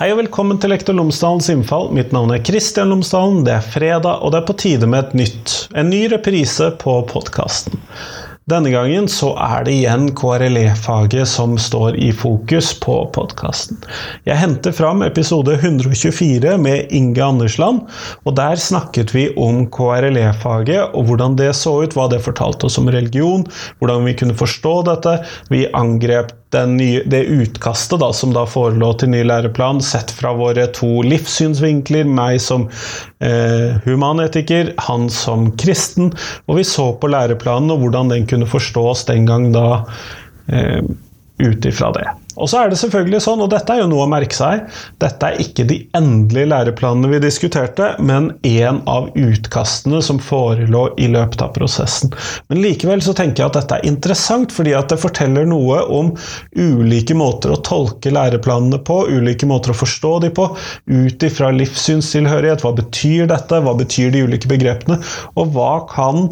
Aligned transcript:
Hei 0.00 0.06
og 0.14 0.16
velkommen 0.22 0.56
til 0.56 0.70
Lektor 0.72 0.94
Lomsdalens 0.96 1.50
innfall. 1.52 1.90
Mitt 1.92 2.14
navn 2.16 2.30
er 2.32 2.40
Kristian 2.40 2.88
Lomsdalen. 2.88 3.42
Det 3.44 3.52
er 3.52 3.66
fredag, 3.74 4.22
og 4.24 4.32
det 4.32 4.38
er 4.38 4.46
på 4.48 4.54
tide 4.62 4.88
med 4.88 5.10
et 5.10 5.18
nytt, 5.20 5.56
en 5.76 5.90
ny 5.92 6.06
reprise 6.08 6.70
på 6.80 6.94
podkasten. 7.10 7.76
Denne 8.48 8.72
gangen 8.72 9.10
så 9.12 9.34
er 9.36 9.66
det 9.66 9.74
igjen 9.76 10.08
KRLE-faget 10.16 11.28
som 11.28 11.58
står 11.60 12.00
i 12.00 12.08
fokus 12.16 12.72
på 12.80 12.96
podkasten. 13.12 13.76
Jeg 14.24 14.40
henter 14.40 14.72
fram 14.72 15.04
episode 15.04 15.58
124 15.60 16.56
med 16.64 16.96
Inge 16.96 17.20
Andersland, 17.20 17.84
og 18.24 18.38
der 18.40 18.56
snakket 18.56 19.12
vi 19.12 19.28
om 19.36 19.66
KRLE-faget 19.68 20.96
og 20.96 21.10
hvordan 21.10 21.36
det 21.36 21.52
så 21.60 21.76
ut, 21.84 21.92
hva 21.92 22.08
det 22.08 22.24
fortalte 22.24 22.72
oss 22.72 22.80
om 22.80 22.88
religion, 22.88 23.44
hvordan 23.84 24.08
vi 24.08 24.16
kunne 24.16 24.40
forstå 24.48 24.78
dette. 24.88 25.18
Vi 25.52 25.66
angrep 25.76 26.32
nye, 26.66 27.02
det 27.06 27.22
utkastet 27.30 28.00
da, 28.00 28.12
som 28.12 28.32
da 28.34 28.46
forelå 28.48 28.92
til 28.98 29.12
ny 29.12 29.22
læreplan, 29.26 29.82
sett 29.84 30.10
fra 30.14 30.32
våre 30.36 30.66
to 30.74 31.02
livssynsvinkler, 31.06 32.08
meg 32.08 32.40
som 32.42 32.68
eh, 33.22 33.78
humanetiker, 33.86 34.74
han 34.88 35.08
som 35.10 35.50
kristen, 35.60 36.10
og 36.46 36.58
vi 36.58 36.66
så 36.66 36.90
på 36.98 37.10
læreplanen 37.10 37.70
og 37.74 37.84
hvordan 37.84 38.10
den 38.14 38.26
kunne 38.30 38.50
forstås 38.50 39.06
den 39.10 39.28
gang 39.30 39.50
da 39.54 39.84
eh, 40.50 40.82
ut 41.40 41.70
ifra 41.70 41.92
det. 41.96 42.08
Og 42.40 42.50
så 42.50 42.62
er 42.62 42.72
det 42.72 42.78
selvfølgelig 42.80 43.20
sånn, 43.24 43.42
og 43.44 43.50
dette 43.52 43.74
er 43.74 43.82
jo 43.82 43.90
noe 43.90 44.06
å 44.06 44.10
merke 44.10 44.36
seg, 44.36 44.66
dette 45.02 45.28
er 45.28 45.40
ikke 45.42 45.66
de 45.68 45.78
endelige 45.96 46.50
læreplanene 46.50 47.12
vi 47.12 47.22
diskuterte, 47.24 47.92
men 48.02 48.30
en 48.46 48.80
av 48.90 49.10
utkastene 49.18 50.00
som 50.04 50.20
forelå 50.22 50.86
i 51.00 51.10
løpet 51.12 51.44
av 51.44 51.52
prosessen. 51.56 52.14
Men 52.50 52.62
likevel 52.64 53.04
så 53.04 53.14
tenker 53.16 53.44
jeg 53.44 53.52
at 53.52 53.60
dette 53.60 53.78
er 53.78 53.88
interessant, 53.90 54.54
fordi 54.54 54.74
at 54.76 54.92
det 54.92 55.00
forteller 55.02 55.48
noe 55.48 55.82
om 55.92 56.12
ulike 56.56 57.16
måter 57.18 57.54
å 57.54 57.60
tolke 57.66 58.12
læreplanene 58.14 58.80
på, 58.86 59.02
ulike 59.10 59.48
måter 59.50 59.74
å 59.74 59.80
forstå 59.80 60.14
de 60.26 60.32
på, 60.36 60.48
ut 60.90 61.26
ifra 61.26 61.52
livssynstilhørighet. 61.56 62.64
Hva 62.64 62.74
betyr 62.76 63.30
dette? 63.30 63.62
Hva 63.64 63.76
betyr 63.78 64.14
de 64.14 64.24
ulike 64.26 64.50
begrepene? 64.50 65.00
Og 65.36 65.52
hva 65.54 65.72
kan 65.90 66.30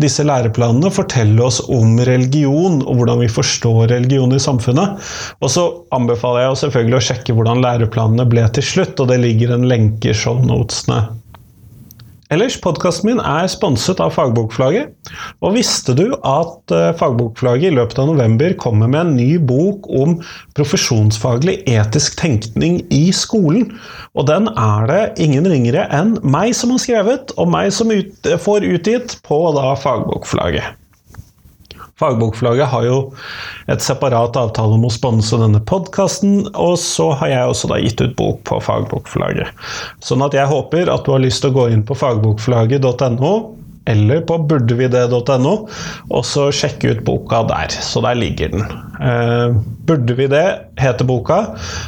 disse 0.00 0.24
læreplanene 0.26 0.90
forteller 0.94 1.46
oss 1.48 1.60
om 1.68 1.98
religion, 2.08 2.80
og 2.84 3.00
hvordan 3.00 3.22
vi 3.22 3.30
forstår 3.32 3.88
religion 3.94 4.34
i 4.34 4.42
samfunnet. 4.42 4.98
Og 5.42 5.52
så 5.54 5.68
anbefaler 5.94 6.46
jeg 6.46 6.62
selvfølgelig 6.64 6.98
å 6.98 7.06
sjekke 7.10 7.38
hvordan 7.38 7.64
læreplanene 7.64 8.28
ble 8.30 8.46
til 8.56 8.66
slutt, 8.66 8.98
og 9.00 9.10
det 9.12 9.22
ligger 9.24 9.54
en 9.54 9.68
lenke 9.70 10.12
i 10.12 10.16
shownotene 10.16 11.02
Ellers, 12.28 12.58
podkasten 12.60 13.08
min 13.08 13.20
er 13.24 13.46
sponset 13.48 14.02
av 14.04 14.10
Fagbokflagget. 14.12 14.90
Og 15.40 15.54
visste 15.54 15.94
du 15.96 16.10
at 16.28 16.74
eh, 16.76 16.90
Fagbokflagget 17.00 17.70
i 17.70 17.76
løpet 17.78 18.02
av 18.02 18.10
november 18.10 18.52
kommer 18.60 18.90
med 18.92 19.00
en 19.00 19.14
ny 19.16 19.38
bok 19.40 19.88
om 19.88 20.18
profesjonsfaglig 20.58 21.62
etisk 21.72 22.18
tenkning 22.20 22.82
i 22.92 23.06
skolen? 23.16 23.70
Og 24.12 24.28
den 24.28 24.50
er 24.52 24.90
det 24.90 25.00
ingen 25.24 25.48
ringere 25.48 25.86
enn 25.88 26.18
meg 26.20 26.52
som 26.58 26.74
har 26.76 26.84
skrevet, 26.84 27.32
og 27.40 27.48
meg 27.54 27.72
som 27.72 27.94
ut, 27.96 28.28
får 28.44 28.68
utgitt 28.74 29.16
på 29.24 29.40
da 29.56 29.72
Fagbokflagget. 29.80 30.77
Fagbokflagget 31.98 32.70
har 32.70 32.86
jo 32.86 32.98
et 33.70 33.82
separat 33.82 34.36
avtale 34.38 34.76
om 34.78 34.86
å 34.86 34.92
sponse 34.92 35.38
denne 35.40 35.60
podkasten, 35.66 36.44
og 36.54 36.76
så 36.78 37.10
har 37.18 37.32
jeg 37.32 37.52
også 37.52 37.72
da 37.72 37.80
gitt 37.82 38.02
ut 38.04 38.14
bok 38.18 38.42
på 38.48 38.60
Fagbokflagget. 38.62 39.50
Sånn 40.04 40.22
at 40.22 40.36
jeg 40.36 40.50
håper 40.50 40.92
at 40.92 41.06
du 41.06 41.14
har 41.16 41.24
lyst 41.24 41.42
til 41.42 41.50
å 41.52 41.58
gå 41.58 41.68
inn 41.74 41.82
på 41.86 41.98
fagbokflagget.no 41.98 43.34
eller 43.88 44.20
på 44.28 44.36
burdevide.no, 44.50 45.54
og 46.12 46.22
så 46.26 46.48
sjekke 46.54 46.92
ut 46.92 47.02
boka 47.06 47.42
der. 47.48 47.72
Så 47.72 48.02
der 48.04 48.18
ligger 48.18 48.52
den. 48.54 48.64
Eh, 49.00 49.48
Burde 49.88 50.14
vi 50.18 50.26
det, 50.28 50.44
heter 50.76 51.06
boka, 51.08 51.38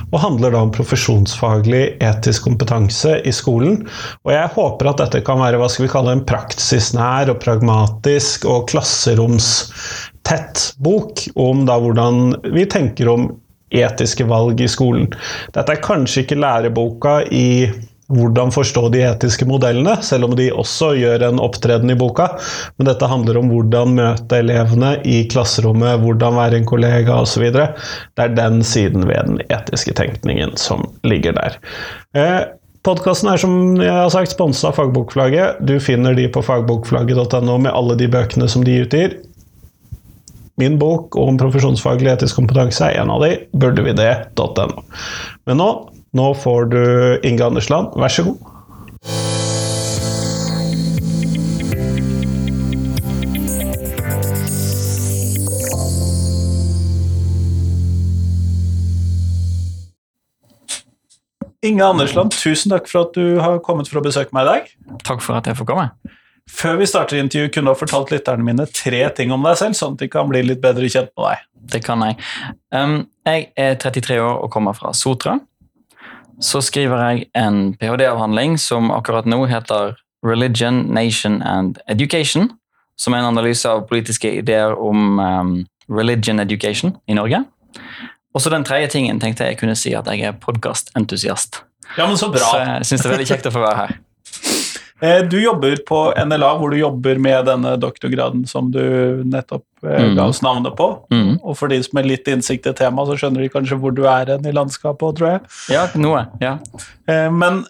og 0.08 0.22
handler 0.22 0.54
da 0.54 0.62
om 0.64 0.72
profesjonsfaglig 0.72 1.82
etisk 2.00 2.46
kompetanse 2.48 3.18
i 3.28 3.32
skolen. 3.34 3.82
Og 4.24 4.32
jeg 4.32 4.54
håper 4.54 4.88
at 4.88 5.02
dette 5.04 5.20
kan 5.26 5.42
være 5.42 5.60
hva 5.60 5.68
skal 5.68 5.84
vi 5.84 5.92
kalle 5.92 6.16
en 6.16 6.24
praksisnær 6.28 7.28
og 7.34 7.42
pragmatisk 7.44 8.48
og 8.48 8.70
klasseromstett 8.72 10.70
bok 10.80 11.26
om 11.36 11.66
da 11.68 11.76
hvordan 11.82 12.16
vi 12.56 12.64
tenker 12.72 13.12
om 13.12 13.28
etiske 13.70 14.24
valg 14.26 14.60
i 14.64 14.68
skolen. 14.70 15.12
Dette 15.54 15.76
er 15.76 15.84
kanskje 15.84 16.24
ikke 16.24 16.40
læreboka 16.40 17.20
i 17.30 17.68
hvordan 18.10 18.52
forstå 18.54 18.88
de 18.94 19.02
etiske 19.06 19.46
modellene, 19.48 19.96
selv 20.04 20.28
om 20.28 20.36
de 20.38 20.50
også 20.52 20.92
gjør 20.98 21.26
en 21.28 21.42
opptreden 21.42 21.92
i 21.92 21.98
boka. 21.98 22.28
Men 22.78 22.90
dette 22.90 23.10
handler 23.10 23.40
om 23.40 23.50
hvordan 23.52 23.96
møte 23.98 24.40
elevene 24.42 24.96
i 25.08 25.22
klasserommet, 25.30 26.02
hvordan 26.02 26.38
være 26.38 26.60
en 26.60 26.68
kollega 26.68 27.20
osv. 27.22 27.48
Det 27.54 28.24
er 28.26 28.38
den 28.38 28.64
siden 28.66 29.06
ved 29.08 29.30
den 29.30 29.42
etiske 29.48 29.94
tenkningen 29.98 30.56
som 30.60 30.88
ligger 31.06 31.36
der. 31.38 31.60
Eh, 32.16 32.40
Podkasten 32.80 33.28
er 33.28 33.36
som 33.36 33.54
jeg 33.76 33.92
har 33.92 34.08
sagt 34.08 34.32
sponsa 34.32 34.70
av 34.70 34.78
Fagbokflagget. 34.78 35.58
Du 35.68 35.74
finner 35.84 36.14
de 36.16 36.24
på 36.32 36.40
fagbokflagget.no 36.40 37.58
med 37.60 37.74
alle 37.76 37.96
de 38.00 38.08
bøkene 38.08 38.48
som 38.48 38.64
de 38.64 38.78
utgir. 38.86 39.18
Min 40.60 40.78
bok 40.80 41.16
om 41.20 41.36
profesjonsfaglig 41.40 42.14
etisk 42.14 42.40
kompetanse 42.40 42.88
er 42.88 43.02
en 43.02 43.12
av 43.12 43.20
de. 43.24 43.34
Burde 43.52 43.84
Men 45.44 45.60
nå 45.60 45.68
nå 46.16 46.30
får 46.34 46.64
du 46.72 46.82
Inge 47.22 47.44
Andersland, 47.44 47.94
vær 47.94 48.08
så 48.08 48.24
god. 48.26 48.38
Inge 61.60 61.84
Andersland, 61.84 62.32
tusen 62.32 62.72
takk 62.72 62.88
for 62.88 63.04
at 63.04 63.14
du 63.14 63.36
har 63.38 63.60
kommet 63.62 63.90
for 63.90 64.00
å 64.00 64.04
besøke 64.04 64.32
meg 64.34 64.46
i 64.46 64.48
dag. 64.48 64.70
Takk 65.04 65.20
for 65.22 65.36
at 65.36 65.46
jeg 65.46 65.58
får 65.58 65.68
komme. 65.68 65.90
Før 66.50 66.80
vi 66.80 66.88
starter 66.88 67.20
intervjuet, 67.20 67.52
kunne 67.54 67.68
du 67.68 67.74
ha 67.74 67.78
fortalt 67.78 68.10
lytterne 68.10 68.42
mine 68.42 68.64
tre 68.74 69.04
ting 69.14 69.30
om 69.30 69.44
deg 69.46 69.60
selv, 69.60 69.76
sånn 69.78 69.94
at 69.94 70.02
de 70.02 70.08
kan 70.10 70.26
bli 70.30 70.40
litt 70.42 70.62
bedre 70.64 70.88
kjent 70.90 71.12
med 71.14 71.28
deg. 71.28 71.44
Det 71.70 71.82
kan 71.84 72.02
jeg. 72.02 72.16
Um, 72.74 72.96
jeg 73.28 73.50
er 73.60 73.76
33 73.78 74.18
år 74.24 74.40
og 74.40 74.50
kommer 74.50 74.74
fra 74.74 74.90
Sotra 74.96 75.36
så 76.40 76.62
skriver 76.64 77.02
jeg 77.04 77.26
en 77.36 77.74
ph.d.-avhandling 77.76 78.56
som 78.60 78.90
akkurat 78.94 79.28
nå 79.28 79.44
heter 79.50 79.96
Religion, 80.26 80.86
Nation 80.92 81.40
and 81.42 81.78
Education, 81.88 82.50
som 82.96 83.14
er 83.14 83.22
en 83.22 83.30
analyse 83.32 83.68
av 83.68 83.86
politiske 83.88 84.32
ideer 84.40 84.76
om 84.76 85.20
um, 85.20 85.54
religion 85.88 86.40
education 86.40 86.96
i 87.08 87.16
Norge. 87.16 87.42
Og 88.34 88.42
så 88.42 88.52
den 88.52 88.64
tredje 88.64 88.92
tingen 88.94 89.20
tenkte 89.20 89.48
jeg 89.48 89.58
kunne 89.60 89.76
si 89.78 89.92
at 89.96 90.08
jeg 90.08 90.28
er 90.28 90.36
podkastentusiast. 90.40 91.62
Ja, 91.96 92.06
men 92.06 92.16
Så 92.16 92.30
bra. 92.30 92.44
Så 92.44 92.58
jeg 92.58 92.86
syns 92.86 93.02
det 93.02 93.08
er 93.08 93.16
veldig 93.16 93.30
kjekt 93.32 93.48
å 93.50 93.54
få 93.54 93.64
være 93.64 93.80
her. 93.84 93.96
Eh, 95.00 95.18
du 95.24 95.42
jobber 95.42 95.76
på 95.88 95.98
NLA, 96.26 96.50
hvor 96.60 96.70
du 96.70 96.78
jobber 96.78 97.18
med 97.22 97.46
denne 97.48 97.74
doktorgraden 97.80 98.44
som 98.48 98.68
du 98.72 98.82
nettopp 99.24 99.64
eh, 99.86 100.10
mm. 100.10 100.14
ga 100.18 100.26
oss 100.28 100.42
navnet 100.44 100.76
på. 100.76 100.90
Mm. 101.12 101.38
Og 101.40 101.56
for 101.56 101.72
de 101.72 101.80
som 101.84 102.00
har 102.00 102.08
litt 102.08 102.28
innsikt 102.28 102.68
i 102.68 102.74
temaet, 102.76 103.08
så 103.08 103.22
skjønner 103.22 103.44
de 103.44 103.52
kanskje 103.52 103.78
hvor 103.80 103.94
du 103.96 104.04
er 104.04 104.34
hen 104.34 104.48
i 104.48 104.54
landskapet 104.54 105.20
tror 105.20 105.32
jeg. 105.34 105.44
Ja, 105.72 105.86
noe, 106.00 106.26
ja. 106.42 106.58
Eh, 107.08 107.28
men 107.32 107.64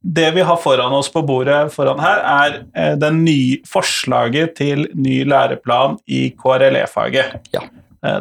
det 0.00 0.30
vi 0.32 0.44
har 0.48 0.56
foran 0.56 0.96
oss 0.96 1.10
på 1.12 1.20
bordet 1.28 1.58
foran 1.74 2.00
her, 2.00 2.22
er 2.24 2.94
den 2.96 3.18
nye 3.26 3.58
forslaget 3.68 4.54
til 4.56 4.86
ny 4.96 5.18
læreplan 5.28 5.98
i 6.08 6.30
KRLE-faget. 6.40 7.34
Ja. 7.52 7.66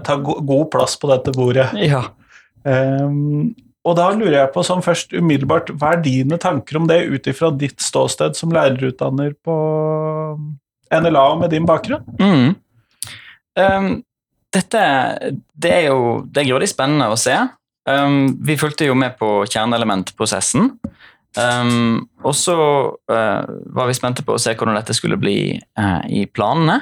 Ta 0.04 0.18
god 0.20 0.66
plass 0.74 0.98
på 1.00 1.08
dette 1.08 1.32
bordet. 1.32 1.70
Ja. 1.80 2.02
Um, 2.68 3.56
og 3.88 3.96
da 3.96 4.10
lurer 4.12 4.42
jeg 4.42 4.52
på 4.54 4.64
sånn 4.66 4.84
først 4.84 5.14
umiddelbart, 5.16 5.72
hva 5.80 5.94
er 5.96 6.02
dine 6.04 6.40
tanker 6.42 6.80
om 6.80 6.88
det 6.90 7.00
ut 7.08 7.30
ifra 7.32 7.52
ditt 7.56 7.80
ståsted 7.84 8.36
som 8.36 8.52
lærerutdanner 8.54 9.38
på 9.46 9.56
NLA 10.92 11.24
og 11.34 11.40
med 11.44 11.54
din 11.56 11.68
bakgrunn? 11.70 12.04
Mm. 12.20 12.58
Um, 13.60 13.90
dette 14.54 14.82
det 15.54 15.72
er 15.72 15.88
jo 15.90 16.26
det 16.28 16.44
er 16.44 16.52
grådig 16.52 16.70
spennende 16.72 17.08
å 17.12 17.20
se. 17.20 17.38
Um, 17.90 18.36
vi 18.46 18.58
fulgte 18.60 18.90
jo 18.90 18.98
med 19.00 19.16
på 19.20 19.46
kjerneelementprosessen. 19.48 20.74
Um, 21.38 22.10
og 22.26 22.34
så 22.36 22.58
uh, 22.92 23.44
var 23.76 23.88
vi 23.88 23.96
spente 23.96 24.26
på 24.26 24.36
å 24.36 24.42
se 24.42 24.58
hvordan 24.58 24.76
dette 24.76 24.96
skulle 24.98 25.20
bli 25.22 25.40
uh, 25.80 26.04
i 26.10 26.26
planene. 26.28 26.82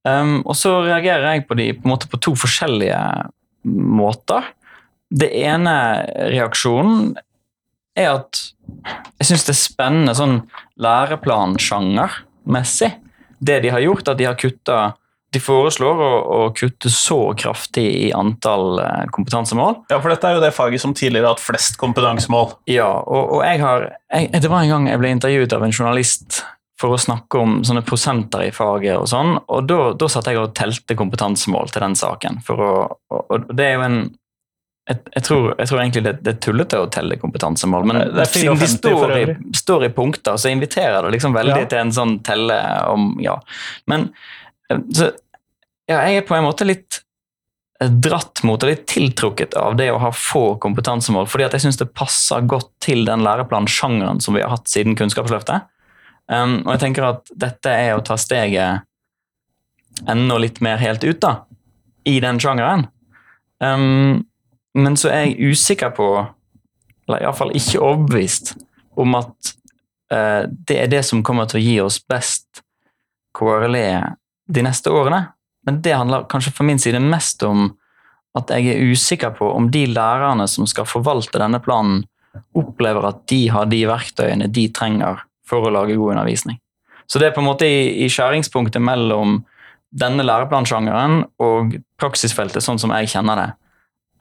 og 0.00 0.54
så 0.56 0.70
reagerer 0.80 1.34
jeg 1.34 1.42
på 1.44 1.54
de 1.58 1.66
på, 1.76 1.96
på 2.12 2.18
to 2.24 2.32
forskjellige 2.38 3.00
måter. 3.68 4.46
Det 5.10 5.26
ene 5.42 5.74
reaksjonen 6.30 7.18
er 7.98 8.14
at 8.14 8.54
jeg 9.18 9.26
syns 9.30 9.46
det 9.48 9.54
er 9.54 9.58
spennende 9.58 10.14
sånn 10.16 10.36
læreplansjangermessig. 10.80 12.90
Det 13.40 13.60
de 13.64 13.70
har 13.74 13.80
gjort, 13.82 14.08
at 14.12 14.18
de 14.20 14.26
har 14.28 14.36
kutta 14.38 14.78
de 15.30 15.38
foreslår 15.38 16.00
å, 16.02 16.10
å, 16.34 16.38
kutte 16.58 16.90
så 16.90 17.34
kraftig 17.38 17.84
i 17.86 18.08
antall 18.16 18.80
eh, 18.82 19.04
kompetansemål. 19.14 19.76
Ja, 19.92 20.00
for 20.02 20.10
dette 20.10 20.26
er 20.26 20.36
jo 20.36 20.42
det 20.42 20.56
faget 20.56 20.82
som 20.82 20.94
tidligere 20.96 21.28
har 21.28 21.36
hatt 21.36 21.44
flest 21.44 21.78
kompetansemål. 21.78 22.48
Ja, 22.70 22.90
og, 23.04 23.36
og 23.36 23.44
jeg 23.46 23.60
har 23.62 23.80
jeg, 24.10 24.42
Det 24.42 24.50
var 24.50 24.64
en 24.64 24.72
gang 24.74 24.88
jeg 24.90 25.00
ble 25.02 25.12
intervjuet 25.14 25.54
av 25.54 25.66
en 25.66 25.76
journalist 25.76 26.40
for 26.80 26.96
å 26.96 26.98
snakke 26.98 27.38
om 27.38 27.60
sånne 27.66 27.84
prosenter 27.86 28.46
i 28.46 28.54
faget 28.56 28.96
og 28.96 29.06
sånn, 29.10 29.34
og 29.52 29.66
da, 29.68 29.80
da 30.00 30.06
satt 30.10 30.30
jeg 30.30 30.40
og 30.40 30.54
telte 30.56 30.96
kompetansemål 30.96 31.68
til 31.70 31.84
den 31.84 31.96
saken. 32.00 32.40
For 32.46 32.56
å, 32.64 32.72
og, 33.12 33.20
og 33.28 33.52
det 33.54 33.68
er 33.68 33.74
jo 33.76 33.86
en 33.86 34.00
jeg, 34.88 34.98
jeg, 35.14 35.22
tror, 35.22 35.44
jeg, 35.58 35.68
tror, 35.68 35.80
egentlig 35.80 36.02
det, 36.06 36.12
det 36.24 36.32
er 36.32 36.38
tullete 36.42 36.80
å 36.80 36.88
telle 36.92 37.18
kompetansemål, 37.20 37.84
men 37.86 38.00
det 38.16 38.26
siden 38.32 38.58
de 38.58 38.68
står 38.70 39.12
i, 39.16 39.24
står 39.56 39.86
i, 39.86 39.90
punkter, 39.94 40.38
så 40.40 40.50
inviterer 40.50 41.04
det 41.04 41.12
liksom 41.14 41.36
veldig 41.36 41.60
ja. 41.62 41.68
til 41.70 41.82
en 41.84 41.92
sånn 41.94 42.16
telle 42.26 42.56
om 42.90 43.12
Ja. 43.22 43.36
Men 43.90 44.10
så, 44.70 45.12
ja, 45.90 46.02
jeg 46.06 46.20
er 46.20 46.26
på 46.26 46.36
en 46.36 46.46
måte 46.46 46.66
litt 46.66 47.02
dratt 47.80 48.42
mot 48.44 48.60
og 48.60 48.68
litt 48.68 48.84
tiltrukket 48.90 49.54
av 49.56 49.76
det 49.78 49.88
å 49.92 50.00
ha 50.02 50.10
få 50.12 50.58
kompetansemål, 50.60 51.28
fordi 51.30 51.46
at 51.46 51.56
jeg 51.56 51.64
syns 51.64 51.80
det 51.80 51.88
passer 51.96 52.44
godt 52.48 52.68
til 52.84 53.06
den 53.08 53.24
læreplansjangeren 53.24 54.20
som 54.20 54.36
vi 54.36 54.42
har 54.44 54.52
hatt 54.52 54.68
siden 54.68 54.98
Kunnskapsløftet. 54.98 55.70
Um, 56.30 56.60
og 56.66 56.74
jeg 56.74 56.82
tenker 56.84 57.08
at 57.08 57.32
dette 57.32 57.72
er 57.72 57.94
å 57.96 58.04
ta 58.04 58.18
steget 58.20 58.84
enda 60.08 60.36
litt 60.40 60.60
mer 60.64 60.78
helt 60.80 61.04
ut, 61.06 61.18
da, 61.24 61.32
i 62.04 62.18
den 62.22 62.38
sjangeren. 62.42 62.84
Um, 63.64 64.26
men 64.78 64.96
så 64.98 65.10
er 65.10 65.24
jeg 65.26 65.52
usikker 65.52 65.92
på, 65.96 66.08
eller 67.08 67.24
iallfall 67.24 67.54
ikke 67.56 67.82
overbevist, 67.82 68.54
om 69.00 69.16
at 69.18 69.52
eh, 70.12 70.46
det 70.46 70.78
er 70.78 70.92
det 70.92 71.02
som 71.06 71.24
kommer 71.26 71.48
til 71.50 71.60
å 71.60 71.64
gi 71.64 71.76
oss 71.82 71.98
best 72.02 72.62
KRLE 73.36 73.86
de 74.50 74.64
neste 74.66 74.92
årene. 74.94 75.24
Men 75.66 75.82
det 75.84 75.96
handler 75.96 76.28
kanskje 76.30 76.54
fra 76.54 76.66
min 76.66 76.80
side 76.80 77.00
mest 77.02 77.42
om 77.46 77.68
at 78.38 78.50
jeg 78.54 78.70
er 78.70 78.92
usikker 78.92 79.34
på 79.36 79.48
om 79.52 79.68
de 79.74 79.84
lærerne 79.90 80.46
som 80.48 80.68
skal 80.70 80.86
forvalte 80.88 81.40
denne 81.40 81.60
planen, 81.62 82.04
opplever 82.54 83.08
at 83.08 83.24
de 83.30 83.40
har 83.50 83.66
de 83.66 83.82
verktøyene 83.90 84.46
de 84.54 84.68
trenger 84.70 85.24
for 85.46 85.66
å 85.66 85.72
lage 85.74 85.96
god 85.98 86.14
undervisning. 86.14 86.60
Så 87.10 87.18
det 87.18 87.30
er 87.30 87.34
på 87.34 87.42
en 87.42 87.48
måte 87.48 87.66
i, 87.66 88.04
i 88.04 88.10
skjæringspunktet 88.10 88.82
mellom 88.82 89.40
denne 89.90 90.22
læreplansjangeren 90.22 91.24
og 91.42 91.74
praksisfeltet 91.98 92.62
sånn 92.62 92.78
som 92.78 92.92
jeg 92.94 93.10
kjenner 93.10 93.40
det, 93.40 93.48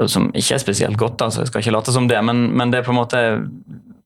som 0.07 0.29
ikke 0.31 0.55
er 0.55 0.61
spesielt 0.61 0.97
godt, 0.99 1.21
altså, 1.21 1.43
jeg 1.43 1.51
skal 1.51 1.63
ikke 1.63 1.75
late 1.75 1.93
som 1.95 2.07
det, 2.07 2.19
men, 2.23 2.45
men, 2.55 2.71
det 2.71 2.79
er 2.79 2.85
på 2.87 2.93
en 2.93 3.01
måte 3.01 3.21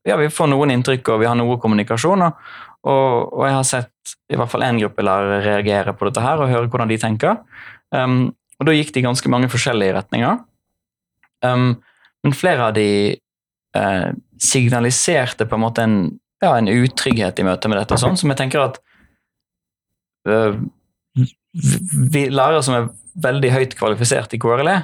ja, 0.07 0.17
Vi 0.17 0.31
får 0.33 0.49
noen 0.49 0.73
inntrykk 0.73 1.13
og 1.13 1.21
vi 1.21 1.27
har 1.29 1.37
noe 1.37 1.59
kommunikasjon, 1.61 2.25
og, 2.25 2.31
og 2.89 3.43
jeg 3.47 3.55
har 3.55 3.67
sett 3.67 4.15
i 4.33 4.39
hvert 4.39 4.51
fall 4.51 4.65
én 4.65 4.81
gruppe 4.81 5.05
lærere 5.05 5.43
reagere 5.45 5.93
på 5.95 6.09
dette 6.09 6.23
her 6.23 6.41
og 6.41 6.51
høre 6.51 6.67
hvordan 6.67 6.89
de 6.91 6.97
tenker. 6.99 7.37
Um, 7.95 8.33
og 8.59 8.67
da 8.67 8.75
gikk 8.75 8.91
de 8.95 9.05
ganske 9.05 9.31
mange 9.31 9.47
forskjellige 9.51 9.95
retninger. 9.95 10.41
Um, 11.45 11.69
men 12.23 12.35
flere 12.35 12.67
av 12.67 12.75
de 12.75 12.89
uh, 13.77 14.09
signaliserte 14.41 15.47
på 15.47 15.57
en 15.57 15.63
måte 15.63 15.85
en, 15.85 15.97
ja, 16.43 16.55
en 16.57 16.71
utrygghet 16.71 17.39
i 17.39 17.47
møte 17.47 17.71
med 17.71 17.79
dette, 17.79 17.99
sånn, 18.01 18.19
som 18.19 18.33
jeg 18.33 18.41
tenker 18.41 18.65
at 18.65 18.81
uh, 20.27 20.59
vi, 21.53 22.27
lærere 22.27 22.63
som 22.65 22.77
er 22.77 22.91
veldig 23.23 23.53
høyt 23.53 23.77
kvalifisert 23.79 24.33
i 24.35 24.41
KRLE, 24.41 24.79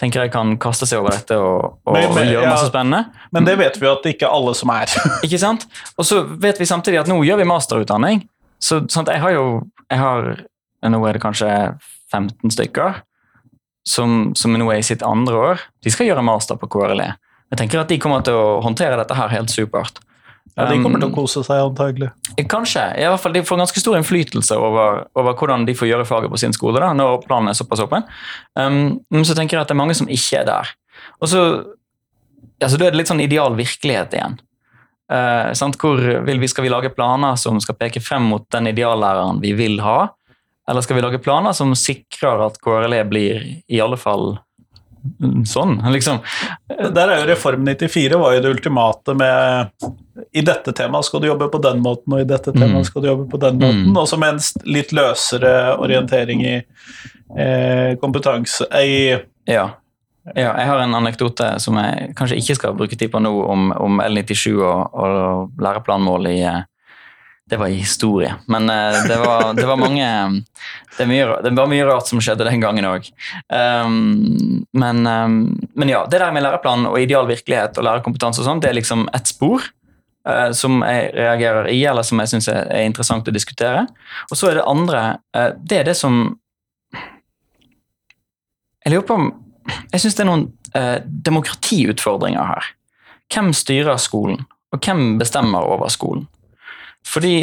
tenker 0.00 0.24
jeg 0.24 0.32
kan 0.34 0.56
kaste 0.60 0.88
seg 0.90 1.02
over 1.02 1.14
dette 1.14 1.36
og, 1.38 1.78
og, 1.84 1.92
men, 1.94 2.08
men, 2.16 2.30
gjøre 2.32 2.50
masse 2.50 2.70
spennende. 2.70 3.14
Men 3.34 3.46
det 3.46 3.56
vet 3.60 3.78
vi 3.78 3.86
jo 3.86 3.94
at 3.94 4.06
det 4.06 4.14
ikke 4.16 4.28
er 4.28 4.36
alle 4.36 4.54
som 4.58 4.72
er. 4.74 4.90
ikke 5.26 5.40
sant? 5.40 5.66
Og 5.98 6.08
så 6.08 6.22
vet 6.42 6.60
vi 6.60 6.68
samtidig 6.68 7.02
at 7.04 7.10
nå 7.10 7.20
gjør 7.26 7.42
vi 7.42 7.48
masterutdanning. 7.48 8.24
Så 8.62 8.82
sant, 8.90 9.10
jeg 9.12 9.22
har 9.22 9.34
jo 9.36 9.46
jeg 9.90 10.00
har, 10.00 10.30
Nå 10.84 10.98
er 11.08 11.16
det 11.16 11.22
kanskje 11.22 11.48
15 12.12 12.52
stykker 12.52 12.98
som, 13.88 14.32
som 14.36 14.52
nå 14.52 14.66
er 14.72 14.82
i 14.82 14.84
sitt 14.84 15.04
andre 15.06 15.38
år. 15.50 15.62
De 15.84 15.92
skal 15.92 16.10
gjøre 16.10 16.24
master 16.26 16.58
på 16.60 16.68
KRLE. 16.72 17.06
Jeg 17.52 17.60
tenker 17.60 17.80
at 17.80 17.92
de 17.92 17.96
kommer 18.02 18.24
til 18.24 18.36
å 18.36 18.58
håndtere 18.64 18.98
dette 19.00 19.16
her 19.16 19.32
helt 19.32 19.52
supert. 19.52 20.00
Ja, 20.54 20.68
De 20.70 20.78
kommer 20.78 21.00
til 21.02 21.08
å 21.08 21.10
um, 21.10 21.16
kose 21.16 21.42
seg, 21.42 21.58
antagelig. 21.64 22.12
Kanskje. 22.50 22.84
I 22.94 23.08
hvert 23.10 23.22
fall 23.22 23.34
De 23.34 23.42
får 23.42 23.58
ganske 23.58 23.80
stor 23.82 23.96
innflytelse 23.98 24.54
over, 24.54 25.02
over 25.18 25.34
hvordan 25.38 25.66
de 25.66 25.74
får 25.74 25.90
gjøre 25.90 26.06
faget 26.06 26.30
på 26.30 26.38
sin 26.38 26.54
skole 26.54 26.82
da, 26.82 26.92
når 26.94 27.24
planen 27.26 27.50
er 27.50 27.58
såpass 27.58 27.82
åpen. 27.82 28.06
Um, 28.54 29.00
men 29.10 29.26
så 29.26 29.34
tenker 29.34 29.58
jeg 29.58 29.66
at 29.66 29.72
det 29.72 29.74
er 29.74 29.82
mange 29.82 29.98
som 29.98 30.10
ikke 30.10 30.44
er 30.44 30.50
der. 30.50 30.74
Og 31.18 31.30
så 31.32 31.42
altså, 32.62 32.78
Da 32.78 32.86
er 32.86 32.94
det 32.94 33.00
litt 33.02 33.10
sånn 33.10 33.24
ideal 33.24 33.58
virkelighet 33.58 34.14
igjen. 34.14 34.38
Uh, 35.10 35.50
Hvor 35.76 36.00
vil 36.24 36.40
vi, 36.40 36.48
Skal 36.48 36.64
vi 36.64 36.72
lage 36.72 36.94
planer 36.94 37.36
som 37.36 37.58
skal 37.60 37.76
peke 37.76 38.00
frem 38.00 38.30
mot 38.30 38.46
den 38.54 38.70
ideallæreren 38.70 39.42
vi 39.42 39.52
vil 39.58 39.80
ha? 39.84 40.14
Eller 40.70 40.80
skal 40.80 40.96
vi 40.96 41.02
lage 41.04 41.20
planer 41.20 41.52
som 41.52 41.74
sikrer 41.76 42.46
at 42.46 42.62
KRLE 42.62 43.02
blir 43.10 43.42
i 43.68 43.82
alle 43.84 43.98
fall 44.00 44.38
sånn, 45.46 45.76
liksom. 45.92 46.20
Der 46.68 47.10
er 47.10 47.20
jo 47.20 47.28
Reform 47.28 47.66
94 47.66 48.18
var 48.20 48.34
jo 48.36 48.42
det 48.44 48.52
ultimate 48.54 49.14
med 49.18 49.86
I 50.32 50.44
dette 50.46 50.72
temaet 50.76 51.08
skal 51.08 51.22
du 51.22 51.28
jobbe 51.28 51.48
på 51.52 51.60
den 51.64 51.82
måten, 51.84 52.16
og 52.16 52.24
i 52.24 52.28
dette 52.28 52.52
temaet 52.54 52.84
mm. 52.84 52.88
skal 52.88 53.04
du 53.04 53.08
jobbe 53.10 53.28
på 53.30 53.40
den 53.42 53.60
måten. 53.60 53.86
Mm. 53.90 54.00
Og 54.00 54.08
som 54.10 54.22
med 54.22 54.36
en 54.36 54.68
litt 54.76 54.94
løsere 54.96 55.54
orientering 55.76 56.44
i 56.44 56.56
eh, 56.56 57.94
kompetanse 58.00 58.68
i 58.80 58.98
ja. 59.12 59.66
ja. 60.34 60.50
Jeg 60.50 60.68
har 60.70 60.82
en 60.82 60.96
anekdote 60.96 61.54
som 61.60 61.78
jeg 61.80 62.14
kanskje 62.18 62.40
ikke 62.40 62.58
skal 62.60 62.78
bruke 62.78 62.98
tid 62.98 63.12
på 63.12 63.20
nå, 63.22 63.34
om, 63.44 63.72
om 63.76 64.00
L97 64.04 64.54
og, 64.56 64.94
og 64.94 65.64
læreplanmål 65.64 66.30
i 66.32 66.38
eh, 66.48 66.62
det 67.46 67.56
var 67.56 67.66
historie. 67.66 68.34
Men 68.46 68.62
uh, 68.70 69.08
det, 69.08 69.16
var, 69.16 69.54
det, 69.54 69.66
var, 69.66 69.76
mange 69.76 70.06
det, 70.98 71.06
mye, 71.06 71.26
det, 71.42 71.50
var 71.50 71.68
mye 71.68 71.84
rart 71.84 72.08
som 72.08 72.20
skjedde 72.24 72.46
den 72.48 72.62
gangen 72.62 72.88
òg. 72.88 73.08
Um, 73.52 74.64
men, 74.72 75.04
um, 75.06 75.36
men, 75.74 75.92
ja, 75.92 76.04
det 76.10 76.22
der 76.22 76.32
med 76.32 76.46
læreplan 76.46 76.86
og 76.88 76.96
ideal 77.00 77.28
virkelighet 77.28 77.76
og 77.78 77.84
lærerkompetanse 77.84 78.40
og 78.40 78.48
sånn, 78.48 78.62
det 78.64 78.72
er 78.72 78.78
liksom 78.80 79.08
ett 79.16 79.28
spor. 79.28 79.66
Uh, 80.24 80.54
som 80.56 80.80
jeg 80.80 81.10
reagerer 81.18 81.68
i, 81.68 81.82
eller 81.84 82.06
som 82.06 82.22
jeg 82.22 82.32
syns 82.32 82.48
er, 82.48 82.64
er, 82.72 82.86
interessant 82.88 83.28
å 83.28 83.34
diskutere. 83.34 83.84
Og 84.30 84.40
så 84.40 84.48
er 84.48 84.60
det 84.60 84.68
andre 84.70 85.02
uh, 85.36 85.50
Det 85.60 85.82
er 85.82 85.90
det 85.90 85.98
som 86.00 86.38
Jeg 88.84 88.92
lurer 88.92 89.04
på 89.04 89.18
om 89.20 89.28
Jeg 89.92 90.00
syns 90.00 90.16
det 90.16 90.24
er 90.24 90.30
noen 90.30 90.48
demokratiutfordringer 91.24 92.48
her. 92.48 92.66
Hvem 93.30 93.52
styrer 93.54 94.00
skolen, 94.02 94.40
og 94.74 94.80
hvem 94.82 95.20
bestemmer 95.20 95.62
over 95.70 95.92
skolen? 95.92 96.24
Fordi 97.06 97.34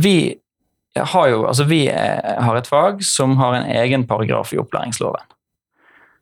vi 0.00 0.16
har 0.94 1.28
jo 1.28 1.44
Altså, 1.46 1.64
vi 1.64 1.86
har 1.88 2.56
et 2.56 2.66
fag 2.70 3.04
som 3.04 3.36
har 3.36 3.54
en 3.54 3.70
egen 3.70 4.06
paragraf 4.06 4.52
i 4.52 4.58
opplæringsloven. 4.58 5.22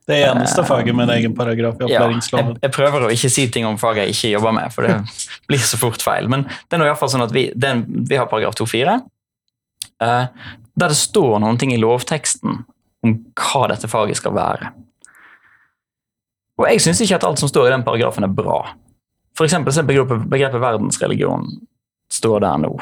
Det 0.07 0.17
eneste 0.19 0.63
faget 0.67 0.95
med 0.95 1.07
en 1.07 1.15
egen 1.15 1.35
paragraf 1.35 1.77
i 1.79 1.85
opplæringsloven. 1.85 2.45
Ja, 2.45 2.53
jeg, 2.53 2.61
jeg, 2.65 2.71
prøver 2.75 3.05
å 3.05 3.11
ikke 3.13 3.29
si 3.31 3.45
ting 3.47 3.67
om 3.67 3.77
faget 3.79 4.03
jeg 4.03 4.15
ikke 4.17 4.33
jobber 4.33 4.55
med, 4.57 4.73
for 4.75 4.87
det 4.87 4.97
blir 5.47 5.63
så 5.63 5.79
fort 5.79 6.03
feil. 6.03 6.27
Men 6.31 6.43
det 6.49 6.75
er 6.75 6.81
nå 6.81 6.89
iallfall 6.89 7.11
sånn 7.13 7.23
at 7.23 7.35
vi, 7.35 7.45
den, 7.55 7.85
vi 8.09 8.19
har 8.19 8.27
paragraf 8.31 8.57
2-4, 8.59 8.97
uh, 8.99 10.07
eh, 10.07 10.49
der 10.73 10.91
det 10.91 10.99
står 10.99 11.37
noen 11.39 11.59
ting 11.61 11.71
i 11.71 11.79
lovteksten 11.79 12.63
om 13.03 13.15
hva 13.39 13.67
dette 13.71 13.87
faget 13.91 14.19
skal 14.19 14.35
være. 14.35 14.73
Og 16.59 16.67
jeg 16.67 16.83
syns 16.83 17.01
ikke 17.03 17.21
at 17.21 17.27
alt 17.27 17.39
som 17.41 17.49
står 17.51 17.69
i 17.69 17.73
den 17.73 17.85
paragrafen, 17.87 18.27
er 18.27 18.33
bra. 18.33 18.59
For 19.37 19.47
eksempel 19.47 19.73
så 19.73 19.81
er 19.81 19.87
begrepet, 19.87 20.27
begrepet 20.29 20.61
verdensreligion 20.61 21.47
står 22.13 22.43
der 22.45 22.61
nå. 22.63 22.73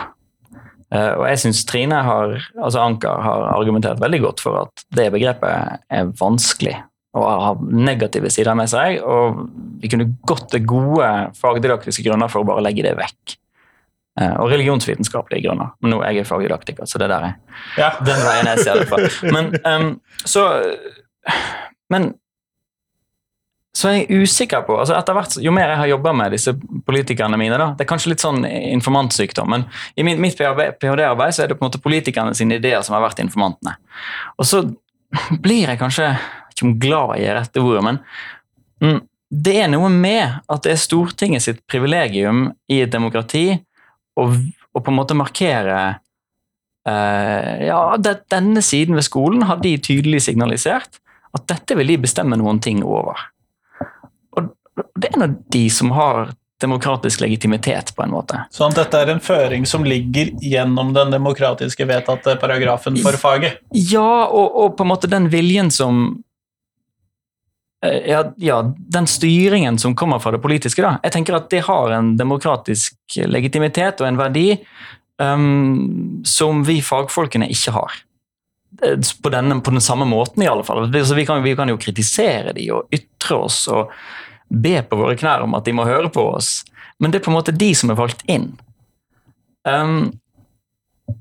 Uh, 0.92 1.14
og 1.22 1.26
jeg 1.30 1.40
syns 1.46 1.64
Trine 1.68 2.02
har, 2.04 2.38
altså 2.60 2.84
Anker 2.84 3.22
har 3.24 3.46
argumentert 3.54 4.02
veldig 4.02 4.22
godt 4.26 4.42
for 4.44 4.66
at 4.66 4.84
det 4.98 5.08
begrepet 5.14 5.84
er 5.88 6.10
vanskelig 6.20 6.76
og 7.18 7.28
har 7.28 7.62
negative 7.76 8.30
sider 8.32 8.56
med 8.56 8.70
seg. 8.72 9.02
Og 9.04 9.46
vi 9.82 9.92
kunne 9.92 10.10
gått 10.28 10.50
til 10.54 10.66
gode 10.68 11.08
fagdidaktiske 11.40 12.06
grunner 12.06 12.32
for 12.32 12.44
å 12.44 12.48
bare 12.48 12.64
legge 12.68 12.86
det 12.86 12.96
vekk. 13.00 13.38
Uh, 14.20 14.36
og 14.44 14.52
religionsvitenskapelige 14.52 15.48
grunner. 15.48 15.72
Men 15.80 15.96
nå 15.96 16.02
er 16.04 16.18
jeg 16.18 16.28
fagdidaktiker, 16.28 16.88
så 16.88 17.00
det 17.00 17.08
der 17.12 17.30
er 17.30 17.38
ja. 17.80 17.94
den 18.04 18.26
veien 18.28 18.50
jeg 18.52 18.66
ser 18.66 18.82
det 18.82 18.90
fra. 18.92 19.00
Men, 19.32 19.54
um, 19.64 19.94
så, 20.34 20.48
men 21.92 22.12
så 23.72 23.88
er 23.88 23.94
jeg 24.02 24.26
usikker 24.26 24.66
på 24.68 24.76
altså 24.82 24.98
etter 24.98 25.16
hvert, 25.16 25.38
Jo 25.40 25.54
mer 25.56 25.70
jeg 25.72 25.80
har 25.80 25.90
jobba 25.94 26.12
med 26.16 26.34
disse 26.36 26.54
politikerne 26.88 27.38
mine 27.40 27.60
da, 27.60 27.70
Det 27.78 27.86
er 27.86 27.90
kanskje 27.92 28.12
litt 28.12 28.24
sånn 28.24 28.44
informantsykdom, 28.46 29.48
men 29.54 29.64
i 29.96 30.04
mitt, 30.04 30.36
ph.d.-arbeid 30.38 31.38
så 31.38 31.46
er 31.46 31.52
det 31.52 31.58
på 31.60 31.64
en 31.64 31.70
måte 31.70 31.84
politikerne 31.84 32.36
sine 32.36 32.60
ideer 32.60 32.84
som 32.84 32.98
har 32.98 33.06
vært 33.06 33.24
informantene. 33.24 33.78
Og 34.36 34.48
så 34.48 34.66
blir 35.44 35.72
jeg 35.72 35.80
kanskje 35.80 36.12
ikke 36.52 36.68
om 36.68 36.76
glad 36.84 37.16
i 37.24 37.32
rette 37.32 37.64
ordet, 37.64 37.86
men 37.88 38.02
mm, 38.84 39.00
det 39.32 39.58
er 39.64 39.72
noe 39.72 39.88
med 39.94 40.42
at 40.52 40.66
det 40.66 40.76
er 40.76 40.84
Stortinget 40.84 41.46
sitt 41.46 41.64
privilegium 41.72 42.50
i 42.68 42.82
et 42.84 42.92
demokrati 42.92 43.46
å, 44.20 44.28
på 44.76 44.92
en 44.92 44.98
måte 44.98 45.16
markere 45.16 45.78
uh, 46.84 47.52
Ja, 47.64 47.84
det, 47.96 48.26
denne 48.34 48.64
siden 48.66 49.00
ved 49.00 49.08
skolen 49.08 49.48
har 49.48 49.64
de 49.64 49.78
tydelig 49.80 50.26
signalisert 50.28 51.00
at 51.32 51.48
dette 51.48 51.78
vil 51.80 51.94
de 51.94 52.02
bestemme 52.04 52.36
noen 52.36 52.60
ting 52.60 52.84
over 52.84 53.30
det 54.76 55.10
er 55.10 55.18
en 55.18 55.26
av 55.26 55.36
de 55.52 55.66
som 55.70 55.92
har 55.92 56.32
demokratisk 56.62 57.24
legitimitet, 57.24 57.96
på 57.96 58.04
en 58.04 58.12
måte. 58.14 58.44
Sånn 58.54 58.74
at 58.74 58.84
dette 58.84 59.00
er 59.02 59.10
en 59.16 59.22
føring 59.24 59.66
som 59.66 59.86
ligger 59.88 60.30
gjennom 60.46 60.94
den 60.94 61.14
demokratiske 61.14 61.88
vedtatte 61.90 62.36
paragrafen 62.42 63.00
for 63.02 63.18
faget? 63.18 63.64
Ja, 63.74 64.28
og, 64.28 64.54
og 64.62 64.76
på 64.78 64.86
en 64.86 64.92
måte 64.92 65.10
den 65.10 65.32
viljen 65.34 65.72
som 65.74 66.22
eh, 67.86 68.12
ja, 68.12 68.22
ja, 68.38 68.62
den 68.78 69.10
styringen 69.10 69.82
som 69.82 69.98
kommer 69.98 70.22
fra 70.22 70.36
det 70.36 70.44
politiske, 70.46 70.86
da. 70.86 71.00
Jeg 71.02 71.18
tenker 71.18 71.40
at 71.40 71.50
det 71.50 71.66
har 71.66 71.98
en 71.98 72.14
demokratisk 72.20 73.18
legitimitet 73.26 74.06
og 74.06 74.12
en 74.12 74.22
verdi 74.22 74.48
um, 75.18 76.22
som 76.30 76.62
vi 76.70 76.78
fagfolkene 76.86 77.50
ikke 77.50 77.74
har. 77.74 78.02
eh, 78.86 79.00
på, 79.24 79.34
denne, 79.34 79.62
på 79.66 79.74
den 79.74 79.82
samme 79.82 80.06
måten, 80.06 80.44
i 80.44 80.48
alle 80.48 80.64
fall. 80.64 80.94
Så 80.94 81.18
vi 81.18 81.26
kan, 81.26 81.42
vi 81.44 81.58
kan 81.58 81.74
jo 81.74 81.82
kritisere 81.82 82.54
de 82.54 82.70
og 82.72 82.94
ytre 82.94 83.46
oss 83.50 83.66
og 83.68 83.90
be 84.52 84.76
på 84.84 85.00
våre 85.00 85.16
knær 85.20 85.46
om 85.46 85.56
at 85.58 85.66
de 85.68 85.76
må 85.76 85.88
høre 85.88 86.12
på 86.14 86.26
oss, 86.36 86.62
men 87.00 87.12
det 87.12 87.22
er 87.22 87.26
på 87.26 87.32
en 87.32 87.40
måte 87.40 87.56
de 87.56 87.72
som 87.78 87.92
er 87.92 88.00
valgt 88.00 88.24
inn. 88.30 88.52
Um, 89.68 90.12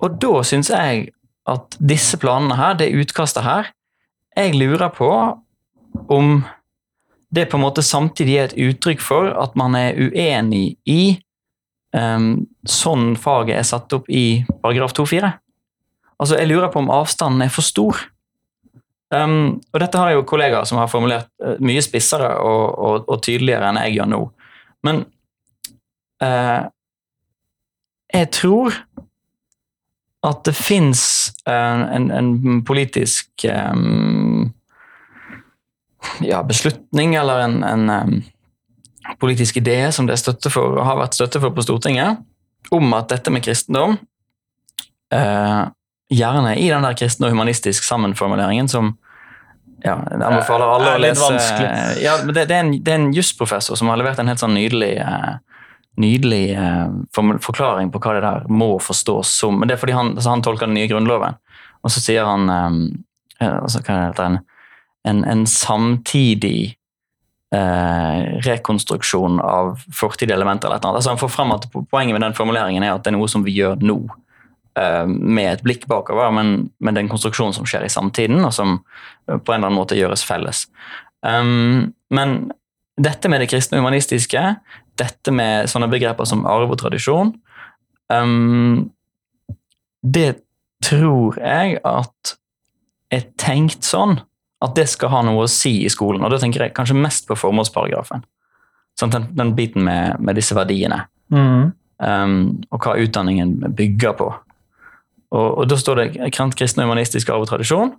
og 0.01 0.19
da 0.23 0.41
syns 0.47 0.71
jeg 0.73 1.11
at 1.51 1.77
disse 1.81 2.19
planene 2.21 2.59
her, 2.59 2.77
det 2.79 2.93
utkastet 2.95 3.47
her, 3.47 3.71
jeg 4.37 4.55
lurer 4.59 4.91
på 4.95 5.11
om 6.11 6.43
det 7.35 7.47
på 7.51 7.59
en 7.59 7.65
måte 7.65 7.83
samtidig 7.87 8.37
er 8.37 8.49
et 8.49 8.59
uttrykk 8.59 9.03
for 9.03 9.31
at 9.39 9.57
man 9.59 9.75
er 9.79 9.99
uenig 9.99 10.77
i 10.89 11.03
um, 11.95 12.47
sånn 12.67 13.15
faget 13.19 13.61
er 13.61 13.67
satt 13.67 13.93
opp 13.95 14.11
i 14.11 14.43
paragraf 14.63 14.95
2-4. 14.99 15.31
Altså, 16.21 16.37
jeg 16.37 16.51
lurer 16.51 16.71
på 16.73 16.83
om 16.83 16.91
avstanden 16.93 17.47
er 17.47 17.53
for 17.53 17.65
stor. 17.65 18.01
Um, 19.11 19.59
og 19.73 19.81
dette 19.83 19.99
har 19.99 20.12
jo 20.14 20.26
kollegaer 20.29 20.67
som 20.69 20.79
har 20.79 20.90
formulert 20.90 21.31
uh, 21.43 21.57
mye 21.59 21.83
spissere 21.83 22.29
og, 22.47 22.67
og, 22.79 23.09
og, 23.09 23.17
tydeligere 23.26 23.71
enn 23.71 23.81
jeg 23.83 23.97
gjør 23.97 24.11
nå. 24.12 24.21
Men 24.87 25.02
uh, 26.23 26.62
jeg 28.14 28.31
tror 28.37 28.76
at 30.26 30.45
det 30.47 30.55
fins 30.55 31.02
uh, 31.49 31.87
en, 31.97 32.11
en, 32.14 32.61
politisk 32.67 33.47
um, 33.50 34.50
ja, 36.23 36.43
beslutning 36.47 37.17
eller 37.19 37.49
en, 37.49 37.64
en 37.64 38.23
politisk 39.19 39.57
idé 39.57 39.90
som 39.93 40.07
det 40.07 40.14
er 40.14 40.23
støtte 40.23 40.52
for, 40.52 40.76
og 40.76 40.87
har 40.87 40.99
vært 41.00 41.17
støtte 41.19 41.40
for 41.43 41.55
på 41.57 41.64
Stortinget, 41.64 42.21
om 42.71 42.95
at 42.95 43.11
dette 43.11 43.33
med 43.33 43.43
kristendom 43.45 43.97
eh, 45.14 45.62
Gjerne 46.11 46.57
i 46.59 46.67
den 46.71 46.83
der 46.83 46.97
kristen 46.99 47.26
og 47.26 47.35
humanistisk 47.35 47.87
sammenformuleringen 47.87 48.69
som 48.71 48.97
ja, 49.85 49.95
jeg 50.11 50.21
anbefaler 50.21 50.73
alle 50.75 50.95
å 50.97 51.00
lese. 51.00 51.29
Ja, 52.02 52.19
det, 52.25 52.35
det, 52.43 52.57
er 52.57 52.64
en, 52.64 52.73
det 52.85 52.93
er 52.93 52.99
en 53.00 53.12
jusprofessor 53.17 53.79
som 53.81 53.88
har 53.88 54.00
levert 54.00 54.19
en 54.21 54.29
helt 54.29 54.43
sånn 54.43 54.52
nydelig, 54.57 54.93
eh, 55.00 55.62
nydelig 56.00 56.43
eh, 56.52 56.90
forklaring 57.14 57.93
på 57.93 58.02
hva 58.02 58.17
det 58.17 58.25
der 58.26 58.50
må 58.52 58.75
forstås 58.83 59.33
som. 59.40 59.61
Men 59.61 59.71
det 59.71 59.79
er 59.79 59.83
fordi 59.83 59.97
han, 59.97 60.12
altså 60.17 60.35
han 60.35 60.45
tolker 60.45 60.69
den 60.69 60.76
nye 60.76 60.90
grunnloven, 60.90 61.38
og 61.81 61.95
så 61.95 62.02
sier 62.02 62.29
han 62.29 62.52
eh, 62.52 63.55
altså, 63.55 63.81
hva 63.87 64.02
heter 64.11 64.37
det, 64.37 64.45
en, 65.09 65.25
en, 65.25 65.47
samtidig 65.49 66.75
eh, 67.57 68.19
rekonstruksjon 68.45 69.40
av 69.40 69.79
fortidige 69.97 70.37
elementer. 70.37 70.69
eller 70.69 70.76
annet. 70.76 70.99
Altså 71.00 71.14
Han 71.14 71.23
får 71.23 71.33
frem 71.33 71.55
at 71.57 71.71
Poenget 71.73 72.12
med 72.12 72.26
den 72.26 72.37
formuleringen 72.37 72.85
er 72.85 72.95
at 72.95 73.07
det 73.07 73.14
er 73.14 73.17
noe 73.17 73.31
som 73.33 73.47
vi 73.47 73.57
gjør 73.57 73.81
nå, 73.81 74.02
med 74.79 75.49
et 75.50 75.62
blikk 75.67 75.83
bakover, 75.91 76.31
men, 76.33 76.71
men 76.79 76.95
det 76.95 77.00
er 77.00 77.05
en 77.05 77.11
konstruksjon 77.11 77.53
som 77.57 77.67
skjer 77.69 77.83
i 77.85 77.91
samtiden, 77.93 78.39
og 78.47 78.53
som 78.55 78.77
på 79.27 79.35
en 79.35 79.59
eller 79.59 79.67
annen 79.67 79.77
måte 79.77 79.99
gjøres 79.99 80.23
felles. 80.25 80.62
Um, 81.27 81.91
men 82.15 82.53
dette 83.00 83.29
med 83.29 83.43
det 83.43 83.50
kristne 83.50 83.81
humanistiske, 83.81 84.43
dette 85.00 85.35
med 85.35 85.69
sånne 85.71 85.89
begreper 85.91 86.29
som 86.29 86.47
arv 86.49 86.73
og 86.73 86.81
tradisjon 86.81 87.33
um, 88.12 88.91
Det 90.00 90.41
tror 90.85 91.39
jeg 91.41 91.79
at 91.85 92.35
er 93.12 93.27
tenkt 93.41 93.85
sånn 93.85 94.19
at 94.65 94.77
det 94.77 94.87
skal 94.93 95.12
ha 95.12 95.23
noe 95.25 95.47
å 95.47 95.50
si 95.50 95.81
i 95.85 95.91
skolen. 95.93 96.23
Og 96.25 96.33
da 96.33 96.39
tenker 96.41 96.67
jeg 96.67 96.75
kanskje 96.77 96.97
mest 96.97 97.27
på 97.29 97.37
formålsparagrafen. 97.39 98.23
Sånn, 99.00 99.12
den, 99.12 99.27
den, 99.37 99.55
biten 99.57 99.87
med, 99.87 100.21
med 100.21 100.37
disse 100.37 100.55
verdiene. 100.57 101.03
Mm. 101.33 101.73
Um, 102.00 102.37
og 102.69 102.85
hva 102.85 102.97
utdanningen 103.00 103.57
bygger 103.77 104.15
på. 104.21 104.29
Og, 105.31 105.47
og 105.63 105.69
da 105.71 105.79
står 105.79 106.01
det 106.01 106.31
kristen 106.35 106.83
og 106.83 106.91
humanistisk 106.91 107.31
arv 107.31 107.47
og 107.47 107.51
tradisjon. 107.51 107.93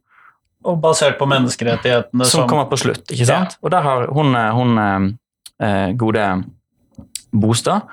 Og 0.68 0.78
basert 0.82 1.18
på 1.18 1.26
menneskerettighetene 1.30 2.26
som, 2.28 2.44
som 2.44 2.50
kommer 2.50 2.68
på 2.70 2.80
slutt. 2.82 3.06
ikke 3.10 3.26
sant? 3.30 3.56
Ja. 3.56 3.62
Og 3.64 3.74
der 3.74 3.86
har 3.86 4.10
hun, 4.14 4.36
hun 4.36 4.82
eh, 5.64 5.94
gode 5.98 6.28
Bostad 7.32 7.88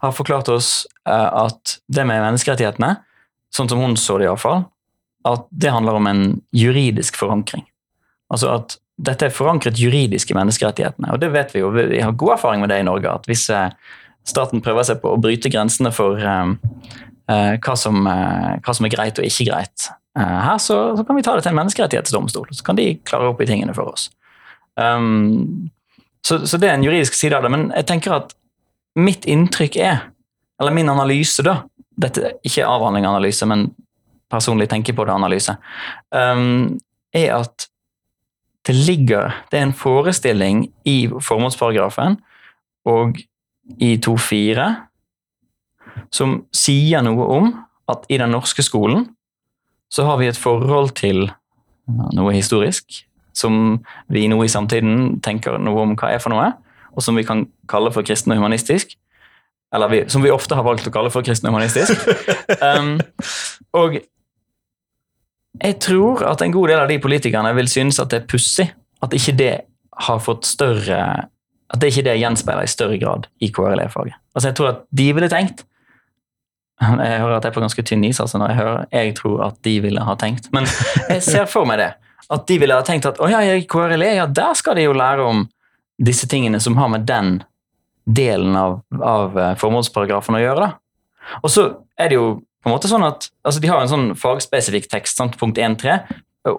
har 0.00 0.12
forklart 0.12 0.48
oss 0.48 0.86
eh, 1.08 1.30
at 1.44 1.78
det 1.86 2.04
med 2.08 2.22
menneskerettighetene, 2.24 2.94
sånn 3.54 3.70
som 3.70 3.80
hun 3.82 3.96
så 4.00 4.18
det 4.20 4.28
iallfall, 4.28 4.64
at 5.28 5.46
det 5.50 5.72
handler 5.72 5.98
om 5.98 6.08
en 6.08 6.22
juridisk 6.56 7.18
forankring. 7.20 7.66
Altså 8.32 8.54
at 8.54 8.78
dette 9.00 9.28
er 9.28 9.34
forankret 9.34 9.80
juridisk 9.80 10.32
i 10.32 10.36
menneskerettighetene. 10.36 11.12
Og 11.14 11.20
det 11.22 11.30
vet 11.32 11.52
vi 11.54 11.62
jo, 11.62 11.70
vi 11.72 12.02
har 12.02 12.16
god 12.16 12.36
erfaring 12.36 12.64
med 12.64 12.72
det 12.72 12.80
i 12.82 12.86
Norge. 12.88 13.12
At 13.20 13.28
hvis 13.28 13.46
eh, 13.52 13.72
staten 14.28 14.64
prøver 14.64 14.86
seg 14.86 15.00
på 15.02 15.14
å 15.14 15.20
bryte 15.20 15.52
grensene 15.52 15.92
for 15.94 16.20
uh, 16.20 16.52
hva, 17.62 17.74
som, 17.78 18.04
uh, 18.06 18.56
hva, 18.60 18.74
som, 18.76 18.86
er 18.86 18.94
greit 18.94 19.18
og 19.20 19.26
ikke 19.26 19.48
greit 19.50 19.90
uh, 20.18 20.38
her, 20.46 20.58
så, 20.62 20.78
så, 20.98 21.04
kan 21.06 21.18
vi 21.18 21.24
ta 21.26 21.36
det 21.36 21.44
til 21.44 21.52
en 21.52 21.60
menneskerettighetsdomstol. 21.60 22.50
Så 22.56 22.66
kan 22.66 22.78
de 22.78 22.92
klare 23.06 23.30
opp 23.30 23.42
i 23.42 23.48
tingene 23.48 23.74
for 23.76 23.92
oss. 23.92 24.08
Um, 24.80 25.70
så, 26.26 26.40
så, 26.46 26.58
det 26.60 26.70
er 26.70 26.78
en 26.78 26.86
juridisk 26.86 27.16
side 27.16 27.36
av 27.36 27.46
det. 27.46 27.52
Men 27.54 27.68
jeg 27.76 27.88
tenker 27.90 28.16
at 28.16 28.34
mitt 28.98 29.28
inntrykk 29.30 29.78
er, 29.80 30.06
eller 30.60 30.76
min 30.76 30.92
analyse, 30.92 31.44
da 31.46 31.62
Dette 32.00 32.22
er 32.24 32.36
ikke 32.48 32.64
avhandling-analyse, 32.64 33.44
men 33.44 33.66
personlig 34.32 34.70
tenker 34.70 34.94
på 34.96 35.04
det-analyse, 35.04 35.52
um, 36.16 36.78
er 37.12 37.34
at 37.34 37.66
det 38.68 38.76
ligger 38.76 39.34
Det 39.50 39.58
er 39.58 39.66
en 39.66 39.76
forestilling 39.76 40.62
i 40.88 41.08
formålsparagrafen 41.08 42.18
og 42.88 43.20
i 43.80 43.94
2.4 43.96 44.66
som 46.14 46.40
sier 46.56 47.04
noe 47.04 47.26
om 47.30 47.52
at 47.90 48.06
i 48.08 48.18
den 48.20 48.32
norske 48.32 48.64
skolen 48.64 49.08
så 49.90 50.06
har 50.06 50.20
vi 50.20 50.28
et 50.30 50.38
forhold 50.38 50.94
til 50.98 51.28
noe 52.14 52.34
historisk 52.34 53.02
som 53.36 53.78
vi 54.12 54.26
nå 54.30 54.38
i 54.44 54.50
samtiden 54.50 55.20
tenker 55.24 55.58
noe 55.62 55.84
om 55.84 55.94
hva 55.98 56.12
er 56.14 56.22
for 56.22 56.34
noe, 56.34 56.50
og 56.90 57.04
som 57.04 57.18
vi 57.18 57.26
kan 57.26 57.46
kalle 57.70 57.92
for 57.94 58.06
kristen 58.06 58.34
og 58.34 58.40
humanistisk. 58.40 58.96
Eller 59.74 59.90
vi, 59.90 60.00
som 60.10 60.24
vi 60.24 60.32
ofte 60.34 60.56
har 60.58 60.66
valgt 60.66 60.88
å 60.90 60.92
kalle 60.94 61.12
for 61.14 61.26
kristen 61.26 61.50
og 61.50 61.56
humanistisk. 61.56 61.96
Um, 62.60 62.98
og 63.78 63.94
jeg 65.62 65.76
tror 65.80 66.24
at 66.26 66.42
en 66.42 66.52
god 66.52 66.68
del 66.68 66.80
av 66.82 66.88
de 66.90 66.96
politikerne 67.00 67.52
vil 67.56 67.70
synes 67.70 68.00
at 68.02 68.10
det 68.10 68.18
er 68.18 68.26
pussig 68.28 68.66
at 69.00 69.14
ikke 69.16 69.34
det 69.38 69.52
har 70.06 70.18
fått 70.22 70.48
større 70.48 70.98
At 71.70 71.78
det 71.78 71.92
ikke 71.92 72.02
det 72.08 72.16
gjenspeiler 72.18 72.66
i 72.66 72.70
større 72.70 72.98
grad 72.98 73.28
i 73.38 73.48
KRLE-faget. 73.54 74.16
Altså 74.34 74.48
Jeg 74.48 74.56
tror 74.58 74.68
at 74.72 74.80
de 74.90 75.06
ville 75.14 75.28
tenkt 75.30 75.62
Jeg 77.10 77.20
hører 77.20 77.36
at 77.36 77.44
jeg 77.44 77.50
er 77.50 77.56
på 77.56 77.62
ganske 77.62 77.82
tynn 77.84 78.04
is 78.08 78.20
altså 78.22 78.38
når 78.40 78.52
jeg 78.52 78.56
hører 78.56 78.84
jeg 78.94 79.14
tror 79.18 79.42
at 79.50 79.56
de 79.66 79.74
ville 79.84 80.04
ha 80.04 80.14
tenkt. 80.16 80.46
Men 80.56 80.68
jeg 81.10 81.20
ser 81.26 81.48
for 81.50 81.68
meg 81.68 81.80
det. 81.82 81.90
At 82.32 82.46
de 82.48 82.56
ville 82.62 82.76
ha 82.76 82.84
tenkt 82.86 83.08
at 83.10 83.20
å 83.20 83.28
ja, 83.28 83.42
i 83.42 83.66
KRLE, 83.68 84.14
ja, 84.16 84.26
der 84.26 84.54
skal 84.56 84.78
de 84.78 84.86
jo 84.86 84.94
lære 84.96 85.26
om 85.26 85.42
disse 86.00 86.28
tingene 86.30 86.60
som 86.62 86.78
har 86.80 86.88
med 86.88 87.04
den 87.08 87.42
delen 88.08 88.56
av, 88.56 88.78
av 88.96 89.36
eh, 89.38 89.56
formålsparagrafen 89.60 90.38
å 90.38 90.40
gjøre. 90.40 90.68
da. 90.68 91.36
Og 91.42 91.52
så 91.52 91.66
er 92.00 92.10
det 92.10 92.16
jo 92.16 92.30
på 92.60 92.68
en 92.68 92.74
måte 92.74 92.90
sånn 92.90 93.04
at 93.06 93.30
altså 93.46 93.60
De 93.62 93.70
har 93.70 93.80
en 93.80 93.90
sånn 93.90 94.08
fagspesifikk 94.18 94.88
tekst, 94.92 95.20
sant, 95.20 95.36
punkt 95.40 95.58
1.3, 95.60 95.98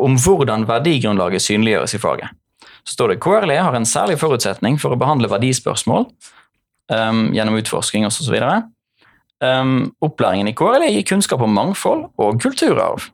om 0.02 0.18
hvordan 0.22 0.68
verdigrunnlaget 0.70 1.44
synliggjøres 1.46 1.96
i 1.98 2.02
faget. 2.02 2.38
Så 2.86 2.96
står 2.96 3.14
det 3.14 3.22
KRLE 3.22 3.58
har 3.62 3.78
en 3.78 3.86
særlig 3.86 4.18
forutsetning 4.22 4.80
for 4.82 4.94
å 4.94 5.00
behandle 5.02 5.30
verdispørsmål 5.30 6.08
um, 6.90 7.28
gjennom 7.36 7.58
utforsking 7.60 8.08
osv. 8.08 8.38
Um, 9.42 9.92
opplæringen 10.06 10.52
i 10.52 10.54
KRLE 10.54 10.92
gir 10.94 11.06
kunnskap 11.10 11.42
om 11.42 11.54
mangfold 11.58 12.06
og 12.22 12.42
kulturarv. 12.44 13.08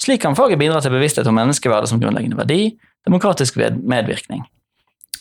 Slik 0.00 0.22
kan 0.24 0.36
faget 0.36 0.58
bidra 0.58 0.80
til 0.80 0.94
bevissthet 0.94 1.28
om 1.28 1.36
menneskeverdet 1.36 1.90
som 1.90 2.00
grunnleggende 2.00 2.38
verdi, 2.38 2.74
demokratisk 3.04 3.60
medvirkning. 3.60 4.46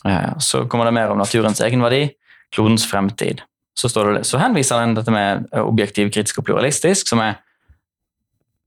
Uh, 0.08 0.32
så 0.40 0.64
kommer 0.72 0.88
det 0.88 0.96
mer 0.96 1.12
om 1.12 1.20
naturens 1.20 1.60
egenverdi, 1.64 2.08
klodens 2.56 2.88
fremtid 2.88 3.44
så, 3.74 4.14
det, 4.14 4.24
så 4.24 4.38
henviser 4.38 4.80
den 4.80 4.94
dette 4.98 5.12
med 5.14 5.48
objektiv, 5.58 6.12
kritisk 6.14 6.42
og 6.42 6.48
pluralistisk, 6.50 7.10
som 7.10 7.22
er 7.24 7.40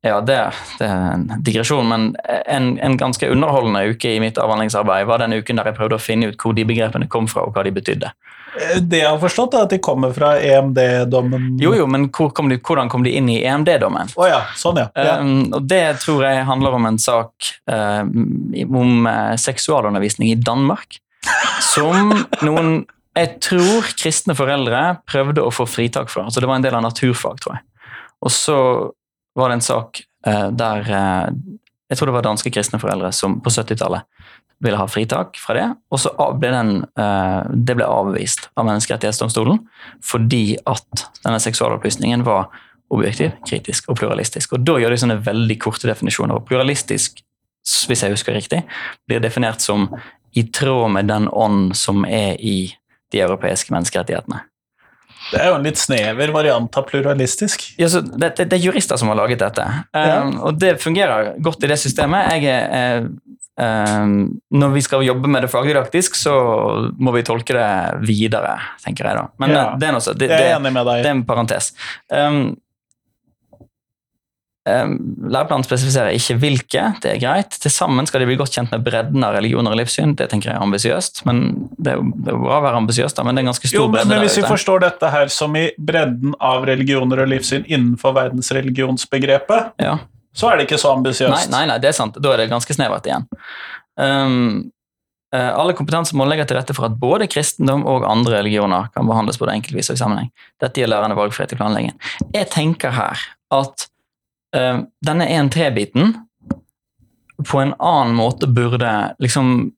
ja, 0.06 0.20
det, 0.22 0.36
det, 0.78 0.86
er 0.86 1.14
en 1.14 1.42
digresjon, 1.42 1.88
men 1.88 2.10
en, 2.46 2.76
en, 2.78 2.98
ganske 2.98 3.30
underholdende 3.30 3.88
uke 3.90 4.12
i 4.14 4.20
mitt 4.22 4.38
avhandlingsarbeid 4.38 5.06
var 5.08 5.22
den 5.22 5.34
uken 5.40 5.58
der 5.58 5.70
jeg 5.70 5.78
prøvde 5.78 5.98
å 5.98 6.02
finne 6.02 6.30
ut 6.30 6.38
hvor 6.38 6.54
de 6.54 6.66
begrepene 6.68 7.08
kom 7.10 7.26
fra, 7.30 7.46
og 7.46 7.56
hva 7.56 7.64
de 7.66 7.74
betydde. 7.74 8.12
Eh, 8.56 8.80
det 8.80 9.02
jeg 9.02 9.08
har 9.10 9.20
forstått, 9.20 9.54
er 9.54 9.66
at 9.66 9.72
de 9.74 9.78
kommer 9.82 10.12
fra 10.16 10.34
EMD-dommen 10.40 11.56
Jo, 11.60 11.74
jo, 11.76 11.86
men 11.90 12.08
hvor 12.14 12.32
kom 12.36 12.50
de, 12.52 12.58
hvordan 12.58 12.90
kom 12.92 13.04
de 13.06 13.12
inn 13.18 13.28
i 13.32 13.38
EMD-dommen? 13.44 14.12
Oh, 14.16 14.26
ja, 14.28 14.42
sånn, 14.58 14.80
ja. 14.80 14.88
ja. 14.96 15.18
Um, 15.20 15.48
og 15.56 15.68
Det 15.68 15.82
tror 16.04 16.24
jeg 16.26 16.46
handler 16.48 16.78
om 16.78 16.88
en 16.88 17.00
sak 17.02 17.50
um, 17.68 18.12
om 18.66 19.08
uh, 19.08 19.34
seksualundervisning 19.40 20.32
i 20.32 20.38
Danmark. 20.40 21.00
Som 21.64 22.12
noen 22.46 22.84
jeg 23.16 23.38
tror 23.40 23.86
kristne 23.96 24.34
foreldre 24.36 24.98
prøvde 25.08 25.40
å 25.40 25.52
få 25.54 25.64
fritak 25.68 26.10
fra. 26.12 26.26
altså 26.26 26.42
Det 26.42 26.48
var 26.50 26.60
en 26.60 26.66
del 26.66 26.76
av 26.76 26.84
naturfag, 26.84 27.38
tror 27.40 27.56
jeg. 27.56 27.64
Og 28.26 28.32
så 28.32 28.58
var 29.36 29.48
det 29.48 29.58
en 29.58 29.64
sak 29.64 30.02
uh, 30.28 30.48
der 30.52 30.84
uh, 30.84 31.30
Jeg 31.88 31.98
tror 31.98 32.10
det 32.10 32.16
var 32.18 32.26
danske 32.26 32.52
kristne 32.52 32.80
foreldre 32.82 33.12
som 33.16 33.38
på 33.40 33.52
70-tallet 33.52 34.04
ville 34.64 34.78
ha 34.80 34.86
fritak 34.88 35.36
fra 35.40 35.56
det. 35.56 35.66
Og 35.92 36.00
så 36.00 36.12
ble 36.40 36.52
den, 36.52 36.70
eh, 36.96 37.40
det 37.52 37.76
ble 37.76 37.84
avvist 37.84 38.48
av 38.56 38.66
Menneskerettighetsdomstolen 38.68 39.60
fordi 40.04 40.56
at 40.66 41.06
denne 41.24 41.40
seksualopplysningen 41.42 42.24
var 42.24 42.48
objektiv, 42.90 43.32
kritisk 43.46 43.90
og 43.90 43.98
pluralistisk. 43.98 44.52
Og 44.52 44.64
Da 44.64 44.78
gjør 44.78 44.90
de 44.90 44.96
sånne 45.02 45.24
veldig 45.24 45.58
korte 45.58 45.88
definisjoner. 45.88 46.34
og 46.34 46.46
Pluralistisk, 46.46 47.20
hvis 47.88 48.02
jeg 48.02 48.10
husker 48.10 48.34
riktig, 48.34 48.64
blir 49.08 49.20
definert 49.20 49.60
som 49.60 49.88
i 50.34 50.42
tråd 50.42 50.90
med 50.92 51.08
den 51.08 51.28
ånd 51.28 51.76
som 51.76 52.04
er 52.04 52.36
i 52.38 52.74
de 53.12 53.18
europeiske 53.18 53.72
menneskerettighetene. 53.72 54.40
Det 55.32 55.40
er 55.42 55.48
jo 55.50 55.54
en 55.58 55.64
litt 55.66 55.78
snever 55.80 56.30
variant 56.34 56.76
av 56.78 56.84
pluralistisk. 56.88 57.64
Ja, 57.80 57.88
så 57.90 58.00
det, 58.04 58.34
det, 58.38 58.48
det 58.50 58.58
er 58.60 58.66
jurister 58.68 58.98
som 59.00 59.08
har 59.10 59.18
laget 59.18 59.40
dette, 59.42 59.64
Ja. 59.94 60.20
um, 60.22 60.36
og 60.46 60.58
det 60.62 60.76
fungerer 60.82 61.34
godt 61.42 61.64
i 61.66 61.70
det 61.72 61.78
systemet. 61.82 62.30
Jeg 62.38 63.08
um, 63.56 64.12
når 64.52 64.74
vi 64.74 64.82
skal 64.84 65.02
jobbe 65.06 65.28
med 65.32 65.42
det 65.46 65.50
fagdidaktisk, 65.52 66.14
så 66.18 66.34
må 66.98 67.14
vi 67.16 67.24
tolke 67.26 67.56
det 67.56 68.06
videre, 68.06 68.58
tenker 68.84 69.08
jeg 69.10 69.16
da. 69.16 69.26
Men 69.42 69.50
Ja. 69.56 69.64
det 69.80 69.88
er 69.88 69.92
noe 69.96 70.14
det, 70.14 70.30
er 70.30 71.10
en 71.10 71.24
parentes. 71.26 71.72
Um, 72.10 72.56
Læreplanen 74.66 75.62
spesifiserer 75.62 76.10
ikke 76.16 76.34
hvilke, 76.42 76.82
det 77.02 77.10
er 77.12 77.20
greit. 77.22 77.54
Til 77.62 77.70
sammen 77.70 78.06
skal 78.08 78.24
de 78.24 78.26
bli 78.26 78.36
godt 78.40 78.50
kjent 78.56 78.72
med 78.74 78.82
bredden 78.86 79.22
av 79.22 79.36
religioner 79.38 79.70
og 79.70 79.78
livssyn. 79.78 80.16
Det 80.18 80.26
tenker 80.32 80.50
jeg 80.50 80.58
er 80.58 80.64
ambisiøst, 80.66 81.22
men 81.28 81.44
det 81.78 81.92
er 81.92 82.00
jo 82.00 82.08
det 82.26 82.34
bra 82.34 82.58
å 82.58 82.64
være 82.64 82.80
ambisiøs, 82.82 83.14
da, 83.14 83.22
men 83.22 83.36
det 83.36 83.44
er 83.44 83.46
en 83.46 83.52
ganske 83.52 83.70
stor 83.70 83.78
Jo, 83.78 83.86
men, 83.86 84.00
bredde 84.00 84.10
men 84.16 84.24
hvis 84.26 84.38
vi 84.40 84.44
forstår 84.48 84.82
dette 84.88 85.12
her 85.14 85.30
som 85.30 85.54
i 85.60 85.68
bredden 85.78 86.34
av 86.42 86.66
religioner 86.66 87.22
og 87.22 87.30
livssyn 87.30 87.62
innenfor 87.70 88.16
verdensreligionsbegrepet, 88.18 89.72
Ja. 89.86 89.98
så 90.34 90.50
er 90.50 90.56
det 90.58 90.66
ikke 90.68 90.80
så 90.82 90.90
Nei, 90.90 90.98
ambisiøst. 90.98 91.50
nei, 91.54 91.64
nei, 91.70 91.78
det 91.78 91.88
er 91.94 91.98
sant. 92.02 92.18
Da 92.20 92.32
er 92.34 92.42
det 92.42 92.50
ganske 92.50 92.74
snevert 92.74 93.06
igjen. 93.06 93.26
Um, 93.96 94.72
alle 95.32 95.74
kompetansemål 95.76 96.28
legger 96.32 96.46
til 96.48 96.56
rette 96.56 96.74
for 96.74 96.86
at 96.88 96.94
både 96.98 97.26
kristendom 97.28 97.82
og 97.86 98.04
andre 98.08 98.38
religioner 98.40 98.88
kan 98.94 99.06
behandles 99.06 99.38
både 99.38 99.52
enkeltvis 99.58 99.90
og 99.92 99.98
i 99.98 100.00
sammenheng. 100.00 100.30
Dette 100.62 100.80
gir 100.80 100.88
lærerne 100.88 101.16
valgfrihet 101.18 101.52
i 101.52 101.58
planleggingen. 101.60 101.98
Jeg 102.34 102.48
tenker 102.54 102.90
her 102.96 103.20
at 103.52 103.86
denne 105.04 105.26
1-3-biten 105.28 106.14
på 107.44 107.60
en 107.60 107.74
annen 107.78 108.14
måte 108.16 108.48
burde 108.48 108.92
liksom 109.22 109.72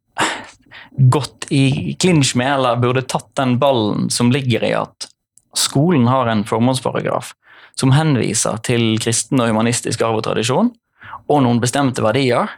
gått 0.98 1.46
i 1.50 1.94
klinsj 2.00 2.36
med, 2.38 2.52
eller 2.54 2.76
burde 2.76 3.02
tatt 3.02 3.30
den 3.38 3.58
ballen 3.58 4.10
som 4.10 4.32
ligger 4.32 4.64
i 4.64 4.72
at 4.78 5.08
skolen 5.58 6.08
har 6.10 6.30
en 6.30 6.44
formålsparagraf 6.46 7.32
som 7.78 7.94
henviser 7.94 8.58
til 8.66 8.96
kristen 9.02 9.40
og 9.42 9.52
humanistisk 9.52 10.02
arv 10.02 10.20
og 10.20 10.24
tradisjon, 10.26 10.72
og 11.30 11.44
noen 11.44 11.60
bestemte 11.62 12.02
verdier. 12.02 12.50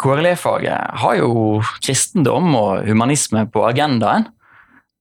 KRLE-faget 0.00 0.96
har 1.02 1.18
jo 1.20 1.60
kristendom 1.84 2.48
og 2.56 2.88
humanisme 2.88 3.44
på 3.52 3.64
agendaen. 3.68 4.28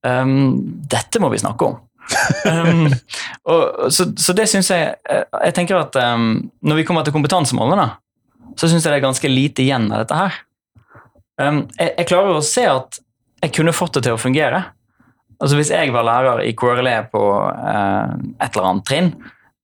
Um, 0.05 0.83
dette 0.91 1.19
må 1.23 1.31
vi 1.31 1.41
snakke 1.41 1.71
om. 1.71 1.79
Um, 2.45 2.87
og, 3.49 3.91
så, 3.93 4.07
så 4.19 4.33
det 4.37 4.45
syns 4.51 4.69
jeg 4.69 4.91
eh, 5.09 5.23
Jeg 5.47 5.55
tenker 5.57 5.79
at 5.79 5.95
um, 5.97 6.37
når 6.65 6.81
vi 6.81 6.85
kommer 6.87 7.05
til 7.05 7.15
kompetansemålene, 7.15 7.87
så 8.55 8.69
syns 8.69 8.85
jeg 8.85 8.93
det 8.93 8.99
er 8.99 9.07
ganske 9.07 9.31
lite 9.31 9.65
igjen 9.65 9.89
av 9.91 10.03
dette 10.03 10.19
her. 10.19 10.37
Um, 11.41 11.63
jeg, 11.79 11.91
jeg 11.97 12.09
klarer 12.11 12.37
å 12.37 12.43
se 12.45 12.65
at 12.69 12.99
jeg 13.43 13.53
kunne 13.57 13.75
fått 13.75 13.97
det 13.97 14.05
til 14.07 14.15
å 14.15 14.21
fungere. 14.21 14.63
Altså 15.41 15.57
Hvis 15.59 15.73
jeg 15.73 15.91
var 15.91 16.05
lærer 16.07 16.45
i 16.45 16.53
KRLE 16.57 16.99
på 17.11 17.23
uh, 17.35 18.13
et 18.39 18.53
eller 18.53 18.69
annet 18.69 18.87
trinn, 18.87 19.09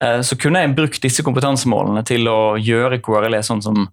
uh, 0.03 0.19
så 0.25 0.35
kunne 0.39 0.65
jeg 0.65 0.75
brukt 0.77 1.05
disse 1.05 1.23
kompetansemålene 1.25 2.03
til 2.07 2.27
å 2.27 2.41
gjøre 2.59 2.99
KRLE 3.05 3.39
sånn 3.47 3.63
som 3.63 3.85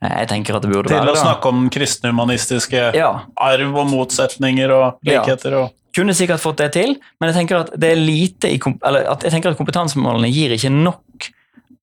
jeg 0.00 0.30
tenker 0.30 0.56
at 0.56 0.64
det 0.64 0.70
burde 0.72 0.88
Til 0.88 0.96
være. 0.96 1.12
å 1.12 1.20
snakke 1.20 1.50
om 1.52 1.66
kristen-humanistiske 1.68 2.86
Ja, 2.96 3.10
arv 3.36 3.74
og 3.76 3.90
motsetninger 3.90 4.72
og 4.72 5.02
likheter 5.04 5.58
og 5.58 5.74
kunne 5.96 6.14
sikkert 6.14 6.42
fått 6.42 6.60
det 6.62 6.70
til, 6.76 6.94
men 7.18 7.30
jeg 7.30 7.40
tenker 7.40 7.60
at 7.62 7.70
det 7.80 7.92
er 7.92 8.00
lite 8.00 8.50
i 8.50 8.58
eller 8.60 9.08
at 9.10 9.24
jeg 9.26 9.34
tenker 9.34 9.52
at 9.52 9.58
kompetansemålene 9.58 10.30
gir 10.30 10.54
ikke 10.54 10.72
nok, 10.72 11.30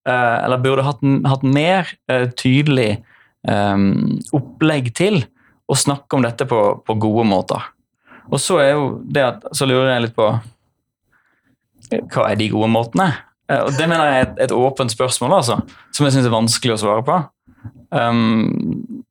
eh, 0.07 0.37
eller 0.45 0.63
burde 0.63 0.85
hatt, 0.87 1.03
hatt 1.27 1.43
mer 1.43 1.89
eh, 2.11 2.27
tydelig 2.39 3.01
um, 3.47 4.17
opplegg 4.35 4.93
til 4.97 5.21
å 5.67 5.75
snakke 5.75 6.15
om 6.15 6.23
dette 6.23 6.47
på, 6.47 6.61
på 6.87 6.97
gode 7.01 7.25
måter. 7.27 7.71
Og 8.31 8.39
så 8.43 8.59
at, 8.63 9.43
så 9.55 9.67
lurer 9.67 9.93
jeg 9.93 10.05
litt 10.07 10.15
på 10.17 10.29
eh, 11.91 12.03
hva 12.13 12.29
er 12.29 12.39
de 12.39 12.51
gode 12.53 12.71
måtene? 12.71 13.11
Og 13.47 13.71
Det 13.79 13.85
mener 13.87 14.09
jeg 14.09 14.15
er 14.19 14.25
et, 14.25 14.39
et 14.43 14.51
åpent 14.51 14.91
spørsmål, 14.91 15.37
altså, 15.37 15.61
som 15.95 16.03
jeg 16.03 16.17
syns 16.17 16.25
er 16.27 16.33
vanskelig 16.33 16.73
å 16.75 16.81
svare 16.81 17.03
på. 17.07 17.19
Um, 17.95 19.03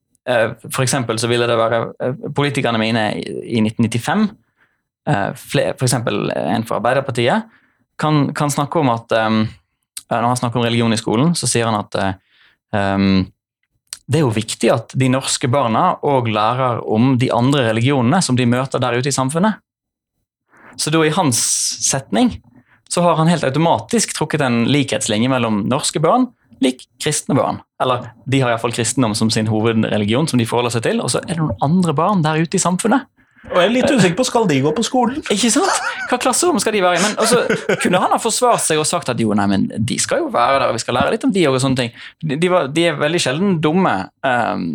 for 0.67 0.83
eksempel 0.83 1.17
så 1.23 1.31
ville 1.31 1.47
det 1.47 1.55
være 1.57 1.79
Politikerne 2.35 2.81
mine 2.83 3.05
i 3.17 3.61
1995 3.63 4.27
eh, 5.07 5.31
for 5.37 5.87
eksempel 5.87 6.31
en 6.31 6.67
fra 6.67 6.81
Arbeiderpartiet, 6.81 7.47
kan, 7.99 8.35
kan 8.37 8.53
snakke 8.53 8.83
om 8.83 8.91
at 8.93 9.13
um, 9.17 9.47
Når 10.11 10.23
han 10.23 10.37
snakker 10.37 10.61
om 10.61 10.67
religion 10.67 10.93
i 10.93 10.99
skolen, 11.01 11.33
så 11.35 11.49
sier 11.51 11.67
han 11.67 11.81
at 11.81 11.97
eh, 11.99 12.13
um, 12.77 13.25
det 14.07 14.21
er 14.21 14.23
jo 14.23 14.35
viktig 14.37 14.69
at 14.71 14.93
de 14.95 15.09
norske 15.11 15.49
barna 15.51 15.97
òg 16.07 16.29
lærer 16.31 16.85
om 16.87 17.17
de 17.19 17.33
andre 17.35 17.65
religionene 17.73 18.21
som 18.23 18.37
de 18.39 18.47
møter 18.47 18.79
der 18.79 18.95
ute 18.95 19.11
i 19.11 19.17
samfunnet. 19.17 19.59
Så 20.79 20.93
da 20.95 21.01
i 21.03 21.11
hans 21.17 21.41
setning 21.89 22.37
så 22.87 23.03
har 23.03 23.19
han 23.19 23.27
helt 23.27 23.43
automatisk 23.49 24.15
trukket 24.15 24.45
en 24.47 24.63
likhetslinje 24.71 25.33
mellom 25.33 25.65
norske 25.67 25.99
barn 25.99 26.29
lik 26.63 26.87
kristne 27.03 27.35
barn. 27.37 27.59
Eller 27.83 28.11
de 28.25 28.41
har 28.41 28.53
iallfall 28.53 28.75
kristendom 28.77 29.15
som 29.19 29.31
sin 29.33 29.51
hovedreligion, 29.51 30.29
som 30.29 30.41
de 30.41 30.47
forholder 30.49 30.77
seg 30.77 30.87
til, 30.87 31.03
og 31.03 31.13
så 31.13 31.21
er 31.25 31.35
det 31.35 31.43
noen 31.43 31.59
andre 31.65 31.95
barn 31.97 32.23
der 32.25 32.41
ute 32.41 32.57
i 32.57 32.63
samfunnet. 32.63 33.09
Og 33.47 33.59
jeg 33.61 33.69
er 33.69 33.73
litt 33.73 33.91
usikker 33.93 34.17
på 34.19 34.25
skal 34.27 34.47
de 34.51 34.57
gå 34.65 34.71
på 34.75 34.85
skolen. 34.87 35.21
Ikke 35.33 35.51
sant? 35.55 35.83
Hva 36.11 36.19
klasserom 36.23 36.59
skal 36.63 36.75
de 36.75 36.83
være 36.83 36.99
i? 36.99 37.03
Men 37.05 37.15
altså, 37.23 37.45
kunne 37.83 38.01
han 38.03 38.15
ha 38.15 38.19
forsvart 38.21 38.65
seg 38.65 38.81
og 38.83 38.89
sagt 38.89 39.11
at 39.13 39.21
jo, 39.23 39.31
nei, 39.39 39.47
men 39.51 39.67
de 39.71 39.99
skal 40.03 40.25
jo 40.25 40.31
være 40.35 40.59
der, 40.59 40.67
og 40.71 40.79
vi 40.79 40.83
skal 40.83 40.99
lære 40.99 41.15
litt 41.15 41.27
om 41.29 41.35
de 41.35 41.45
og 41.51 41.59
sånne 41.63 41.79
ting. 41.79 41.93
De, 42.35 42.51
var, 42.51 42.71
de 42.75 42.89
er 42.91 42.99
veldig 42.99 43.21
sjelden 43.23 43.59
dumme, 43.63 43.95
ehm, 44.27 44.67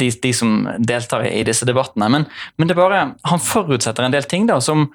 de, 0.00 0.10
de 0.22 0.32
som 0.36 0.56
deltar 0.80 1.26
i 1.28 1.44
disse 1.46 1.68
debattene. 1.68 2.08
Men, 2.12 2.24
men 2.56 2.70
det 2.70 2.76
er 2.76 2.80
bare, 2.80 3.02
han 3.28 3.44
forutsetter 3.44 4.06
en 4.06 4.16
del 4.16 4.28
ting, 4.30 4.48
da, 4.48 4.62
som 4.64 4.88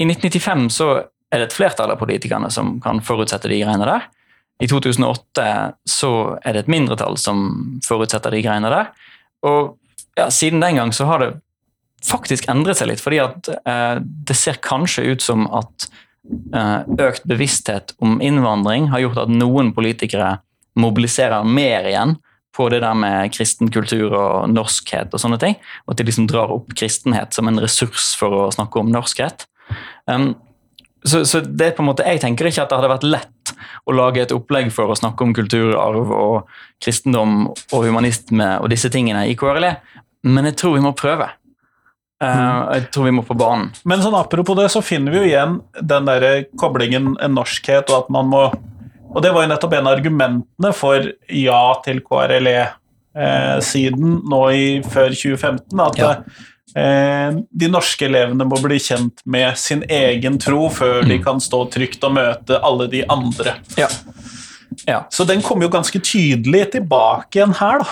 i 0.00 0.06
1995 0.06 0.70
så 0.78 0.90
er 1.30 1.42
det 1.42 1.50
et 1.50 1.58
flertall 1.58 1.92
av 1.92 2.00
politikerne 2.00 2.50
som 2.54 2.78
kan 2.82 3.02
forutsette 3.04 3.50
de 3.50 3.60
greiene 3.62 3.86
der. 3.86 4.08
I 4.60 4.68
2008 4.68 5.44
så 5.88 6.14
er 6.44 6.54
det 6.54 6.64
et 6.64 6.72
mindretall 6.72 7.16
som 7.20 7.44
forutsetter 7.86 8.34
de 8.34 8.42
greiene 8.44 8.70
der. 8.72 8.90
Og 9.48 9.76
ja, 10.18 10.28
siden 10.30 10.60
den 10.60 10.80
gang 10.80 10.92
så 10.92 11.06
har 11.08 11.22
det 11.22 11.30
faktisk 12.06 12.48
endret 12.50 12.80
seg 12.80 12.90
litt, 12.90 13.02
fordi 13.02 13.20
at 13.22 13.50
eh, 13.60 13.98
det 14.00 14.36
ser 14.38 14.60
kanskje 14.64 15.04
ut 15.12 15.24
som 15.24 15.46
at 15.52 15.88
eh, 16.56 16.88
økt 17.08 17.26
bevissthet 17.28 17.94
om 18.00 18.20
innvandring 18.24 18.90
har 18.94 19.04
gjort 19.04 19.24
at 19.26 19.32
noen 19.32 19.74
politikere 19.76 20.38
mobiliserer 20.80 21.44
mer 21.44 21.88
igjen 21.90 22.16
på 22.56 22.68
det 22.72 22.80
der 22.82 22.96
med 22.98 23.32
kristen 23.34 23.70
kultur 23.72 24.14
og 24.16 24.50
norskhet 24.50 25.12
og 25.14 25.22
sånne 25.22 25.38
ting, 25.42 25.56
og 25.86 25.94
at 25.94 26.00
de 26.00 26.06
liksom 26.08 26.28
drar 26.30 26.52
opp 26.52 26.72
kristenhet 26.76 27.34
som 27.36 27.48
en 27.48 27.60
ressurs 27.62 28.12
for 28.18 28.34
å 28.34 28.46
snakke 28.54 28.80
om 28.80 28.90
norskhet. 28.90 29.46
Um, 30.10 30.32
så, 31.06 31.22
så 31.24 31.40
det 31.40 31.70
er 31.70 31.76
på 31.76 31.84
en 31.84 31.88
måte, 31.88 32.04
Jeg 32.04 32.20
tenker 32.20 32.48
ikke 32.48 32.64
at 32.66 32.72
det 32.72 32.76
hadde 32.80 32.90
vært 32.90 33.06
lett 33.06 33.52
å 33.88 33.94
lage 33.94 34.20
et 34.22 34.34
opplegg 34.34 34.68
for 34.74 34.90
å 34.90 34.98
snakke 34.98 35.24
om 35.24 35.32
kulturarv 35.36 36.12
og 36.12 36.50
kristendom 36.82 37.46
og 37.48 37.86
humanisme 37.86 38.50
og 38.60 38.68
disse 38.72 38.90
tingene 38.92 39.24
i 39.30 39.36
KRLE, 39.38 39.76
men 40.28 40.50
jeg 40.50 40.58
tror 40.60 40.76
vi 40.76 40.84
må 40.84 40.92
prøve. 40.96 41.30
Uh, 42.22 42.68
Jeg 42.76 42.90
tror 42.92 43.04
vi 43.08 43.12
må 43.16 43.22
på 43.24 43.34
banen. 43.38 43.70
Men 43.88 44.02
sånn 44.04 44.14
apropos 44.18 44.56
det, 44.58 44.66
så 44.70 44.82
finner 44.84 45.10
vi 45.14 45.18
jo 45.22 45.28
igjen 45.30 45.60
den 45.80 46.04
der 46.04 46.44
koblingen 46.60 47.14
en 47.24 47.34
norskhet, 47.38 47.88
og 47.90 48.04
at 48.04 48.10
man 48.10 48.26
må 48.28 48.42
Og 49.12 49.22
det 49.24 49.32
var 49.34 49.42
jo 49.42 49.48
nettopp 49.50 49.72
en 49.74 49.86
av 49.88 49.96
argumentene 49.98 50.70
for 50.76 51.02
ja 51.34 51.62
til 51.82 51.98
KRLE-siden 53.14 54.20
nå 54.30 54.40
i, 54.54 54.66
før 54.86 55.10
2015, 55.10 55.80
at 55.82 55.96
Ja. 55.98 56.10
eh, 56.76 57.32
de 57.52 57.68
norske 57.68 58.06
elevene 58.06 58.44
må 58.46 58.60
bli 58.62 58.78
kjent 58.78 59.18
med 59.26 59.56
sin 59.58 59.82
egen 59.88 60.38
tro 60.38 60.68
før 60.70 61.02
de 61.02 61.18
Mm. 61.18 61.24
kan 61.24 61.40
stå 61.40 61.68
trygt 61.72 62.04
og 62.04 62.12
møte 62.14 62.60
alle 62.62 62.86
de 62.88 63.02
andre. 63.08 63.56
Ja. 63.76 63.88
Ja. 64.86 65.00
Så 65.10 65.24
den 65.26 65.42
kommer 65.42 65.62
jo 65.64 65.68
ganske 65.70 65.98
tydelig 66.00 66.70
tilbake 66.72 67.30
igjen 67.40 67.54
her, 67.58 67.78
da. 67.80 67.84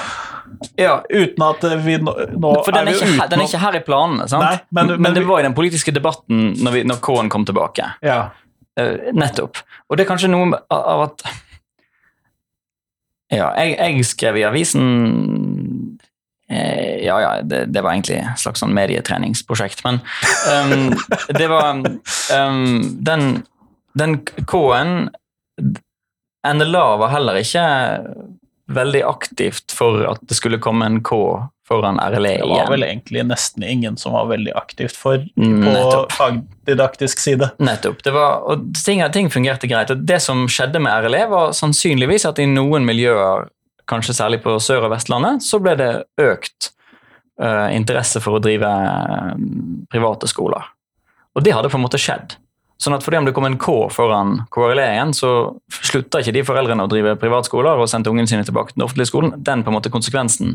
Ja. 0.78 0.98
Uten 1.10 1.44
at 1.46 1.64
vi 1.84 1.96
nå, 2.02 2.14
nå 2.38 2.52
For 2.64 2.72
den 2.74 2.88
er, 2.88 2.92
er 2.92 2.96
ikke, 2.98 3.10
her- 3.20 3.28
den 3.32 3.40
er 3.40 3.48
ikke 3.48 3.62
her 3.62 3.76
i 3.78 3.82
planene, 3.86 4.28
sant? 4.28 4.44
Nei, 4.44 4.58
men- 4.70 4.86
men, 4.92 5.02
men 5.02 5.14
det 5.14 5.22
vi- 5.24 5.28
var 5.30 5.40
i 5.40 5.46
den 5.48 5.54
politiske 5.54 5.92
debatten 5.94 6.54
når, 6.62 6.72
vi, 6.72 6.82
når 6.84 7.00
K-en 7.04 7.28
kom 7.32 7.44
tilbake. 7.48 7.90
Ja. 8.02 8.30
Uh, 8.78 9.10
nettopp. 9.12 9.58
Og 9.90 9.96
det 9.98 10.04
er 10.06 10.10
kanskje 10.12 10.30
noe 10.30 10.60
av 10.70 11.00
at 11.08 11.24
Ja, 13.30 13.50
jeg, 13.60 13.74
jeg 13.76 14.04
skrev 14.08 14.36
i 14.40 14.44
avisen 14.48 15.98
eh, 16.48 17.02
Ja, 17.04 17.18
ja, 17.20 17.32
det, 17.42 17.66
det 17.74 17.82
var 17.84 17.92
egentlig 17.92 18.20
et 18.22 18.40
slags 18.40 18.62
sånn 18.62 18.72
medietreningsprosjekt, 18.76 19.82
men 19.84 19.98
um, 20.48 20.94
det 21.36 21.48
var 21.50 21.74
um, 21.74 22.62
Den, 23.04 23.26
den 23.98 24.16
K-en 24.48 25.10
NLA 26.48 26.86
var 27.02 27.10
heller 27.12 27.36
ikke 27.42 27.66
veldig 28.68 29.02
aktivt 29.08 29.72
for 29.72 30.04
at 30.10 30.20
det 30.28 30.36
skulle 30.36 30.60
komme 30.62 30.86
en 30.86 31.00
K 31.04 31.16
foran 31.68 31.98
RLE 32.00 32.30
igjen. 32.34 32.48
Det 32.48 32.62
var 32.62 32.70
vel 32.72 32.86
egentlig 32.86 33.24
nesten 33.28 33.64
ingen 33.64 33.96
som 34.00 34.14
var 34.16 34.28
veldig 34.30 34.54
aktivt 34.56 34.96
for 34.96 35.24
Mm, 35.36 35.64
på 35.64 36.06
fagdidaktisk 36.16 37.20
side. 37.20 37.50
Nettopp. 37.58 38.02
Det 38.04 38.14
var, 38.14 38.40
og 38.48 38.70
ting, 38.84 39.02
ting 39.12 39.28
fungerte 39.30 39.68
greit. 39.68 39.90
og 39.92 40.06
Det 40.08 40.20
som 40.22 40.46
skjedde 40.48 40.80
med 40.80 41.04
RLE, 41.04 41.26
var 41.28 41.52
sannsynligvis 41.52 42.26
at 42.28 42.40
i 42.40 42.48
noen 42.48 42.88
miljøer, 42.88 43.48
kanskje 43.88 44.16
særlig 44.16 44.42
på 44.44 44.56
Sør- 44.60 44.88
og 44.88 44.92
Vestlandet, 44.92 45.44
så 45.44 45.60
ble 45.60 45.76
det 45.76 45.92
økt 46.20 46.72
uh, 47.40 47.68
interesse 47.74 48.20
for 48.20 48.36
å 48.36 48.42
drive 48.42 48.68
eh, 48.68 49.30
private 49.92 50.28
skoler. 50.28 50.66
Og 51.36 51.44
det 51.44 51.54
hadde 51.56 51.70
på 51.72 51.78
en 51.78 51.84
måte 51.84 52.00
skjedd. 52.00 52.36
Sånn 52.78 52.94
at 52.94 53.02
fordi 53.02 53.18
om 53.18 53.26
det 53.26 53.32
kom 53.34 53.46
en 53.48 53.56
K 53.58 53.72
foran 53.90 54.36
KRLE-en, 54.54 55.10
så 55.16 55.30
slutta 55.82 56.20
ikke 56.22 56.34
de 56.36 56.44
foreldrene 56.46 56.84
å 56.86 56.90
drive 56.90 57.16
privatskoler 57.18 57.80
og 57.82 57.88
sendte 57.90 58.12
ungene 58.12 58.30
sine 58.30 58.44
tilbake 58.46 58.70
til 58.70 58.78
den 58.78 58.86
offentlige 58.86 59.10
skolen. 59.10 59.32
Den 59.42 59.64
på 59.66 59.72
en 59.72 59.76
måte 59.80 59.90
konsekvensen 59.90 60.54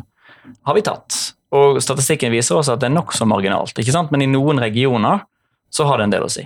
har 0.63 0.77
vi 0.77 0.83
tatt. 0.87 1.17
Og 1.53 1.81
statistikken 1.83 2.31
viser 2.33 2.55
også 2.61 2.77
at 2.77 2.81
det 2.81 2.87
er 2.89 2.95
nokså 2.95 3.27
marginalt. 3.27 3.75
ikke 3.77 3.91
sant? 3.95 4.11
Men 4.15 4.23
i 4.23 4.29
noen 4.31 4.61
regioner 4.63 5.25
så 5.73 5.85
har 5.89 5.99
det 5.99 6.07
en 6.07 6.15
del 6.15 6.23
å 6.25 6.31
si. 6.31 6.45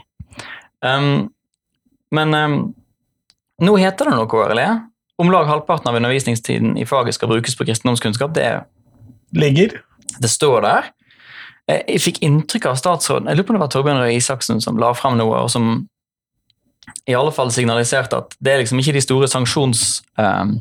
Um, 0.81 1.29
men 2.15 2.33
um, 2.33 2.57
nå 3.61 3.77
heter 3.77 4.09
det 4.09 4.17
noe 4.17 4.27
KRLE. 4.31 4.67
Om 5.21 5.31
lag 5.33 5.47
halvparten 5.49 5.89
av 5.89 5.95
undervisningstiden 5.97 6.75
i 6.77 6.85
faget 6.89 7.15
skal 7.17 7.29
brukes 7.31 7.55
på 7.57 7.65
kristendomskunnskap. 7.69 8.33
Det, 8.33 8.43
er- 8.49 8.65
Ligger. 9.37 9.77
det 10.21 10.29
står 10.33 10.61
der. 10.65 10.89
Eh, 11.67 11.83
Jeg 11.87 12.03
fikk 12.03 12.21
inntrykk 12.25 12.69
av 12.71 12.79
statsråden 12.79 13.27
Jeg 13.27 13.37
lurer 13.39 13.47
på 13.47 13.53
om 13.53 13.59
det 13.59 13.65
var 13.65 13.73
Torbjørn 13.73 14.01
Røe 14.03 14.15
Isaksen 14.15 14.61
som 14.63 14.79
la 14.81 14.93
fram 14.97 15.17
noe, 15.19 15.43
og 15.43 15.51
som 15.53 15.87
i 17.07 17.15
alle 17.15 17.33
fall 17.35 17.51
signaliserte 17.51 18.15
at 18.19 18.35
det 18.43 18.53
er 18.53 18.61
liksom 18.63 18.79
ikke 18.79 18.95
de 18.95 19.03
store 19.03 19.27
sanksjons... 19.31 20.01
um, 20.19 20.57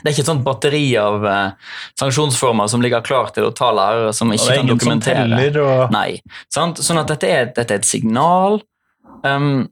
det 0.00 0.06
er 0.06 0.14
ikke 0.14 0.22
et 0.22 0.28
sånt 0.30 0.44
batteri 0.46 0.84
av 0.96 1.24
eh, 1.28 1.72
sanksjonsformer 1.98 2.68
som 2.72 2.80
ligger 2.80 3.02
klar 3.04 3.32
til 3.36 3.48
å 3.48 3.50
ta 3.56 3.68
lærere 3.74 4.12
som 4.16 4.30
ikke 4.32 4.54
kan 4.60 4.68
dokumentere. 4.70 5.24
teller. 5.26 5.58
Og, 5.60 5.92
Nei. 5.92 6.20
Sant? 6.52 6.80
Sånn 6.80 7.00
at 7.02 7.10
dette 7.10 7.28
er, 7.28 7.50
dette 7.56 7.74
er 7.74 7.82
et 7.82 7.88
signal. 7.88 8.60
Um, 9.26 9.66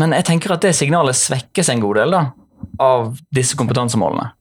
men 0.00 0.16
jeg 0.16 0.26
tenker 0.30 0.56
at 0.56 0.64
det 0.64 0.72
signalet 0.78 1.18
svekkes 1.18 1.70
en 1.70 1.82
god 1.84 2.00
del 2.00 2.16
da, 2.16 2.22
av 2.82 3.12
disse 3.36 3.58
kompetansemålene. 3.60 4.32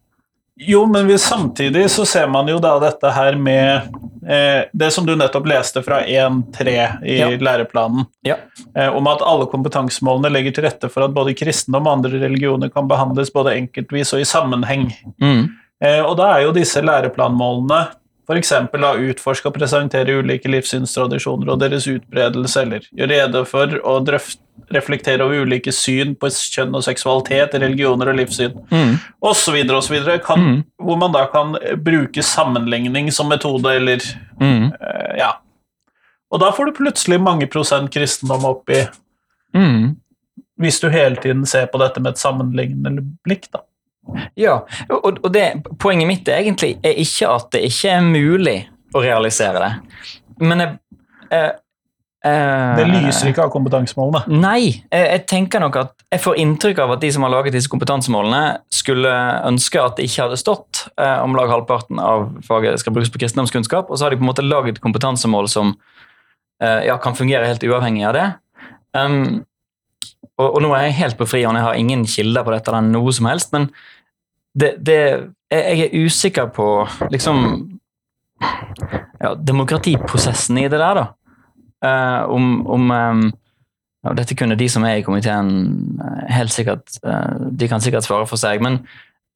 Jo, 0.59 0.85
men 0.85 1.07
vi, 1.07 1.17
samtidig 1.17 1.85
så 1.91 2.05
ser 2.05 2.27
man 2.27 2.47
jo 2.51 2.57
da 2.59 2.73
dette 2.83 3.11
her 3.15 3.35
med 3.39 3.87
eh, 4.27 4.65
det 4.73 4.89
som 4.91 5.05
du 5.07 5.13
nettopp 5.15 5.47
leste 5.47 5.81
fra 5.85 6.01
1.3 6.03 6.73
i 7.07 7.19
Ja. 7.19 7.29
læreplanen, 7.39 8.05
Ja. 8.27 8.35
eh, 8.75 8.89
om 8.95 9.07
at 9.07 9.21
alle 9.23 9.47
kompetansemålene 9.47 10.29
legger 10.35 10.51
til 10.57 10.67
rette 10.67 10.89
for 10.91 11.05
at 11.07 11.13
både 11.15 11.33
kristendom 11.33 11.87
og 11.87 11.93
andre 11.97 12.19
religioner 12.19 12.69
kan 12.73 12.87
behandles 12.91 13.31
både 13.33 13.55
enkeltvis 13.55 14.13
og 14.13 14.19
i 14.21 14.27
sammenheng. 14.27 14.89
Mm. 15.21 15.47
Eh, 15.81 16.01
og 16.03 16.17
da 16.19 16.33
er 16.35 16.43
jo 16.43 16.51
disse 16.51 16.81
læreplanmålene 16.83 17.87
f.eks. 18.29 18.51
utforske 19.09 19.47
og 19.49 19.53
presentere 19.55 20.19
ulike 20.21 20.49
livssynstradisjoner 20.51 21.49
og 21.49 21.59
deres 21.63 21.87
utbredelse, 21.89 22.61
eller 22.61 22.79
gjøre 22.93 23.09
rede 23.09 23.45
for 23.49 23.73
og 23.83 24.05
drøfte 24.05 24.39
reflektere 24.75 25.23
over 25.25 25.41
ulike 25.47 25.71
syn 25.73 26.15
på 26.19 26.27
kjønn 26.29 26.75
og 26.75 26.83
seksualitet, 26.85 27.55
religioner 27.57 28.09
og 28.11 28.17
livssyn, 28.19 28.53
Mm. 28.69 28.97
osv., 29.21 29.55
osv., 29.71 30.19
kan- 30.21 30.39
Mm. 30.39 30.63
hvor 30.79 30.97
man 30.97 31.11
da 31.11 31.25
kan 31.25 31.55
bruke 31.81 32.21
sammenligning 32.21 33.11
som 33.11 33.29
metode, 33.29 33.65
eller 33.65 33.97
Mm. 34.39 34.71
uh, 34.73 35.17
ja. 35.17 35.31
Og 36.31 36.39
da 36.39 36.51
får 36.51 36.65
du 36.65 36.71
plutselig 36.83 37.19
mange 37.21 37.47
prosent 37.49 37.89
kristendom 37.91 38.45
oppi, 38.45 38.87
Mm. 39.55 39.95
hvis 40.59 40.79
du 40.79 40.89
hele 40.89 41.15
tiden 41.15 41.45
ser 41.45 41.65
på 41.65 41.79
dette 41.79 41.99
med 41.99 42.11
et 42.11 42.17
sammenlignende 42.19 43.01
blikk, 43.25 43.49
da. 43.51 43.59
Ja, 44.39 44.59
og, 44.89 45.19
og 45.23 45.31
det, 45.33 45.47
poenget 45.81 46.09
mitt 46.09 46.29
er 46.29 46.43
egentlig 46.43 46.75
er 46.85 46.99
ikke 47.01 47.31
at 47.31 47.49
det 47.55 47.63
ikke 47.69 47.95
er 47.95 48.05
mulig 48.05 48.59
å 48.95 49.01
realisere 49.03 49.63
det. 49.63 49.71
Men 50.41 50.63
jeg 50.63 50.69
eh, 51.35 51.51
eh, 52.25 52.77
Det 52.79 52.87
lyser 52.89 53.31
ikke 53.31 53.45
av 53.45 53.53
kompetansemålene. 53.53 54.39
Nei, 54.41 54.61
jeg, 54.89 55.05
jeg 55.05 55.25
tenker 55.29 55.63
nok 55.63 55.79
at 55.81 55.93
jeg 56.09 56.23
får 56.23 56.39
inntrykk 56.41 56.81
av 56.85 56.95
at 56.95 57.03
de 57.03 57.11
som 57.13 57.25
har 57.25 57.33
laget 57.33 57.53
disse 57.53 57.69
kompetansemålene, 57.71 58.43
skulle 58.73 59.13
ønske 59.49 59.81
at 59.83 59.99
det 59.99 60.07
ikke 60.09 60.25
hadde 60.25 60.41
stått 60.41 60.85
eh, 60.95 61.19
om 61.21 61.37
lag 61.37 61.51
halvparten 61.53 62.01
av 62.01 62.29
faget 62.47 62.81
skal 62.81 62.95
brukes 62.95 63.13
på 63.13 63.21
kristendomskunnskap, 63.21 63.91
og 63.91 63.99
så 63.99 64.07
har 64.07 64.15
de 64.15 64.21
på 64.21 64.25
en 64.25 64.31
måte 64.31 64.45
laget 64.45 64.81
kompetansemål 64.83 65.51
som 65.51 65.75
eh, 66.63 66.87
ja, 66.89 66.97
kan 67.01 67.17
fungere 67.17 67.49
helt 67.49 67.65
uavhengig 67.67 68.07
av 68.09 68.17
det. 68.17 68.27
Um, 68.97 69.43
og, 70.39 70.47
og 70.47 70.59
nå 70.63 70.73
er 70.73 70.87
jeg 70.87 70.97
helt 71.03 71.19
på 71.19 71.27
frihånd, 71.29 71.59
jeg 71.59 71.67
har 71.67 71.77
ingen 71.77 72.07
kilder 72.09 72.45
på 72.47 72.55
dette, 72.55 72.71
eller 72.71 72.89
noe 72.89 73.13
som 73.13 73.27
helst, 73.29 73.51
men 73.53 73.69
det, 74.59 74.71
det, 74.85 74.99
jeg 75.51 75.85
er 75.85 76.05
usikker 76.05 76.49
på 76.55 76.67
liksom 77.13 77.43
ja, 79.19 79.33
demokratiprosessen 79.35 80.59
i 80.61 80.67
det 80.69 80.79
der, 80.79 80.99
da. 80.99 81.05
Uh, 81.79 82.23
om 82.35 82.67
om 82.67 82.91
um, 82.91 83.21
ja, 84.03 84.13
Dette 84.15 84.35
kunne 84.35 84.57
de 84.59 84.67
som 84.71 84.83
er 84.83 84.97
i 84.99 85.03
komiteen 85.03 85.51
eh, 86.03 86.25
helt 86.35 86.51
sikkert 86.51 86.97
uh, 87.07 87.47
De 87.55 87.69
kan 87.71 87.79
sikkert 87.79 88.03
svare 88.03 88.27
for 88.27 88.39
seg, 88.39 88.59
men 88.63 88.81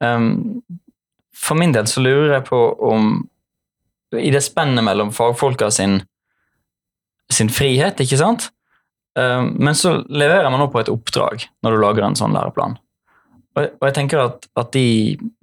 um, 0.03 0.59
for 1.35 1.55
min 1.59 1.71
del 1.75 1.87
så 1.87 2.03
lurer 2.03 2.33
jeg 2.33 2.45
på 2.49 2.59
om 2.83 3.13
I 4.19 4.31
det 4.31 4.43
spennet 4.43 4.83
mellom 4.83 5.13
fagfolka 5.15 5.71
sin, 5.71 6.01
sin 7.31 7.49
frihet, 7.49 8.03
ikke 8.03 8.19
sant? 8.19 8.51
Em, 9.19 9.47
men 9.57 9.75
så 9.77 9.95
leverer 10.09 10.49
man 10.49 10.61
nå 10.61 10.67
på 10.73 10.81
et 10.81 10.91
oppdrag 10.91 11.47
når 11.65 11.73
du 11.73 11.81
lager 11.81 12.05
en 12.05 12.17
sånn 12.17 12.35
læreplan. 12.35 12.77
Og, 13.53 13.69
og 13.79 13.87
jeg 13.87 13.95
tenker 13.97 14.23
at, 14.23 14.47
at 14.59 14.73
de 14.73 14.87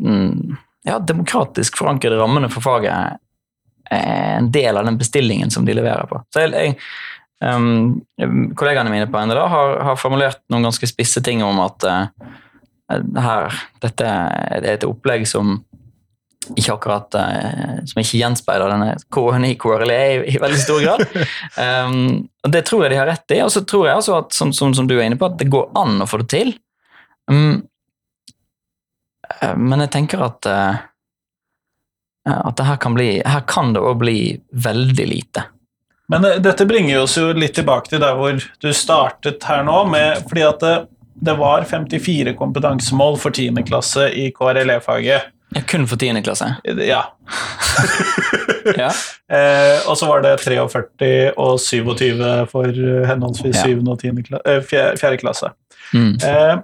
mm, 0.03 0.57
ja, 0.88 0.99
demokratisk 0.99 1.79
forankrede 1.81 2.18
rammene 2.20 2.51
for 2.53 2.64
faget 2.64 2.90
er 3.90 4.37
en 4.38 4.51
del 4.55 4.77
av 4.79 4.87
den 4.87 4.99
bestillingen 4.99 5.51
som 5.51 5.64
de 5.66 5.75
leverer 5.75 6.07
på. 6.11 6.20
Så 6.33 6.44
jeg, 6.44 6.53
jeg, 6.55 6.77
um, 7.42 8.53
kollegaene 8.59 8.92
mine 8.92 9.09
på 9.11 9.25
NDA 9.27 9.46
har, 9.51 9.75
har 9.88 9.99
formulert 9.99 10.42
noen 10.53 10.68
ganske 10.68 10.88
spisse 10.90 11.23
ting 11.27 11.42
om 11.44 11.59
at 11.64 11.87
uh, 11.88 12.31
her, 13.18 13.59
dette 13.83 14.07
er 14.07 14.70
et 14.75 14.87
opplegg 14.87 15.27
som 15.29 15.59
ikke 16.51 16.75
akkurat 16.75 17.18
uh, 17.18 17.81
som 17.87 18.01
ikke 18.01 18.23
gjenspeiler 18.23 18.73
denne 18.73 18.94
K-en 19.12 19.46
i 19.46 19.55
KRLE 19.61 19.99
i, 20.01 20.20
i 20.35 20.40
veldig 20.42 20.62
stor 20.62 20.81
grad. 20.87 21.05
um, 21.87 22.23
og 22.46 22.55
Det 22.55 22.64
tror 22.66 22.87
jeg 22.87 22.94
de 22.94 23.03
har 23.03 23.11
rett 23.11 23.37
i. 23.37 23.42
Og 23.44 23.53
så 23.55 23.62
tror 23.66 23.88
jeg 23.88 24.01
altså 24.01 24.20
at, 24.23 24.35
som, 24.35 24.55
som, 24.57 24.75
som 24.75 24.88
du 24.90 24.96
er 24.96 25.07
inne 25.07 25.18
på, 25.20 25.29
at 25.29 25.38
det 25.38 25.51
går 25.53 25.70
an 25.79 26.01
å 26.03 26.09
få 26.11 26.23
det 26.23 26.31
til. 26.33 26.55
Um, 27.31 27.61
men 29.57 29.85
jeg 29.85 29.93
tenker 29.95 30.23
at 30.27 30.47
eh, 30.51 30.81
at 32.31 32.57
det 32.57 32.66
her 32.69 32.77
kan 32.77 32.95
bli 32.95 33.09
her 33.25 33.43
kan 33.49 33.73
det 33.75 33.81
òg 33.81 33.99
bli 34.03 34.19
veldig 34.53 35.07
lite. 35.09 35.47
Men 36.11 36.25
eh, 36.25 36.38
dette 36.43 36.66
bringer 36.69 37.03
oss 37.05 37.16
jo 37.19 37.31
litt 37.33 37.55
tilbake 37.59 37.93
til 37.93 38.03
der 38.03 38.16
hvor 38.19 38.37
du 38.37 38.71
startet 38.77 39.45
her 39.49 39.64
nå, 39.66 39.85
med, 39.90 40.25
fordi 40.29 40.45
at 40.47 40.64
det, 40.64 40.75
det 41.27 41.37
var 41.40 41.64
54 41.69 42.35
kompetansemål 42.38 43.19
for 43.23 43.31
10. 43.35 43.62
klasse 43.69 44.11
i 44.12 44.31
KRLE-faget. 44.37 45.31
Ja, 45.51 45.62
kun 45.66 45.87
for 45.90 45.99
10. 45.99 46.23
klasse. 46.27 46.55
Ja. 46.87 47.05
Ja. 48.77 48.90
Eh, 49.31 49.85
og 49.87 49.95
så 49.95 50.09
var 50.11 50.25
det 50.25 50.33
43 50.43 51.09
og 51.38 51.61
27 51.62 52.19
for 52.51 52.66
eh, 52.66 53.05
henholdsvis 53.07 53.61
Ja. 53.61 53.69
7. 53.71 53.85
og 53.87 54.01
10. 54.03 54.25
Klasse, 54.27 54.57
eh, 54.57 54.97
4. 54.99 55.19
klasse. 55.23 55.51
Mm. 55.95 56.16
Eh, 56.19 56.57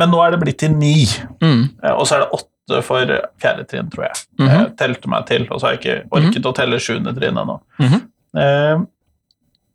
men 0.00 0.10
nå 0.12 0.20
er 0.24 0.32
det 0.34 0.40
blitt 0.42 0.60
til 0.62 0.72
ni. 0.76 1.04
Mm. 1.44 1.66
eh, 1.82 1.92
og 1.94 2.06
så 2.08 2.16
er 2.16 2.24
det 2.24 2.30
åtte 2.40 2.80
for 2.86 3.14
fjerde 3.42 3.64
trinn, 3.70 3.88
tror 3.90 4.06
jeg. 4.08 4.20
Mhm. 4.38 4.52
Jeg 4.54 4.74
telte 4.78 5.10
meg 5.10 5.26
til, 5.28 5.46
og 5.50 5.58
så 5.58 5.66
har 5.68 5.76
jeg 5.76 5.80
ikke 5.82 6.18
orket 6.18 6.46
å 6.46 6.54
telle 6.56 6.78
sjuende 6.82 7.14
trinn 7.16 7.40
ennå. 7.40 7.56
Mhm. 7.82 8.00
Eh, 8.40 8.84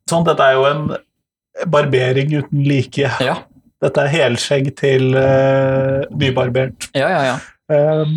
sånn, 0.09 0.25
dette 0.27 0.47
er 0.47 0.55
jo 0.55 0.65
en 0.69 0.85
barbering 1.71 2.33
uten 2.37 2.63
like. 2.67 3.09
Ja. 3.23 3.35
Dette 3.83 4.05
er 4.05 4.13
helskjegg 4.13 4.71
til 4.79 5.15
eh, 5.19 6.05
nybarbert. 6.15 6.89
ja, 6.95 7.09
ja, 7.11 7.21
ja. 7.33 7.37
Eh, 7.75 8.15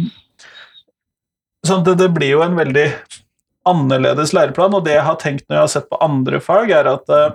sånn, 1.66 1.82
det, 1.84 1.96
det 2.00 2.10
blir 2.14 2.36
jo 2.36 2.42
en 2.44 2.56
veldig 2.58 2.86
annerledes 3.68 4.32
læreplan, 4.36 4.76
og 4.78 4.84
det 4.86 4.94
jeg 4.96 5.04
har 5.04 5.18
tenkt 5.20 5.44
når 5.48 5.58
jeg 5.58 5.64
har 5.66 5.72
sett 5.74 5.88
på 5.90 5.98
andre 6.04 6.40
fag, 6.44 6.70
er 6.72 6.88
at 6.94 7.12
eh, 7.12 7.30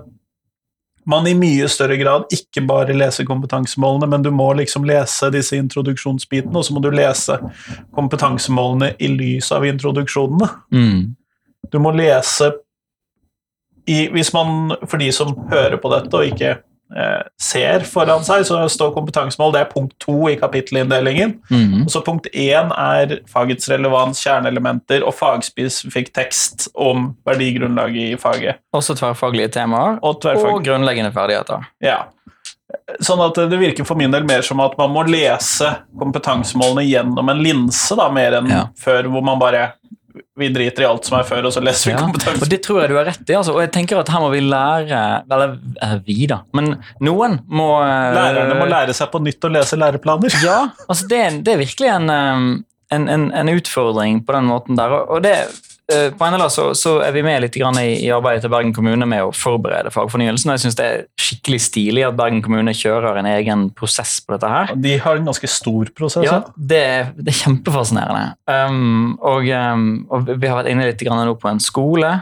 man 1.10 1.28
i 1.28 1.36
mye 1.36 1.68
større 1.72 1.98
grad 2.00 2.32
ikke 2.34 2.63
bare 2.68 2.96
leser 2.96 3.28
kompetansemålene, 3.28 4.08
men 4.10 4.24
du 4.26 4.32
må 4.32 4.50
liksom 4.58 4.86
lese 4.88 5.30
disse 5.34 5.58
introduksjonsbitene, 5.60 6.56
og 6.56 6.66
så 6.66 6.76
må 6.76 6.84
du 6.84 6.92
lese 6.94 7.38
kompetansemålene 7.96 8.94
i 9.04 9.10
lys 9.12 9.52
av 9.56 9.68
introduksjonene. 9.68 10.50
Mm. 10.74 11.16
Du 11.72 11.80
må 11.84 11.94
lese 11.96 12.54
i, 13.89 14.06
hvis 14.13 14.32
man, 14.36 14.78
For 14.88 15.02
de 15.02 15.10
som 15.12 15.34
hører 15.52 15.76
på 15.82 15.92
dette 15.92 16.16
og 16.16 16.30
ikke 16.32 16.58
ser 17.41 17.86
foran 17.89 18.21
seg, 18.25 18.43
så 18.45 18.60
står 18.69 18.91
kompetansemål 18.93 19.53
Det 19.56 19.62
er 19.63 19.69
punkt 19.71 19.93
to 20.03 20.29
i 20.29 20.36
kapittelinndelingen. 20.38 21.39
Mm. 21.49 21.84
Og 21.86 21.91
så 21.93 22.03
punkt 22.06 22.27
én 22.34 22.69
er 22.77 23.15
fagets 23.32 23.69
relevans, 23.71 24.21
kjerneelementer 24.21 25.06
og 25.06 25.15
fagspesifikk 25.17 26.13
tekst 26.13 26.67
om 26.75 27.12
verdigrunnlaget 27.25 28.13
i 28.13 28.19
faget. 28.21 28.62
Også 28.73 28.95
tverrfaglige 28.99 29.49
temaer 29.58 29.99
Og 30.03 30.25
og 30.25 30.63
grunnleggende 30.65 31.12
ferdigheter. 31.13 31.65
Ja. 31.84 32.03
Sånn 33.03 33.21
at 33.21 33.38
det 33.49 33.60
virker 33.60 33.86
for 33.86 33.97
min 33.99 34.12
del 34.13 34.25
mer 34.25 34.41
som 34.45 34.62
at 34.63 34.77
man 34.79 34.91
må 34.93 35.03
lese 35.08 35.69
kompetansemålene 35.99 36.86
gjennom 36.88 37.29
en 37.29 37.41
linse, 37.43 37.95
da, 37.97 38.10
mer 38.13 38.39
enn 38.39 38.49
Ja. 38.49 38.67
før, 38.77 39.10
hvor 39.13 39.23
man 39.23 39.39
bare 39.39 39.73
Vi 40.36 40.48
driter 40.50 40.82
i 40.82 40.86
alt 40.89 41.06
som 41.06 41.19
er 41.19 41.26
før, 41.30 41.46
og 41.46 41.54
så 41.54 41.62
leser 41.62 41.91
vi 41.91 41.93
Ja, 41.93 42.06
og 42.41 42.48
det 42.50 42.58
tror 42.65 42.80
jeg 42.82 42.89
du 42.89 42.96
har 42.98 43.06
rett 43.06 43.28
i. 43.30 43.36
Altså. 43.38 43.54
Og 43.54 43.60
jeg 43.62 43.69
tenker 43.76 44.00
at 44.02 44.10
her 44.10 44.24
må 44.24 44.32
vi 44.34 44.39
lære 44.41 45.02
Eller 45.30 45.52
eh, 45.86 45.91
vi, 46.08 46.15
da. 46.32 46.39
Men 46.58 46.72
noen 47.06 47.36
må 47.54 47.67
eh, 47.84 48.15
Lærerne 48.17 48.56
må 48.58 48.65
lære 48.72 48.96
seg 48.98 49.12
på 49.13 49.22
nytt 49.22 49.46
å 49.46 49.52
lese 49.54 49.78
læreplaner. 49.78 50.34
Ja, 50.41 50.58
altså 50.88 51.06
det, 51.12 51.19
er- 51.28 51.38
det 51.46 51.54
er 51.54 51.62
virkelig 51.62 51.91
en, 51.93 52.10
um, 52.10 52.48
en, 52.98 53.06
en, 53.13 53.28
en 53.43 53.54
utfordring 53.54 54.24
på 54.26 54.34
den 54.34 54.50
måten 54.50 54.80
der. 54.80 54.96
Og- 55.04 55.22
det, 55.22 55.36
eh, 55.43 55.73
på 56.17 56.28
NLA 56.32 56.48
så, 56.50 56.69
så 56.78 56.93
er 57.04 57.12
vi 57.12 57.22
med 57.26 57.41
litt 57.43 57.58
grann 57.60 57.76
i, 57.82 57.98
i 58.06 58.10
arbeidet 58.15 58.46
til 58.46 58.52
Bergen 58.54 58.72
kommune 58.76 59.08
med 59.10 59.26
å 59.26 59.34
forberede 59.36 59.91
fagfornyelsen. 59.91 60.50
og 60.50 60.56
Jeg 60.56 60.63
syns 60.63 60.78
det 60.80 60.86
er 60.88 61.02
skikkelig 61.19 61.60
stilig 61.65 62.06
at 62.08 62.15
Bergen 62.17 62.39
kommune 62.46 62.72
kjører 62.78 63.19
en 63.19 63.28
egen 63.34 63.65
prosess 63.76 64.15
på 64.24 64.36
dette 64.36 64.50
her. 64.50 64.72
De 64.80 64.96
har 65.04 65.19
en 65.19 65.28
ganske 65.28 65.50
stor 65.52 65.91
prosess. 65.98 66.28
Ja, 66.30 66.39
det, 66.56 66.84
det 67.19 67.34
er 67.34 67.39
kjempefascinerende. 67.41 68.38
Um, 68.48 69.17
og, 69.19 69.50
um, 69.52 69.88
og 70.08 70.32
vi 70.32 70.48
har 70.48 70.62
vært 70.62 70.72
inne 70.72 70.88
litt 70.88 71.04
grann 71.04 71.24
nå 71.28 71.36
på 71.41 71.52
en 71.52 71.62
skole. 71.63 72.13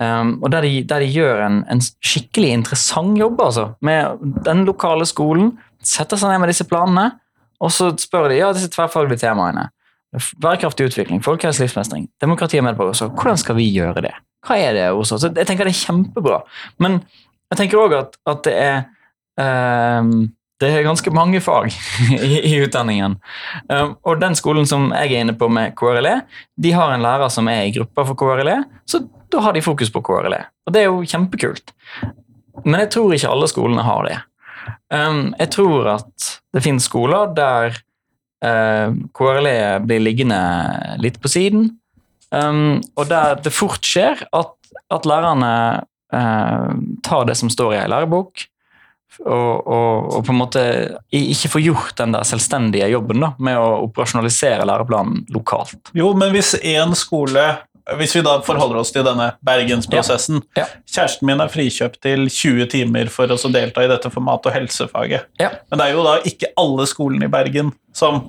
Um, 0.00 0.38
og 0.40 0.50
der 0.54 0.64
de, 0.64 0.76
der 0.88 1.04
de 1.04 1.10
gjør 1.12 1.42
en, 1.44 1.62
en 1.70 1.82
skikkelig 1.84 2.54
interessant 2.56 3.18
jobb 3.20 3.40
altså, 3.44 3.66
med 3.84 4.22
den 4.46 4.64
lokale 4.68 5.06
skolen. 5.08 5.52
Setter 5.84 6.18
seg 6.20 6.32
ned 6.32 6.42
med 6.42 6.50
disse 6.50 6.66
planene, 6.68 7.12
og 7.60 7.72
så 7.72 7.90
spør 8.00 8.30
de 8.32 8.40
ja, 8.40 8.50
disse 8.56 8.70
tverrfaglige 8.72 9.22
temaene. 9.28 9.68
Bærekraftig 10.42 10.88
utvikling, 10.90 11.22
folkehelse, 11.22 11.62
livsmestring, 11.62 12.08
demokrati 12.22 12.58
og 12.58 12.66
medborgerskap. 12.66 13.14
Hvordan 13.14 13.38
skal 13.38 13.56
vi 13.60 13.68
gjøre 13.70 14.02
det? 14.08 14.14
Hva 14.46 14.56
er 14.58 14.74
det 14.74 14.88
hos 14.96 15.12
oss? 15.14 15.26
Jeg 15.28 15.46
tenker 15.46 15.68
det 15.68 15.74
er 15.74 15.84
kjempebra. 15.84 16.40
Men 16.82 16.98
jeg 17.52 17.60
tenker 17.60 17.82
òg 17.82 17.94
at, 17.98 18.18
at 18.30 18.42
det 18.46 18.54
er 18.58 20.00
um, 20.02 20.30
det 20.60 20.68
er 20.68 20.84
ganske 20.84 21.12
mange 21.14 21.40
fag 21.40 21.70
i, 22.18 22.40
i 22.50 22.56
utdanningen. 22.64 23.16
Um, 23.70 23.94
og 24.04 24.20
den 24.20 24.36
skolen 24.36 24.68
som 24.68 24.90
jeg 24.92 25.14
er 25.14 25.24
inne 25.24 25.36
på 25.38 25.48
med 25.52 25.76
KRLE, 25.78 26.18
de 26.60 26.72
har 26.76 26.92
en 26.92 27.04
lærer 27.04 27.32
som 27.32 27.48
er 27.48 27.68
i 27.68 27.74
gruppa 27.78 28.04
for 28.10 28.18
KRLE, 28.20 28.58
så 28.90 29.04
da 29.32 29.44
har 29.46 29.56
de 29.56 29.64
fokus 29.64 29.92
på 29.94 30.02
KRLE. 30.04 30.42
Og 30.66 30.74
det 30.74 30.82
er 30.82 30.90
jo 30.90 31.06
kjempekult. 31.06 31.72
Men 32.66 32.82
jeg 32.82 32.90
tror 32.96 33.14
ikke 33.14 33.30
alle 33.30 33.48
skolene 33.48 33.86
har 33.86 34.08
det. 34.08 34.18
Um, 34.92 35.30
jeg 35.38 35.52
tror 35.54 35.94
at 35.94 36.30
det 36.52 36.64
finnes 36.66 36.90
skoler 36.90 37.30
der 37.36 37.78
KRLE 38.40 39.56
blir 39.84 40.00
liggende 40.00 40.40
litt 41.02 41.18
på 41.20 41.28
siden, 41.28 41.66
um, 42.32 42.78
og 42.96 43.10
der 43.10 43.36
det 43.44 43.52
fort 43.52 43.84
skjer 43.84 44.22
at, 44.32 44.54
at 44.88 45.08
lærerne 45.08 45.52
uh, 46.14 46.70
tar 47.04 47.28
det 47.28 47.36
som 47.36 47.52
står 47.52 47.74
i 47.74 47.80
ei 47.82 47.90
lærebok, 47.92 48.46
og, 49.20 49.66
og, 49.66 50.06
og 50.16 50.22
på 50.24 50.32
en 50.32 50.38
måte 50.38 50.62
ikke 51.12 51.50
får 51.52 51.64
gjort 51.64 51.96
den 51.98 52.14
der 52.14 52.24
selvstendige 52.24 52.88
jobben 52.92 53.20
da, 53.24 53.32
med 53.42 53.58
å 53.60 53.82
operasjonalisere 53.88 54.64
læreplanen 54.68 55.26
lokalt. 55.34 55.92
Jo, 55.96 56.12
men 56.16 56.32
hvis 56.32 56.54
én 56.62 56.94
skole 56.96 57.44
Hvis 57.98 58.14
vi 58.14 58.22
da 58.22 58.40
forholder 58.40 58.76
oss 58.80 58.92
til 58.92 59.02
denne 59.04 59.32
bergensprosessen 59.46 60.42
Ja. 60.56 60.66
Kjæresten 60.86 61.26
min 61.26 61.40
er 61.40 61.48
frikjøpt 61.48 62.00
til 62.04 62.26
20 62.28 62.66
timer 62.70 63.08
for 63.10 63.26
å 63.26 63.52
delta 63.52 63.82
i 63.84 63.88
dette 63.90 64.10
for 64.10 64.20
mat- 64.20 64.46
og 64.46 64.52
helsefaget. 64.52 65.24
Ja. 65.40 65.50
Men 65.70 65.78
det 65.78 65.86
er 65.86 65.92
jo 65.96 66.04
da 66.04 66.18
ikke 66.26 66.52
alle 66.60 66.86
skolene 66.86 67.24
i 67.24 67.32
Bergen 67.32 67.72
som 67.92 68.20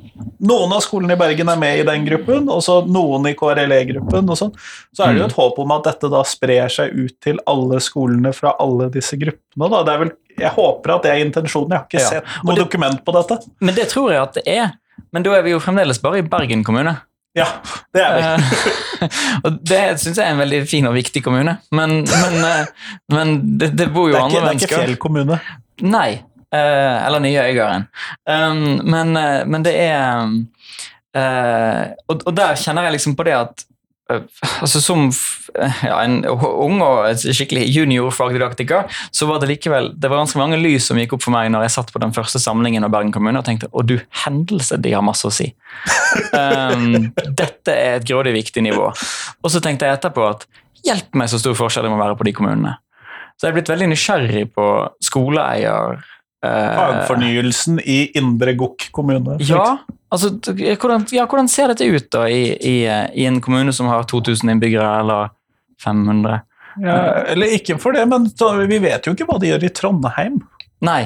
Noen 0.42 0.72
av 0.74 0.82
skolene 0.82 1.14
i 1.14 1.20
Bergen 1.20 1.48
er 1.50 1.56
med 1.62 1.80
i 1.80 1.84
den 1.86 2.06
gruppen, 2.08 2.48
og 2.50 2.64
så 2.66 2.80
noen 2.88 3.28
i 3.30 3.36
KRLE-gruppen. 3.38 4.30
og 4.30 4.38
sånn. 4.38 4.54
Så 4.96 5.04
er 5.06 5.14
det 5.14 5.20
jo 5.22 5.26
et 5.28 5.36
håp 5.38 5.60
om 5.60 5.72
at 5.72 5.84
dette 5.84 6.10
da 6.10 6.24
sprer 6.24 6.68
seg 6.68 6.96
ut 6.98 7.14
til 7.22 7.38
alle 7.46 7.78
skolene 7.80 8.34
fra 8.34 8.56
alle 8.60 8.90
disse 8.90 9.14
gruppene. 9.22 9.70
Da. 9.70 9.84
Det 9.84 9.94
er 9.94 10.00
vel, 10.00 10.12
jeg 10.40 10.52
håper 10.56 10.96
at 10.96 11.04
det 11.04 11.12
er 11.12 11.26
intensjonen. 11.26 11.70
Jeg 11.70 11.78
har 11.78 11.86
ikke 11.92 12.00
Ja. 12.02 12.10
sett 12.10 12.44
noe 12.44 12.56
det- 12.56 12.64
dokument 12.66 13.06
på 13.06 13.14
dette. 13.14 13.38
Men 13.60 13.76
det 13.76 13.90
tror 13.90 14.10
jeg 14.10 14.22
at 14.22 14.34
det 14.34 14.44
er. 14.48 14.74
Men 15.14 15.24
da 15.24 15.34
er 15.34 15.44
vi 15.44 15.52
jo 15.52 15.60
fremdeles 15.60 16.02
bare 16.02 16.18
i 16.18 16.22
Bergen 16.22 16.64
kommune. 16.64 16.98
Ja, 17.38 17.46
det 17.96 18.02
er 18.04 18.16
vi. 18.16 18.24
Eh, 18.24 18.58
og 19.46 19.60
det 19.68 19.80
syns 20.02 20.18
jeg 20.20 20.26
er 20.26 20.34
en 20.34 20.42
veldig 20.42 20.60
fin 20.68 20.88
og 20.90 20.96
viktig 20.98 21.24
kommune. 21.24 21.56
Men, 21.72 22.02
men, 22.04 22.36
eh, 22.44 22.92
men 23.16 23.38
det, 23.60 23.72
det 23.80 23.88
bor 23.94 24.10
jo 24.10 24.18
Det 24.18 24.20
ikke, 24.20 24.26
andre 24.26 24.42
det 24.42 24.42
er 24.42 24.44
ikke 24.44 24.52
mennesker. 24.52 24.84
Fjell 24.84 25.00
kommune. 25.02 25.40
Nei. 25.88 26.10
eh, 26.52 26.98
eller 27.08 27.24
Nye 27.24 27.48
Øygarden. 27.48 27.88
Um, 28.28 28.82
men, 28.92 29.14
men 29.48 29.66
det 29.66 29.76
er 29.80 30.26
um, 30.26 30.42
og, 32.12 32.28
der 32.36 32.60
kjenner 32.60 32.88
jeg 32.88 32.98
liksom 32.98 33.16
på 33.20 33.28
det 33.28 33.36
at 33.36 33.66
altså 34.62 34.82
Som 34.84 35.10
ja, 35.84 35.98
en 36.02 36.22
ung 36.26 36.80
og 36.84 37.22
skikkelig 37.22 37.66
junior 37.70 38.12
fagdidaktiker, 38.16 38.88
så 39.12 39.28
var 39.30 39.42
det 39.42 39.50
likevel 39.52 39.92
det 39.98 40.12
var 40.12 40.22
ganske 40.22 40.40
mange 40.40 40.60
lys 40.62 40.88
som 40.90 41.00
gikk 41.00 41.18
opp 41.18 41.26
for 41.26 41.36
meg 41.36 41.52
når 41.52 41.66
jeg 41.68 41.76
satt 41.76 41.92
på 41.94 42.02
den 42.04 42.14
første 42.16 42.40
samlingen 42.42 42.88
av 42.88 42.94
Bergen 42.94 43.12
kommune 43.16 43.42
og 43.42 43.48
tenkte 43.48 43.70
å 43.72 43.84
du 43.86 43.98
hendelse, 44.24 44.80
de 44.82 44.94
har 44.96 45.06
masse 45.06 45.28
å 45.28 45.34
si. 45.34 45.50
Um, 46.32 47.12
dette 47.42 47.74
er 47.74 48.00
et 48.00 48.08
grådig 48.08 48.34
viktig 48.38 48.64
nivå. 48.64 48.90
Og 49.42 49.52
så 49.52 49.62
tenkte 49.64 49.90
jeg 49.90 50.00
etterpå 50.00 50.26
at 50.30 50.48
hjelp 50.88 51.20
meg 51.20 51.30
så 51.32 51.40
stor 51.42 51.58
forskjell 51.58 51.88
det 51.88 51.94
må 51.94 52.00
være 52.02 52.18
på 52.20 52.28
de 52.28 52.36
kommunene. 52.38 52.78
Så 53.36 53.48
jeg 53.48 53.54
er 53.54 53.58
blitt 53.60 53.72
veldig 53.72 53.90
nysgjerrig 53.92 54.44
på 54.54 54.66
skoleeier 55.04 55.98
eh, 56.46 56.76
Fagfornyelsen 56.78 57.82
i 57.82 58.04
Indre 58.20 58.54
Gokk 58.60 58.92
kommune. 58.94 59.40
Ja, 59.46 59.80
altså, 60.12 60.32
hvordan, 60.54 61.06
ja, 61.16 61.26
hvordan 61.26 61.50
ser 61.52 61.72
dette 61.72 61.88
ut 61.88 62.08
da 62.14 62.28
i, 62.30 62.44
i, 62.56 62.76
eh, 62.88 63.08
i 63.18 63.28
en 63.30 63.42
kommune 63.44 63.74
som 63.76 63.90
har 63.92 64.08
2000 64.10 64.54
innbyggere, 64.54 64.90
eller 65.02 65.32
500? 65.84 66.42
Ja, 66.80 66.98
eller 67.34 67.52
ikke 67.58 67.78
for 67.82 67.96
det, 67.96 68.06
men 68.08 68.30
vi 68.70 68.80
vet 68.80 69.08
jo 69.08 69.16
ikke 69.16 69.28
hva 69.28 69.40
de 69.42 69.52
gjør 69.52 69.68
i 69.68 69.72
Trondheim. 69.76 70.40
Nei, 70.88 71.02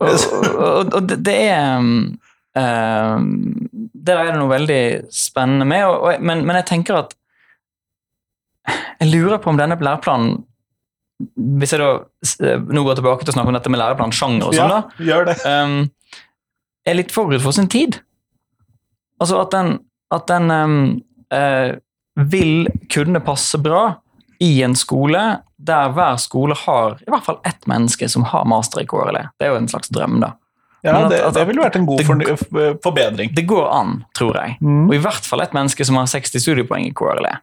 og, 0.00 0.26
og, 0.56 0.94
og 0.96 1.10
det, 1.12 1.36
er 1.52 1.76
um, 1.78 2.08
Det 2.56 4.06
der 4.08 4.22
er 4.22 4.30
det 4.32 4.38
noe 4.40 4.50
veldig 4.50 4.82
spennende 5.14 5.68
med, 5.68 5.84
og, 5.86 6.06
og, 6.08 6.22
men, 6.24 6.42
men 6.48 6.58
jeg 6.62 6.70
tenker 6.72 7.02
at 7.02 7.12
Jeg 9.02 9.10
lurer 9.12 9.38
på 9.42 9.52
om 9.52 9.60
denne 9.60 9.76
læreplanen 9.76 10.40
Hvis 11.60 11.76
jeg 11.76 11.82
da 11.84 12.56
nå 12.72 12.84
går 12.86 12.98
tilbake 12.98 13.26
til 13.26 13.34
å 13.34 13.36
snakke 13.36 13.52
om 13.52 13.58
dette 13.60 13.72
med 13.72 13.82
læreplansjanger 13.82 14.48
og 14.48 14.56
sånn, 14.56 15.04
Ja, 15.04 15.20
da, 15.28 15.36
um, 15.60 15.76
er 16.88 16.96
litt 16.96 17.12
forut 17.12 17.42
for 17.44 17.52
sin 17.52 17.68
tid. 17.70 18.00
Altså 19.20 19.40
at 19.42 19.50
den, 19.54 19.78
at 20.14 20.26
den 20.30 20.50
eh, 21.32 21.74
vil 22.30 22.68
kunne 22.92 23.20
passe 23.20 23.58
bra 23.62 23.82
i 24.40 24.62
en 24.64 24.74
skole 24.74 25.20
der 25.60 25.90
hver 25.92 26.16
skole 26.16 26.54
har 26.56 26.94
i 27.04 27.10
hvert 27.12 27.26
fall 27.26 27.36
ett 27.44 27.66
menneske 27.68 28.08
som 28.08 28.24
har 28.24 28.46
master 28.48 28.80
i 28.80 28.86
KRLE. 28.88 29.26
Det 29.38 29.46
er 29.46 29.52
jo 29.52 29.58
en 29.60 29.68
slags 29.68 29.90
drøm, 29.92 30.20
da. 30.22 30.32
Ja, 30.82 30.94
at- 31.04 31.10
det, 31.12 31.18
det 31.36 31.42
ville 31.50 31.60
vært 31.60 31.76
en 31.76 31.84
god 31.86 31.98
det- 32.00 32.78
forbedring. 32.82 33.34
Det 33.36 33.44
går 33.46 33.66
an, 33.68 34.04
tror 34.16 34.34
jeg. 34.40 34.56
Mm. 34.64 34.86
Og 34.88 34.94
i 34.96 35.02
hvert 35.04 35.26
fall 35.28 35.42
et 35.44 35.52
menneske 35.52 35.84
som 35.84 35.96
har 36.00 36.06
60 36.08 36.40
studiepoeng 36.40 36.86
i 36.88 36.94
KRLE. 36.96 37.34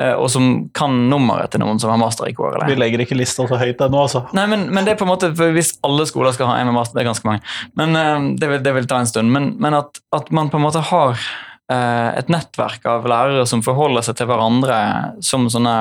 Eh, 0.00 0.14
Og 0.14 0.30
som 0.32 0.48
kan 0.76 0.94
nummeret 1.10 1.52
til 1.52 1.62
noen 1.64 1.80
som 1.82 1.92
har 1.92 2.00
master 2.00 2.30
i 2.30 2.34
KRLE. 2.36 2.68
Vi 2.70 2.78
legger 2.78 3.04
ikke 3.04 3.18
lista 3.18 3.46
så 3.48 3.60
høyt 3.60 3.82
ennå, 3.84 4.04
altså. 4.06 4.24
Nei, 4.36 4.46
men, 4.50 4.66
men 4.72 4.86
det 4.86 4.94
er 4.94 5.00
på 5.00 5.06
en 5.06 5.12
måte, 5.12 5.32
Hvis 5.34 5.74
alle 5.84 6.06
skoler 6.08 6.34
skal 6.36 6.52
ha 6.52 6.58
en 6.60 6.70
med 6.70 6.78
master, 6.78 6.98
det 6.98 7.04
er 7.04 7.10
ganske 7.12 7.28
mange, 7.28 7.44
men 7.78 7.96
uh, 7.98 8.32
det, 8.38 8.50
vil, 8.50 8.62
det 8.64 8.76
vil 8.78 8.90
ta 8.90 9.02
en 9.02 9.10
stund. 9.10 9.32
Men, 9.34 9.54
men 9.62 9.78
at, 9.78 10.02
at 10.16 10.30
man 10.34 10.52
på 10.52 10.60
en 10.60 10.66
måte 10.66 10.84
har 10.92 11.14
uh, 11.16 12.10
et 12.16 12.32
nettverk 12.32 12.86
av 12.88 13.08
lærere 13.10 13.46
som 13.48 13.64
forholder 13.64 14.06
seg 14.06 14.20
til 14.20 14.30
hverandre 14.30 14.78
som 15.24 15.48
sånne 15.52 15.76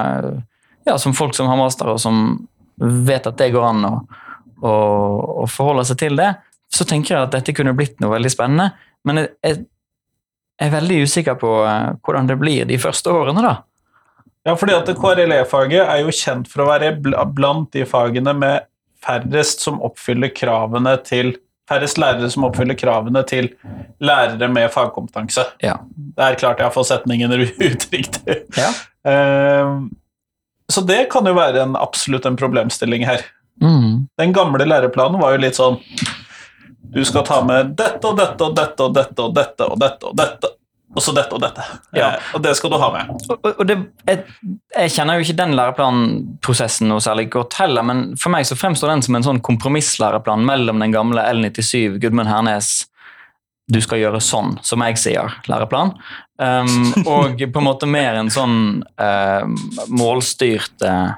ja, 0.85 0.97
som 0.97 1.13
folk 1.13 1.35
som 1.37 1.47
har 1.47 1.59
master, 1.59 1.93
og 1.93 1.99
som 2.01 2.47
vet 2.81 3.27
at 3.29 3.37
det 3.37 3.51
går 3.53 3.67
an 3.67 3.85
å, 3.85 3.95
å, 4.65 4.71
å 5.43 5.49
forholde 5.49 5.85
seg 5.91 5.99
til 6.01 6.17
det, 6.17 6.31
så 6.71 6.87
tenker 6.87 7.15
jeg 7.15 7.27
at 7.27 7.35
dette 7.35 7.53
kunne 7.55 7.75
blitt 7.77 7.99
noe 8.01 8.15
veldig 8.15 8.31
spennende. 8.31 8.71
Men 9.07 9.23
jeg, 9.23 9.33
jeg 9.51 10.69
er 10.69 10.73
veldig 10.73 11.01
usikker 11.05 11.37
på 11.41 11.51
hvordan 12.05 12.29
det 12.29 12.39
blir 12.41 12.69
de 12.69 12.79
første 12.81 13.13
årene, 13.13 13.43
da. 13.45 13.53
Ja, 14.47 14.55
fordi 14.57 14.73
at 14.73 14.89
KRLE-faget 14.97 15.83
er 15.83 16.01
jo 16.01 16.13
kjent 16.15 16.49
for 16.49 16.63
å 16.63 16.71
være 16.71 16.95
blant 17.01 17.69
de 17.75 17.85
fagene 17.85 18.33
med 18.33 18.67
færrest 19.01 19.63
som 19.65 19.81
oppfyller 19.85 20.33
kravene 20.33 20.97
til 21.05 21.35
Færrest 21.71 21.99
lærere 22.01 22.27
som 22.27 22.43
oppfyller 22.43 22.75
kravene 22.75 23.21
til 23.29 23.45
lærere 24.03 24.49
med 24.51 24.67
fagkompetanse. 24.73 25.45
Ja. 25.63 25.77
Det 26.17 26.25
er 26.25 26.39
klart 26.41 26.59
jeg 26.59 26.73
får 26.75 26.87
setningen 26.89 27.31
ut 27.37 27.85
riktig. 27.93 28.41
Ja. 28.57 28.71
Eh, 29.07 29.69
så 30.71 30.83
det 30.87 31.05
kan 31.13 31.27
jo 31.27 31.35
være 31.37 31.61
en, 31.63 31.77
absolutt 31.79 32.27
en 32.27 32.35
problemstilling 32.39 33.05
her. 33.07 33.23
Mm. 33.63 34.09
Den 34.19 34.33
gamle 34.35 34.67
læreplanen 34.67 35.21
var 35.21 35.35
jo 35.35 35.41
litt 35.43 35.57
sånn 35.57 35.75
Du 36.95 37.03
skal 37.05 37.21
ta 37.27 37.41
med 37.45 37.75
dette 37.77 38.07
og 38.07 38.17
dette 38.17 38.47
og 38.47 38.55
dette 38.57 38.85
og 38.87 38.95
dette 38.95 39.21
og 39.21 39.35
dette 39.37 39.67
og 39.67 39.79
dette 39.79 40.09
og 40.09 40.17
dette. 40.17 40.51
Og 40.91 41.03
så 41.03 41.13
dette 41.15 41.35
og 41.35 41.39
dette. 41.43 41.63
Ja. 41.95 42.09
Eh, 42.17 42.29
og 42.35 42.43
det 42.43 42.51
skal 42.59 42.73
du 42.73 42.77
ha 42.81 42.89
med. 42.91 43.11
Og, 43.31 43.45
og 43.53 43.63
det, 43.67 43.77
jeg, 44.07 44.23
jeg 44.75 44.93
kjenner 44.97 45.17
jo 45.17 45.25
ikke 45.25 45.37
den 45.39 45.55
læreplanprosessen 45.55 46.91
noe 46.91 47.03
særlig 47.03 47.29
godt 47.31 47.55
heller, 47.61 47.85
men 47.87 48.05
for 48.19 48.33
meg 48.33 48.47
så 48.47 48.59
fremstår 48.59 48.91
den 48.91 49.05
som 49.05 49.17
en 49.17 49.27
sånn 49.27 49.43
kompromisslæreplan 49.45 50.43
mellom 50.47 50.83
den 50.83 50.95
gamle 50.95 51.23
L97 51.31 52.01
Gudmund 52.01 52.31
Hernes 52.31 52.73
du 53.71 53.79
skal 53.79 54.01
gjøre 54.01 54.19
sånn, 54.23 54.57
som 54.65 54.83
jeg 54.83 54.99
sier, 54.99 55.35
læreplan, 55.47 55.93
um, 56.41 56.71
og 57.07 57.39
på 57.39 57.61
en 57.61 57.67
måte 57.67 57.87
mer 57.87 58.17
en 58.19 58.31
sånn 58.33 58.81
uh, 58.99 59.45
målstyrt 59.87 60.83
uh, 60.83 61.13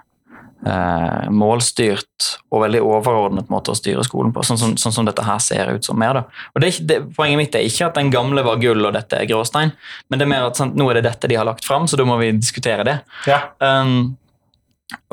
eh, 0.65 1.30
målstyrt 1.34 2.30
og 2.54 2.63
veldig 2.63 2.82
overordnet 2.86 3.52
måte 3.52 3.73
å 3.73 3.78
styre 3.78 4.06
skolen 4.08 4.34
på, 4.36 4.45
sånn 4.47 4.60
som, 4.60 4.73
sånn 4.80 4.95
som 4.95 5.08
dette 5.08 5.26
her 5.26 5.39
ser 5.43 5.73
ut 5.76 5.86
som 5.86 5.99
mer. 5.99 6.19
da. 6.19 6.47
Og 6.56 6.63
det 6.63 6.73
det, 6.88 7.02
Poenget 7.17 7.39
mitt 7.39 7.56
er 7.56 7.67
ikke 7.67 7.89
at 7.89 7.99
den 7.99 8.12
gamle 8.13 8.43
var 8.45 8.62
gull 8.62 8.86
og 8.88 8.95
dette 8.95 9.19
er 9.19 9.30
gråstein, 9.30 9.73
men 10.10 10.19
det 10.19 10.28
er 10.28 10.34
mer 10.34 10.49
at 10.49 10.60
sant, 10.60 10.76
nå 10.80 10.89
er 10.89 10.99
det 10.99 11.08
dette 11.10 11.30
de 11.30 11.39
har 11.39 11.47
lagt 11.47 11.65
fram, 11.67 11.88
så 11.88 11.99
da 11.99 12.08
må 12.08 12.17
vi 12.21 12.34
diskutere 12.38 12.86
det. 12.88 12.99
Ja. 13.30 13.41
Um, 13.60 14.15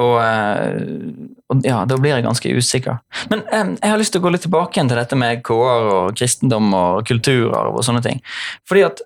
og, 0.00 0.16
eh, 0.20 0.80
og 1.50 1.64
ja, 1.64 1.82
da 1.88 1.96
blir 2.00 2.14
jeg 2.14 2.26
ganske 2.26 2.52
usikker. 2.52 3.00
Men 3.32 3.44
em, 3.54 3.74
jeg 3.78 3.92
har 3.92 4.00
lyst 4.00 4.14
til 4.14 4.22
å 4.22 4.26
gå 4.26 4.32
litt 4.34 4.44
tilbake 4.44 4.76
igjen 4.76 4.90
til 4.90 5.00
dette 5.00 5.18
med 5.18 5.42
KR 5.46 5.90
og 5.94 6.18
kristendom 6.18 6.72
og 6.76 7.06
kulturarv 7.08 7.78
og 7.78 7.86
sånne 7.86 8.02
ting. 8.04 8.20
Fordi 8.68 8.84
at 8.88 9.02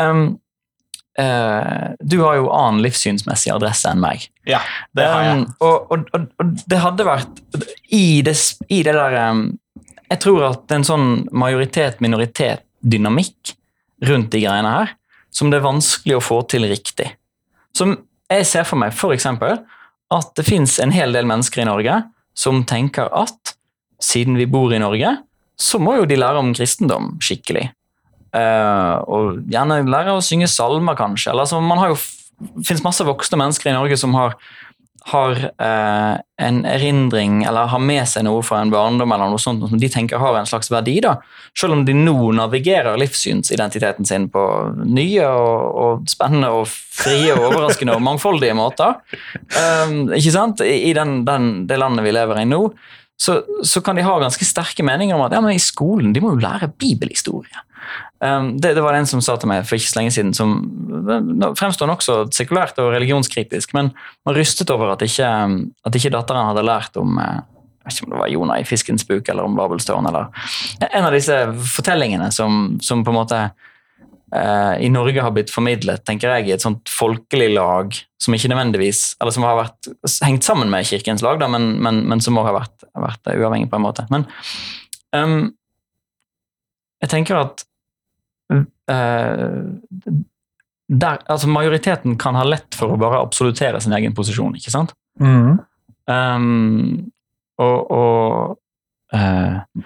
em, 0.00 0.38
eh, 1.20 1.84
du 2.00 2.20
har 2.22 2.34
jo 2.38 2.50
annen 2.54 2.82
livssynsmessig 2.84 3.52
adresse 3.54 3.88
enn 3.90 4.00
meg. 4.02 4.18
ja, 4.48 4.60
det 4.96 5.06
har 5.10 5.22
jeg. 5.24 5.34
Um, 5.38 5.44
og, 5.60 5.76
og, 5.92 5.98
og, 6.14 6.20
og 6.38 6.46
det 6.70 6.78
hadde 6.84 7.08
vært 7.08 7.34
i 7.94 8.22
det, 8.26 8.36
i 8.68 8.82
det 8.86 8.94
der 8.96 9.12
um, 9.30 9.40
Jeg 10.08 10.18
tror 10.24 10.40
at 10.52 10.64
en 10.72 10.88
sånn 10.88 11.06
majoritet-minoritet-dynamikk 11.36 13.38
rundt 14.08 14.30
de 14.32 14.40
greiene 14.44 14.72
her 14.72 14.88
som 15.34 15.46
det 15.50 15.56
er 15.58 15.66
vanskelig 15.66 16.14
å 16.16 16.24
få 16.24 16.38
til 16.50 16.62
riktig. 16.70 17.08
Som 17.76 17.88
jeg 18.32 18.42
ser 18.48 18.64
for 18.68 18.76
meg 18.80 18.90
f.eks. 18.94 19.26
at 19.28 20.28
det 20.38 20.44
fins 20.46 20.72
en 20.82 20.92
hel 20.94 21.10
del 21.12 21.26
mennesker 21.28 21.58
i 21.62 21.68
Norge 21.68 21.94
som 22.38 22.64
tenker 22.68 23.06
at 23.12 23.58
siden 24.02 24.36
vi 24.38 24.46
bor 24.46 24.72
i 24.72 24.80
Norge, 24.80 25.16
så 25.58 25.80
må 25.82 25.96
jo 25.98 26.06
de 26.06 26.18
lære 26.18 26.40
om 26.40 26.54
kristendom 26.54 27.16
skikkelig. 27.22 27.68
Eh, 28.38 28.94
og 29.10 29.42
gjerne 29.50 29.82
lære 29.88 30.14
å 30.14 30.24
synge 30.24 30.50
salmer, 30.52 30.96
kanskje. 30.98 31.32
Eller, 31.32 31.46
altså, 31.48 31.60
man 31.64 31.82
har 31.82 31.92
jo 31.92 31.98
finnes 32.38 32.84
masse 32.84 33.04
voksne 33.06 33.38
mennesker 33.40 33.70
i 33.70 33.76
Norge 33.76 33.96
som 33.98 34.14
har, 34.14 34.36
har 35.10 35.38
eh, 35.48 36.14
en 36.44 36.60
erindring 36.68 37.42
eller 37.48 37.70
har 37.72 37.82
med 37.82 38.04
seg 38.10 38.26
noe 38.26 38.44
fra 38.46 38.60
en 38.62 38.70
barndom 38.72 39.12
eller 39.14 39.32
noe 39.32 39.42
sånt 39.42 39.64
som 39.70 39.80
de 39.80 39.90
tenker 39.90 40.22
har 40.22 40.38
en 40.38 40.48
slags 40.48 40.70
verdi, 40.70 40.98
da. 41.04 41.16
Selv 41.58 41.74
om 41.74 41.84
de 41.88 41.96
nå 41.96 42.16
navigerer 42.38 42.98
livssynsidentiteten 43.00 44.06
sin 44.08 44.28
på 44.32 44.44
nye 44.84 45.26
og, 45.26 45.80
og 45.82 46.12
spennende 46.12 46.52
og 46.60 46.68
frie 46.70 47.34
og 47.34 47.48
overraskende 47.50 47.96
og 47.98 48.04
mangfoldige 48.06 48.56
måter. 48.58 49.00
Um, 49.88 50.12
ikke 50.14 50.34
sant? 50.34 50.62
I 50.62 50.92
den, 50.94 51.22
den, 51.26 51.50
det 51.70 51.80
landet 51.80 52.06
vi 52.06 52.14
lever 52.14 52.42
i 52.42 52.48
nå, 52.48 52.62
så, 53.18 53.40
så 53.66 53.82
kan 53.82 53.98
de 53.98 54.06
ha 54.06 54.14
ganske 54.22 54.46
sterke 54.46 54.84
meninger 54.86 55.16
om 55.16 55.24
at 55.24 55.34
ja, 55.34 55.42
men 55.42 55.56
i 55.56 55.62
skolen 55.62 56.12
de 56.14 56.22
må 56.22 56.36
jo 56.36 56.42
lære 56.44 56.70
bibelhistorie. 56.78 57.64
Um, 58.18 58.56
det, 58.58 58.72
det 58.74 58.82
var 58.82 58.96
en 58.98 59.06
som 59.06 59.20
sa 59.22 59.36
til 59.38 59.50
meg 59.50 59.62
for 59.66 59.78
ikke 59.78 59.92
så 59.92 60.00
lenge 60.00 60.14
siden, 60.16 60.32
som 60.34 60.56
nå 61.38 61.52
fremstår 61.58 61.86
nokså 61.86 62.16
sekulært 62.34 62.80
og 62.82 62.90
religionskritisk, 62.96 63.76
men 63.78 63.92
var 64.26 64.34
rystet 64.34 64.72
over 64.74 64.90
at 64.96 65.04
ikke, 65.06 65.28
at 65.86 65.98
ikke 66.00 66.10
datteren 66.16 66.50
hadde 66.50 66.66
lært 66.66 66.98
om 66.98 67.20
eh, 67.22 67.38
jeg 67.88 67.94
vet 67.94 68.00
ikke 68.02 68.08
om 68.08 68.12
det 68.12 68.20
var 68.20 68.32
Jonah 68.32 68.60
i 68.60 68.66
fiskens 68.68 69.06
buk 69.08 69.30
eller 69.30 69.46
om 69.48 69.54
Babelstårn, 69.56 70.10
eller 70.10 70.26
en 70.90 71.06
av 71.08 71.14
disse 71.14 71.36
fortellingene 71.72 72.28
som, 72.34 72.76
som 72.84 73.04
på 73.06 73.14
en 73.14 73.16
måte 73.16 73.38
eh, 74.34 74.74
i 74.84 74.90
Norge 74.92 75.22
har 75.24 75.32
blitt 75.32 75.52
formidlet, 75.54 76.02
tenker 76.04 76.34
jeg, 76.36 76.48
i 76.48 76.56
et 76.56 76.64
sånt 76.64 76.90
folkelig 76.92 77.48
lag 77.54 77.96
som 78.20 78.34
ikke 78.36 78.50
nødvendigvis, 78.52 79.14
eller 79.22 79.32
som 79.32 79.46
har 79.46 79.56
vært 79.62 79.88
hengt 80.26 80.44
sammen 80.44 80.68
med 80.72 80.90
kirkens 80.90 81.24
lag, 81.24 81.40
da, 81.40 81.48
men, 81.48 81.76
men, 81.84 82.02
men 82.10 82.24
som 82.24 82.36
òg 82.40 82.50
har 82.50 82.58
vært, 82.58 82.90
vært 82.98 83.32
uavhengig 83.38 83.70
på 83.72 83.78
en 83.78 83.86
måte. 83.86 84.04
Men 84.12 84.26
um, 85.16 85.40
jeg 87.04 87.12
tenker 87.14 87.40
at 87.40 87.62
eh, 87.62 87.67
der, 90.88 91.18
altså 91.28 91.48
Majoriteten 91.48 92.16
kan 92.18 92.34
ha 92.38 92.44
lett 92.48 92.74
for 92.76 92.94
å 92.94 93.00
bare 93.00 93.20
absolutere 93.20 93.80
sin 93.84 93.92
egen 93.92 94.14
posisjon, 94.16 94.56
ikke 94.56 94.72
sant? 94.72 94.94
Mm. 95.20 95.58
Um, 96.08 97.10
og 97.60 97.90
og 97.92 98.58
uh, 99.12 99.84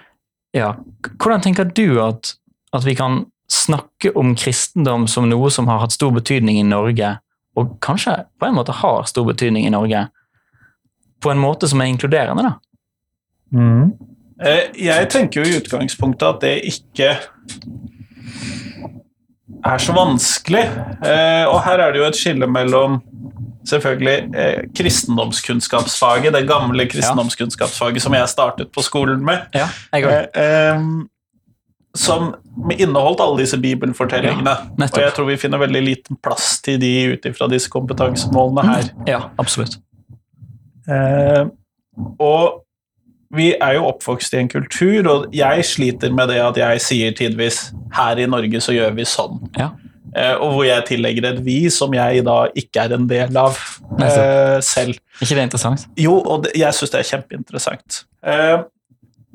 Ja, 0.53 0.75
hvordan 1.17 1.41
tenker 1.43 1.65
du 1.65 1.99
at, 2.03 2.35
at 2.71 2.85
vi 2.85 2.93
kan 2.95 3.25
snakke 3.51 4.13
om 4.15 4.35
kristendom 4.37 5.07
som 5.09 5.27
noe 5.29 5.49
som 5.51 5.67
har 5.67 5.81
hatt 5.81 5.95
stor 5.95 6.13
betydning 6.15 6.59
i 6.61 6.67
Norge, 6.67 7.17
og 7.57 7.75
kanskje 7.83 8.15
på 8.39 8.47
en 8.47 8.55
måte 8.55 8.75
har 8.79 9.03
stor 9.09 9.25
betydning 9.27 9.67
i 9.67 9.73
Norge, 9.73 10.07
på 11.23 11.31
en 11.31 11.41
måte 11.41 11.67
som 11.69 11.81
er 11.81 11.91
inkluderende, 11.91 12.43
da? 12.43 12.53
Mhm. 13.53 13.93
Eh, 14.43 14.71
Jeg 14.75 15.09
tenker 15.09 15.43
jo 15.43 15.49
i 15.49 15.59
utgangspunktet 15.59 16.27
at 16.27 16.41
det 16.41 16.63
ikke 16.65 17.17
er 19.65 19.77
så 19.77 19.95
vanskelig. 19.95 20.63
Eh, 21.05 21.45
Og 21.49 21.61
her 21.65 21.79
er 21.79 21.91
det 21.93 22.01
jo 22.01 22.07
et 22.09 22.19
skille 22.19 22.47
mellom 22.47 23.01
selvfølgelig 23.67 24.35
eh, 24.35 24.61
kristendomskunnskapsfaget, 24.75 26.33
det 26.35 26.47
gamle 26.49 26.85
kristendomskunnskapsfaget 26.91 28.03
som 28.03 28.13
jeg 28.17 28.29
startet 28.29 28.71
på 28.75 28.83
skolen 28.83 29.23
med, 29.25 29.45
Ja, 29.55 29.69
jeg 29.93 30.27
eh, 30.35 30.81
som 31.95 32.33
inneholdt 32.73 33.21
alle 33.21 33.37
disse 33.43 33.57
bibelfortellingene. 33.61 34.49
Ja, 34.49 34.87
og 34.87 34.99
jeg 34.99 35.13
tror 35.13 35.27
vi 35.29 35.37
finner 35.37 35.61
veldig 35.61 35.81
liten 35.85 36.17
plass 36.23 36.57
til 36.65 36.79
de 36.81 36.89
ut 37.13 37.25
ifra 37.29 37.47
disse 37.51 37.69
kompetansemålene 37.69 38.65
her. 38.65 38.89
Ja, 39.07 39.19
absolutt. 39.39 39.77
Eh, 40.89 41.45
og 42.19 42.63
vi 43.33 43.51
er 43.53 43.77
jo 43.77 43.87
oppvokst 43.89 44.35
i 44.35 44.41
en 44.43 44.51
kultur, 44.51 45.07
og 45.09 45.33
jeg 45.35 45.65
sliter 45.65 46.13
med 46.13 46.29
det 46.31 46.39
at 46.43 46.59
jeg 46.59 46.83
sier 46.85 47.15
tidvis 47.17 47.71
her 47.97 48.21
i 48.21 48.27
Norge 48.29 48.61
så 48.63 48.75
gjør 48.75 48.93
vi 48.97 49.07
sånn. 49.09 49.41
Ja. 49.59 49.71
Eh, 50.13 50.35
og 50.37 50.53
hvor 50.53 50.67
jeg 50.67 50.85
tillegger 50.91 51.31
et 51.31 51.39
vi 51.45 51.57
som 51.73 51.93
jeg 51.97 52.21
da 52.27 52.43
ikke 52.53 52.83
er 52.85 52.93
en 52.99 53.07
del 53.09 53.37
av 53.39 53.57
eh, 53.97 54.59
selv. 54.61 54.99
ikke 55.19 55.37
det 55.39 55.47
interessant? 55.49 55.87
Jo, 55.97 56.19
og 56.21 56.45
det, 56.45 56.53
jeg 56.61 56.77
syns 56.77 56.93
det 56.93 57.01
er 57.01 57.09
kjempeinteressant. 57.09 58.03
Eh, 58.21 58.59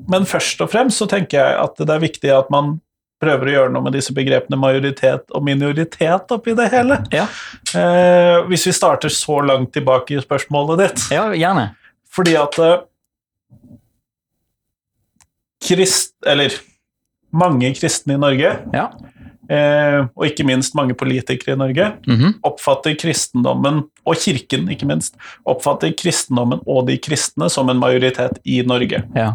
men 0.09 0.27
først 0.29 0.61
og 0.63 0.71
fremst 0.71 1.01
så 1.01 1.09
tenker 1.11 1.41
jeg 1.41 1.57
at 1.59 1.81
det 1.83 1.91
er 1.91 2.05
viktig 2.05 2.31
at 2.31 2.47
man 2.53 2.77
prøver 3.19 3.49
å 3.49 3.55
gjøre 3.55 3.71
noe 3.73 3.83
med 3.83 3.97
disse 3.97 4.13
begrepene 4.15 4.55
majoritet 4.59 5.25
og 5.35 5.43
minoritet 5.43 6.31
oppi 6.31 6.55
det 6.55 6.69
hele. 6.71 7.01
Ja, 7.15 7.27
Eh, 7.69 8.39
hvis 8.49 8.63
vi 8.65 8.71
starter 8.73 9.11
så 9.13 9.35
langt 9.45 9.69
tilbake 9.75 10.15
i 10.15 10.21
spørsmålet 10.23 10.79
ditt. 10.81 11.01
ja 11.13 11.27
gjerne. 11.37 11.67
Fordi 12.09 12.33
at 12.39 12.55
eh, 12.57 12.79
krist... 15.63 16.13
Eller 16.27 16.51
mange 17.31 17.69
kristne 17.77 18.15
i 18.15 18.17
Norge, 18.21 18.51
Ja. 18.73 18.87
eh, 19.49 20.05
og 20.17 20.25
ikke 20.25 20.45
minst 20.45 20.73
mange 20.75 20.95
politikere 20.97 21.53
i 21.53 21.59
Norge, 21.59 21.91
Mhm. 22.07 22.39
oppfatter 22.43 22.95
kristendommen, 22.97 23.83
og 24.05 24.15
kirken 24.15 24.67
ikke 24.69 24.87
minst, 24.89 25.15
oppfatter 25.45 25.93
kristendommen 25.93 26.59
og 26.67 26.87
de 26.87 26.97
kristne 26.97 27.49
som 27.49 27.69
en 27.69 27.79
majoritet 27.79 28.39
i 28.45 28.61
Norge. 28.65 29.03
ja. 29.15 29.33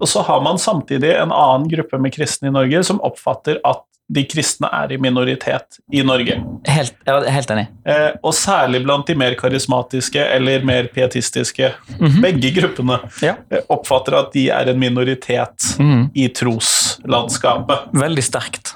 Og 0.00 0.08
så 0.08 0.24
har 0.24 0.40
man 0.42 0.56
samtidig 0.58 1.12
en 1.14 1.30
annen 1.30 1.68
gruppe 1.70 2.00
med 2.00 2.12
kristne 2.12 2.48
i 2.48 2.50
Norge 2.50 2.82
som 2.84 2.98
oppfatter 3.00 3.60
at 3.64 3.82
de 4.12 4.24
kristne 4.28 4.68
er 4.68 4.92
i 4.92 4.98
minoritet 5.00 5.78
i 5.92 6.02
Norge. 6.04 6.36
Helt, 6.68 6.94
helt 7.08 7.50
enig. 7.54 7.64
Eh, 7.88 8.10
og 8.20 8.34
særlig 8.36 8.82
blant 8.84 9.08
de 9.08 9.16
mer 9.16 9.34
karismatiske 9.40 10.20
eller 10.20 10.64
mer 10.66 10.90
pietistiske. 10.92 11.72
Mhm. 11.98 12.20
Begge 12.22 12.52
gruppene 12.58 13.00
Ja. 13.22 13.36
eh, 13.50 13.64
oppfatter 13.72 14.18
at 14.18 14.32
de 14.36 14.50
er 14.50 14.68
en 14.68 14.78
minoritet 14.78 15.70
mm. 15.80 16.10
i 16.14 16.28
troslandskapet. 16.28 17.88
Veldig 17.96 18.24
sterkt. 18.24 18.74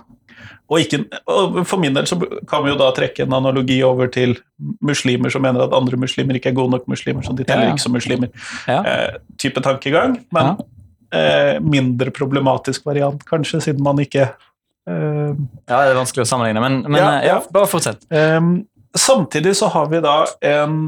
Og, 0.68 0.80
ikke, 0.82 1.04
og 1.32 1.62
for 1.68 1.80
min 1.80 1.94
del 1.96 2.04
så 2.08 2.18
kan 2.48 2.64
vi 2.64 2.72
jo 2.74 2.76
da 2.80 2.90
trekke 2.92 3.24
en 3.24 3.32
analogi 3.38 3.78
over 3.86 4.10
til 4.12 4.34
muslimer 4.84 5.32
som 5.32 5.40
mener 5.44 5.64
at 5.64 5.72
andre 5.76 5.96
muslimer 5.96 6.36
ikke 6.36 6.50
er 6.52 6.58
gode 6.58 6.74
nok 6.74 6.84
muslimer, 6.92 7.24
så 7.24 7.32
de 7.36 7.46
teller 7.48 7.70
Ja, 7.70 7.76
ikke 7.76 7.84
som 7.86 7.96
muslimer. 7.96 8.28
Ja. 8.68 8.82
Eh, 8.84 9.14
type 9.40 9.62
tankegang, 9.64 10.18
men 10.32 10.58
eh, 11.12 11.56
mindre 11.64 12.12
problematisk 12.12 12.84
variant 12.84 13.24
kanskje, 13.24 13.62
siden 13.64 13.82
man 13.82 13.96
ikke 14.04 14.28
Ja, 14.88 15.82
det 15.84 15.92
er 15.92 15.98
vanskelig 15.98 16.24
å 16.24 16.28
sammenligne, 16.30 16.62
men, 16.64 16.80
men 16.88 17.00
Ja, 17.00 17.10
ja, 17.26 17.38
bare 17.52 17.68
fortsett. 17.70 18.06
Samtidig 18.96 19.52
så 19.58 19.68
har 19.70 19.90
vi 19.92 20.00
da 20.04 20.22
en 20.48 20.78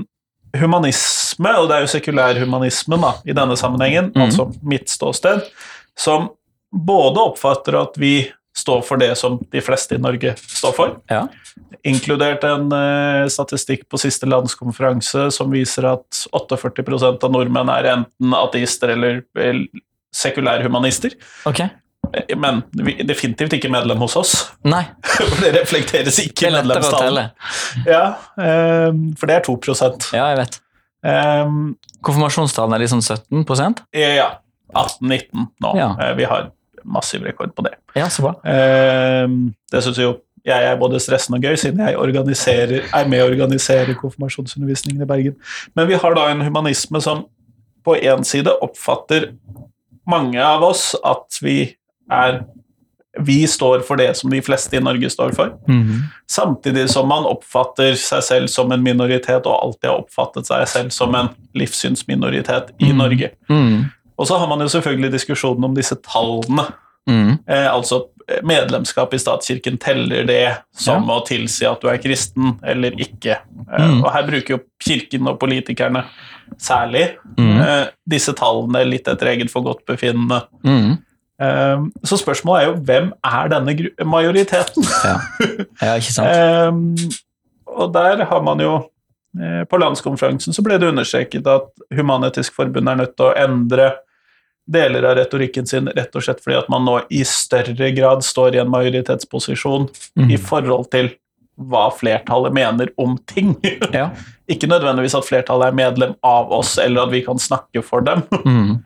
humanisme, 0.56 1.52
og 1.60 1.68
det 1.70 1.76
er 1.76 1.84
jo 1.84 1.92
sekulærhumanismen 1.92 3.04
da, 3.04 3.14
i 3.28 3.36
denne 3.36 3.56
sammenhengen, 3.58 4.10
mm. 4.14 4.22
altså 4.24 4.48
mitt 4.66 4.90
ståsted, 4.90 5.44
som 5.98 6.30
både 6.70 7.22
oppfatter 7.30 7.76
at 7.78 7.98
vi 8.00 8.14
står 8.56 8.82
for 8.86 9.00
det 9.00 9.12
som 9.18 9.38
de 9.52 9.62
fleste 9.62 9.96
i 9.96 10.02
Norge 10.02 10.34
står 10.42 10.74
for, 10.76 10.96
Ja. 11.10 11.26
inkludert 11.86 12.42
en 12.44 12.66
uh, 12.72 13.28
statistikk 13.30 13.86
på 13.88 14.00
siste 14.00 14.26
landskonferanse 14.26 15.28
som 15.32 15.52
viser 15.54 15.86
at 15.92 16.24
48% 16.34 17.24
av 17.24 17.32
nordmenn 17.32 17.70
er 17.72 17.92
enten 17.94 18.34
ateister 18.36 18.96
eller 18.96 19.22
eller 19.38 19.68
sekulærhumanister, 20.10 21.14
Ok. 21.46 21.62
Eh, 22.14 22.36
men 22.38 22.62
definitivt 23.06 23.54
ikke 23.56 23.70
medlem 23.72 24.00
hos 24.02 24.16
oss, 24.18 24.34
Nei, 24.66 24.82
for 25.16 25.36
det 25.42 25.52
reflekteres 25.60 26.18
ikke 26.24 26.48
i 26.48 26.54
medlemstallet. 26.54 27.36
Ja, 27.86 28.04
ehm, 28.40 29.10
for 29.18 29.30
det 29.30 29.38
er 29.38 29.46
2% 29.46 30.10
Ja, 30.16 30.30
jeg 30.32 30.40
vet. 30.42 30.60
Um, 31.00 31.76
Konfirmasjonstallene 32.04 32.76
er 32.76 32.82
de 32.84 32.88
sånn 32.92 33.00
17% 33.00 33.78
Ja, 33.96 34.26
18-19 34.76 35.46
nå. 35.64 35.70
Ja. 35.78 35.94
Eh, 35.96 36.12
Vi 36.18 36.26
har 36.28 36.50
massiv 36.84 37.24
rekord 37.24 37.54
på 37.56 37.64
det. 37.64 37.72
Ja, 37.96 38.10
så 38.12 38.26
bra. 38.26 38.34
Um, 38.44 39.54
Det 39.72 39.82
syns 39.84 40.00
jo 40.00 40.18
jeg 40.44 40.64
er 40.64 40.78
både 40.80 40.96
stressende 41.04 41.36
og 41.36 41.44
gøy, 41.44 41.56
siden 41.60 41.82
jeg 41.84 41.92
er 41.92 43.08
med 43.08 43.20
å 43.20 43.26
organisere 43.28 43.96
konfirmasjonsundervisningen 43.98 45.02
i 45.04 45.08
Bergen. 45.08 45.34
Men 45.76 45.88
vi 45.90 45.98
har 46.00 46.16
da 46.16 46.30
en 46.30 46.40
humanisme 46.46 47.00
som 47.04 47.26
på 47.84 47.96
én 48.00 48.24
side 48.24 48.54
oppfatter 48.64 49.34
mange 50.08 50.40
av 50.40 50.64
oss 50.64 50.94
at 51.04 51.36
vi 51.44 51.76
er 52.10 52.42
vi 53.18 53.42
står 53.50 53.80
for 53.82 53.98
det 53.98 54.12
som 54.16 54.30
de 54.30 54.38
fleste 54.42 54.76
i 54.78 54.80
Norge 54.80 55.10
står 55.10 55.32
for. 55.34 55.56
Mhm. 55.68 56.02
Samtidig 56.30 56.84
som 56.92 57.08
man 57.10 57.24
oppfatter 57.26 57.96
seg 57.98 58.22
selv 58.22 58.46
som 58.52 58.70
en 58.72 58.82
minoritet, 58.82 59.46
og 59.46 59.56
alltid 59.64 59.88
har 59.90 60.04
oppfattet 60.04 60.46
seg 60.46 60.68
selv 60.70 60.90
som 60.94 61.14
en 61.18 61.28
livssynsminoritet 61.58 62.70
i 62.78 62.92
mm. 62.92 62.96
Norge. 62.98 63.30
Mm. 63.50 63.90
Og 64.18 64.28
så 64.28 64.38
har 64.38 64.46
man 64.48 64.60
jo 64.62 64.68
selvfølgelig 64.68 65.12
diskusjonen 65.16 65.64
om 65.64 65.74
disse 65.74 65.96
tallene. 66.06 66.68
Mhm. 67.08 67.38
Eh, 67.48 67.66
altså 67.72 68.04
eh, 68.28 68.42
medlemskap 68.46 69.14
i 69.14 69.18
statskirken, 69.18 69.78
teller 69.82 70.24
det 70.28 70.56
som 70.76 71.08
å 71.10 71.20
tilsi 71.26 71.66
at 71.66 71.80
du 71.82 71.88
er 71.90 71.98
kristen 71.98 72.58
eller 72.62 72.94
ikke? 73.00 73.40
Eh, 73.72 73.88
Mm. 73.90 74.04
Og 74.04 74.12
her 74.12 74.22
bruker 74.26 74.54
jo 74.54 74.60
kirken 74.78 75.26
og 75.26 75.40
politikerne 75.40 76.04
særlig 76.58 77.16
Mhm. 77.36 77.60
eh, 77.60 77.86
disse 78.08 78.32
tallene 78.32 78.84
litt 78.86 79.08
etter 79.08 79.26
eget 79.34 79.50
forgodtbefinnende. 79.50 80.44
Mhm. 80.64 80.98
Eh, 81.40 81.84
så 82.04 82.18
spørsmålet 82.20 82.62
er 82.62 82.68
jo 82.70 82.78
hvem 82.88 83.10
er 83.24 83.50
denne 83.52 83.74
majoriteten? 84.04 84.86
Ja. 85.04 85.16
ja, 85.86 85.96
ikke 85.96 86.14
sant? 86.14 86.28
Eh, 86.28 87.18
og 87.70 87.94
der 87.94 88.24
har 88.26 88.42
man 88.42 88.60
jo 88.60 88.74
eh, 89.38 89.62
På 89.70 89.78
landskonferansen 89.80 90.56
så 90.56 90.64
ble 90.66 90.76
det 90.80 90.90
understreket 90.90 91.46
at 91.48 91.70
Human-Etisk 91.96 92.56
Forbund 92.56 92.90
er 92.90 93.02
nødt 93.04 93.16
til 93.16 93.30
å 93.30 93.34
endre 93.38 93.92
deler 94.70 95.06
av 95.08 95.16
retorikken 95.18 95.66
sin 95.66 95.88
rett 95.90 96.14
og 96.14 96.22
slett 96.22 96.42
fordi 96.44 96.58
at 96.60 96.68
man 96.70 96.84
nå 96.86 97.00
i 97.10 97.24
større 97.26 97.88
grad 97.96 98.22
står 98.22 98.54
i 98.54 98.60
en 98.62 98.70
majoritetsposisjon 98.70 99.88
mm. 100.20 100.28
i 100.30 100.38
forhold 100.38 100.90
til 100.92 101.10
hva 101.60 101.88
flertallet 101.92 102.54
mener 102.56 102.92
om 103.00 103.18
ting. 103.28 103.56
Ja. 103.96 104.10
Ikke 104.50 104.66
nødvendigvis 104.66 105.14
at 105.14 105.26
flertallet 105.28 105.70
er 105.70 105.76
medlem 105.78 106.14
av 106.26 106.50
oss, 106.54 106.72
eller 106.82 107.04
at 107.04 107.12
vi 107.12 107.20
kan 107.22 107.38
snakke 107.38 107.82
for 107.86 108.02
dem. 108.06 108.24
Mhm. 108.44 108.80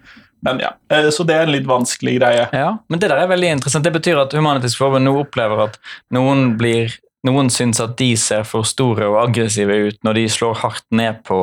Men 0.45 0.61
ja, 0.63 0.73
eh, 0.93 1.09
Så 1.15 1.25
det 1.27 1.35
er 1.39 1.47
en 1.49 1.55
litt 1.55 1.67
vanskelig 1.69 2.19
greie. 2.21 2.47
Ja, 2.53 2.77
men 2.89 3.01
det 3.01 3.09
der 3.13 3.23
er 3.25 3.31
veldig 3.31 3.51
interessant. 3.59 3.85
Det 3.87 3.93
betyr 3.95 4.21
at 4.23 4.37
Human-Etisk 4.37 4.79
Forbund 4.83 5.05
nå 5.09 5.17
opplever 5.25 5.67
at 5.71 5.79
noen 6.15 6.55
blir 6.61 6.93
noen 7.25 7.49
syns 7.51 7.81
at 7.81 7.97
de 7.97 8.11
ser 8.21 8.45
for 8.45 8.67
store 8.69 9.07
og 9.09 9.21
aggressive 9.29 9.73
ut 9.89 10.01
når 10.05 10.19
de 10.21 10.25
slår 10.29 10.59
hardt 10.61 10.85
ned 10.93 11.23
på 11.25 11.39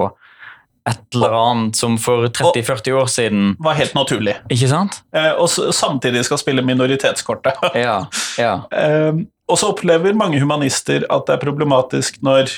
et 0.90 1.16
eller 1.16 1.34
annet 1.38 1.78
som 1.78 1.98
for 2.02 2.26
30-40 2.30 2.96
år 2.98 3.10
siden 3.10 3.52
Var 3.62 3.76
helt 3.78 3.94
naturlig. 3.94 4.36
Ikke 4.50 4.70
sant? 4.70 5.02
Eh, 5.14 5.32
Og 5.38 5.50
samtidig 5.50 6.24
skal 6.26 6.42
spille 6.42 6.62
minoritetskortet. 6.66 7.58
Ja. 7.78 8.00
ja. 8.38 8.54
Eh, 8.74 9.14
og 9.52 9.58
så 9.60 9.74
opplever 9.74 10.14
mange 10.16 10.40
humanister 10.40 11.04
at 11.12 11.26
det 11.28 11.34
er 11.36 11.42
problematisk 11.42 12.22
når 12.24 12.50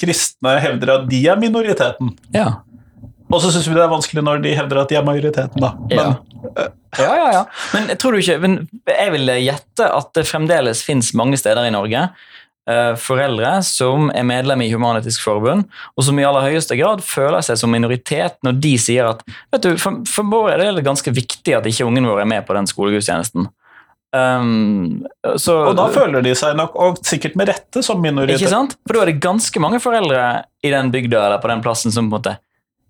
kristne 0.00 0.56
hevder 0.60 0.94
at 0.96 1.08
de 1.10 1.20
er 1.28 1.38
minoriteten. 1.40 2.16
ja. 2.34 2.50
Og 3.30 3.38
så 3.42 3.52
syns 3.54 3.68
vi 3.68 3.76
det 3.76 3.84
er 3.84 3.92
vanskelig 3.92 4.24
når 4.26 4.42
de 4.44 4.56
hevder 4.58 4.82
at 4.82 4.90
de 4.90 4.98
er 4.98 5.06
majoriteten, 5.06 5.62
da. 5.62 5.74
Men, 5.88 5.98
Ja. 6.00 6.68
Ja, 6.98 7.10
ja, 7.14 7.26
ja. 7.32 7.40
Men 7.74 7.96
tror 8.00 8.14
du 8.16 8.18
ikke 8.18 8.38
men 8.42 8.54
Jeg 8.88 9.12
vil 9.12 9.30
gjette 9.44 9.86
at 9.86 10.08
det 10.16 10.24
fremdeles 10.26 10.80
fins 10.82 11.12
mange 11.14 11.38
steder 11.38 11.68
i 11.68 11.74
Norge 11.74 12.00
eh, 12.70 12.94
foreldre 12.98 13.52
som 13.66 14.08
er 14.14 14.26
medlem 14.26 14.64
i 14.64 14.70
Human-Etisk 14.72 15.22
Forbund, 15.22 15.68
og 15.94 16.06
som 16.06 16.18
i 16.18 16.26
aller 16.26 16.48
høyeste 16.48 16.78
grad 16.80 17.04
føler 17.06 17.44
seg 17.46 17.60
som 17.60 17.70
minoritet 17.72 18.40
når 18.46 18.58
de 18.64 18.74
sier 18.82 19.12
at 19.12 19.22
vet 19.52 19.68
du, 19.68 19.70
for, 19.80 20.02
for 20.08 20.32
vår 20.32 20.56
er 20.56 20.66
det 20.80 20.86
ganske 20.86 21.14
viktig 21.14 21.56
at 21.60 21.70
ikke 21.70 21.86
ungen 21.86 22.08
vår 22.10 22.24
er 22.24 22.30
med 22.32 22.46
på 22.48 22.56
den 22.58 22.68
skolegudstjenesten. 22.70 23.48
Um, 24.10 25.04
så, 25.38 25.54
og 25.68 25.76
da 25.78 25.86
føler 25.94 26.24
de 26.24 26.32
seg 26.34 26.56
nok, 26.58 26.74
og 26.74 26.98
sikkert 27.06 27.36
med 27.38 27.52
rette, 27.52 27.82
som 27.86 28.00
minoritet. 28.02 28.40
Ikke 28.40 28.50
sant? 28.50 28.74
For 28.82 28.96
da 28.96 29.04
er 29.04 29.12
det 29.12 29.20
ganske 29.22 29.62
mange 29.62 29.78
foreldre 29.82 30.24
i 30.66 30.72
den 30.72 30.90
bygda 30.90 31.28
eller 31.28 31.42
på 31.42 31.50
den 31.52 31.62
plassen 31.62 31.94
som 31.94 32.08
på 32.08 32.16
en 32.16 32.16
måte 32.18 32.38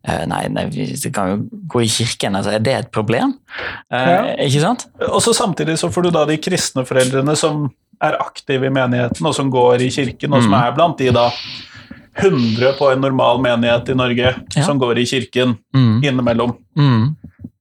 Nei, 0.09 0.49
nei 0.49 0.65
vi 0.73 0.87
vi 0.97 1.11
kan 1.13 1.29
jo 1.29 1.37
gå 1.69 1.83
i 1.85 1.89
kirken. 1.93 2.35
Altså, 2.39 2.55
er 2.57 2.59
det 2.65 2.73
et 2.75 2.91
problem? 2.91 3.35
Eh, 3.93 3.99
Ja. 4.11 4.23
Ikke 4.47 4.61
sant? 4.63 4.87
Og 5.11 5.21
så 5.21 5.35
samtidig 5.37 5.77
så 5.79 5.91
får 5.93 6.03
du 6.05 6.11
da 6.11 6.25
de 6.25 6.39
kristne 6.39 6.87
foreldrene 6.89 7.37
som 7.37 7.67
er 8.01 8.17
aktive 8.19 8.65
i 8.67 8.71
menigheten, 8.73 9.27
og 9.27 9.35
som 9.35 9.51
går 9.53 9.83
i 9.85 9.91
kirken, 9.91 10.33
og 10.33 10.43
som 10.43 10.53
Mm. 10.53 10.63
er 10.63 10.73
blant 10.73 10.97
de 10.99 11.11
da 11.13 11.31
100 12.17 12.73
på 12.79 12.91
en 12.93 13.01
normal 13.01 13.39
menighet 13.41 13.89
i 13.91 13.95
Norge 13.95 14.35
Ja. 14.57 14.63
som 14.65 14.79
går 14.79 14.99
i 14.99 15.05
kirken 15.05 15.59
Mm. 15.75 16.01
innimellom. 16.03 16.57
Mm. 16.77 17.17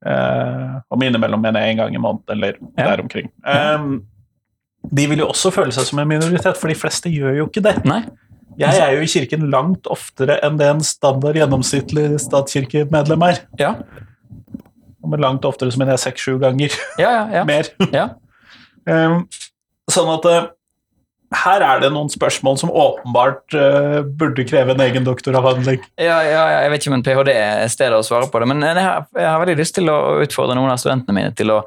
Eh, 0.05 0.79
om 0.89 0.99
innimellom 1.03 1.41
mener 1.41 1.59
jeg 1.59 1.71
en 1.71 1.77
gang 1.77 1.95
i 1.95 1.97
måneden 1.97 2.23
eller 2.29 2.53
Ja. 2.77 2.95
der 2.95 3.01
omkring. 3.03 3.29
Eh, 3.45 3.99
de 4.95 5.07
vil 5.07 5.19
jo 5.19 5.27
også 5.27 5.51
føle 5.51 5.71
seg 5.73 5.83
som 5.83 5.99
en 5.99 6.07
minoritet, 6.07 6.55
for 6.57 6.67
de 6.69 6.73
fleste 6.75 7.11
gjør 7.11 7.35
jo 7.37 7.47
ikke 7.47 7.61
det. 7.61 7.85
Nei? 7.85 8.05
Jeg 8.59 8.79
er 8.81 8.95
jo 8.97 9.03
i 9.05 9.09
kirken 9.09 9.47
langt 9.53 9.87
oftere 9.91 10.39
enn 10.45 10.57
det 10.59 10.67
en 10.67 10.81
standard 10.83 11.37
gjennomsnittlig 11.37 12.07
statskirkemedlem 12.23 13.25
er. 13.29 13.43
Ja. 13.61 13.73
Med 15.09 15.23
langt 15.23 15.45
oftere 15.47 15.71
så 15.71 15.79
mener 15.79 15.95
jeg 15.95 16.03
seks-sju 16.07 16.37
ganger 16.41 16.73
Ja, 16.99 17.11
ja, 17.11 17.25
ja. 17.39 17.43
mer. 17.51 17.69
ja. 17.93 18.09
Um, 18.89 19.23
sånn 19.91 20.09
at 20.11 20.25
uh, 20.27 20.49
her 21.39 21.63
er 21.65 21.81
det 21.83 21.91
noen 21.93 22.09
spørsmål 22.09 22.57
som 22.61 22.71
åpenbart 22.73 23.55
uh, 23.55 23.99
burde 24.03 24.45
kreve 24.49 24.73
en 24.73 24.83
egen 24.87 25.05
doktoravhandling. 25.05 25.83
Ja, 26.01 26.19
ja, 26.25 26.45
ja, 26.51 26.63
jeg 26.65 26.73
vet 26.73 26.83
ikke 26.83 26.93
om 26.93 26.97
en 26.97 27.05
ph.d. 27.05 27.35
er 27.35 27.69
stedet 27.71 27.99
å 27.99 28.05
svare 28.05 28.31
på 28.31 28.41
det, 28.41 28.49
men 28.49 28.65
jeg 28.65 28.81
har, 28.81 29.05
jeg 29.13 29.29
har 29.29 29.43
veldig 29.43 29.59
lyst 29.61 29.77
til 29.77 29.93
å 29.93 29.99
utfordre 30.25 30.57
noen 30.57 30.73
av 30.73 30.81
studentene 30.81 31.15
mine 31.15 31.35
til 31.37 31.53
å 31.53 31.61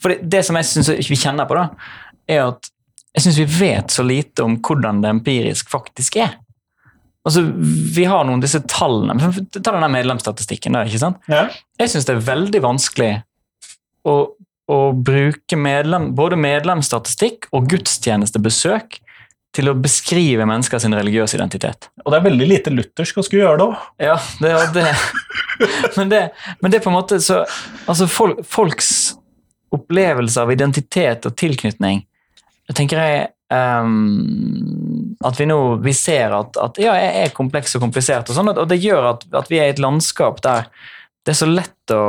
For 0.00 0.12
det, 0.12 0.20
det 0.32 0.44
som 0.46 0.56
jeg 0.56 0.68
syns 0.68 1.10
vi 1.10 1.18
kjenner 1.18 1.48
på, 1.48 1.56
da, 1.58 1.66
er 2.30 2.46
at 2.46 2.70
jeg 3.16 3.24
syns 3.24 3.40
vi 3.40 3.48
vet 3.50 3.90
så 3.90 4.04
lite 4.06 4.44
om 4.46 4.58
hvordan 4.62 5.02
det 5.02 5.10
empirisk 5.10 5.70
faktisk 5.72 6.20
er. 6.22 6.36
Altså, 7.26 7.42
Vi 7.94 8.04
har 8.08 8.24
noen 8.24 8.40
disse 8.40 8.62
tallene. 8.70 9.32
Ta 9.52 9.74
den 9.74 9.92
medlemsstatistikken. 9.92 10.72
der, 10.72 10.88
ikke 10.88 11.02
sant? 11.02 11.18
Ja. 11.28 11.48
Jeg 11.80 11.92
syns 11.92 12.06
det 12.08 12.16
er 12.16 12.24
veldig 12.30 12.62
vanskelig 12.64 13.10
å, 14.08 14.14
å 14.70 14.80
bruke 14.96 15.58
medlem, 15.58 16.12
både 16.16 16.38
medlemsstatistikk 16.40 17.50
og 17.52 17.68
gudstjenestebesøk 17.68 19.00
til 19.50 19.66
å 19.66 19.74
beskrive 19.74 20.46
mennesker 20.46 20.78
sin 20.78 20.94
religiøse 20.94 21.34
identitet. 21.36 21.88
Og 22.04 22.12
det 22.12 22.20
er 22.20 22.26
veldig 22.28 22.46
lite 22.46 22.72
luthersk 22.72 23.18
å 23.18 23.24
skulle 23.26 23.42
gjøre 23.42 23.58
det 23.58 23.66
òg. 23.66 23.86
Ja, 24.06 24.16
det 24.40 24.52
er 24.54 24.74
det. 24.76 24.90
Men 25.98 26.08
det, 26.08 26.20
men 26.62 26.72
det 26.72 26.78
er 26.78 26.84
på 26.86 26.88
en 26.88 26.94
måte 26.96 27.18
så 27.20 27.42
Altså, 27.84 28.06
folk, 28.08 28.38
folks 28.48 29.18
opplevelse 29.76 30.40
av 30.40 30.48
identitet 30.54 31.26
og 31.28 31.34
tilknytning 31.36 32.00
Jeg 32.70 32.76
tenker 32.78 33.02
jeg 33.02 33.26
um, 33.50 35.16
At 35.26 35.40
vi 35.40 35.48
nå 35.50 35.58
vi 35.82 35.94
ser 35.96 36.36
at, 36.36 36.56
at 36.60 36.80
ja, 36.80 36.94
jeg 36.98 37.26
er 37.26 37.36
kompleks 37.36 37.74
og 37.76 37.84
komplisert, 37.84 38.30
og 38.30 38.38
sånn, 38.38 38.52
og 38.54 38.66
det 38.70 38.78
gjør 38.80 39.12
at, 39.14 39.26
at 39.42 39.50
vi 39.50 39.58
er 39.60 39.70
i 39.70 39.74
et 39.74 39.82
landskap 39.82 40.40
der 40.46 40.70
det 41.26 41.34
er 41.34 41.36
så 41.36 41.46
lett 41.50 41.92
å, 41.92 42.04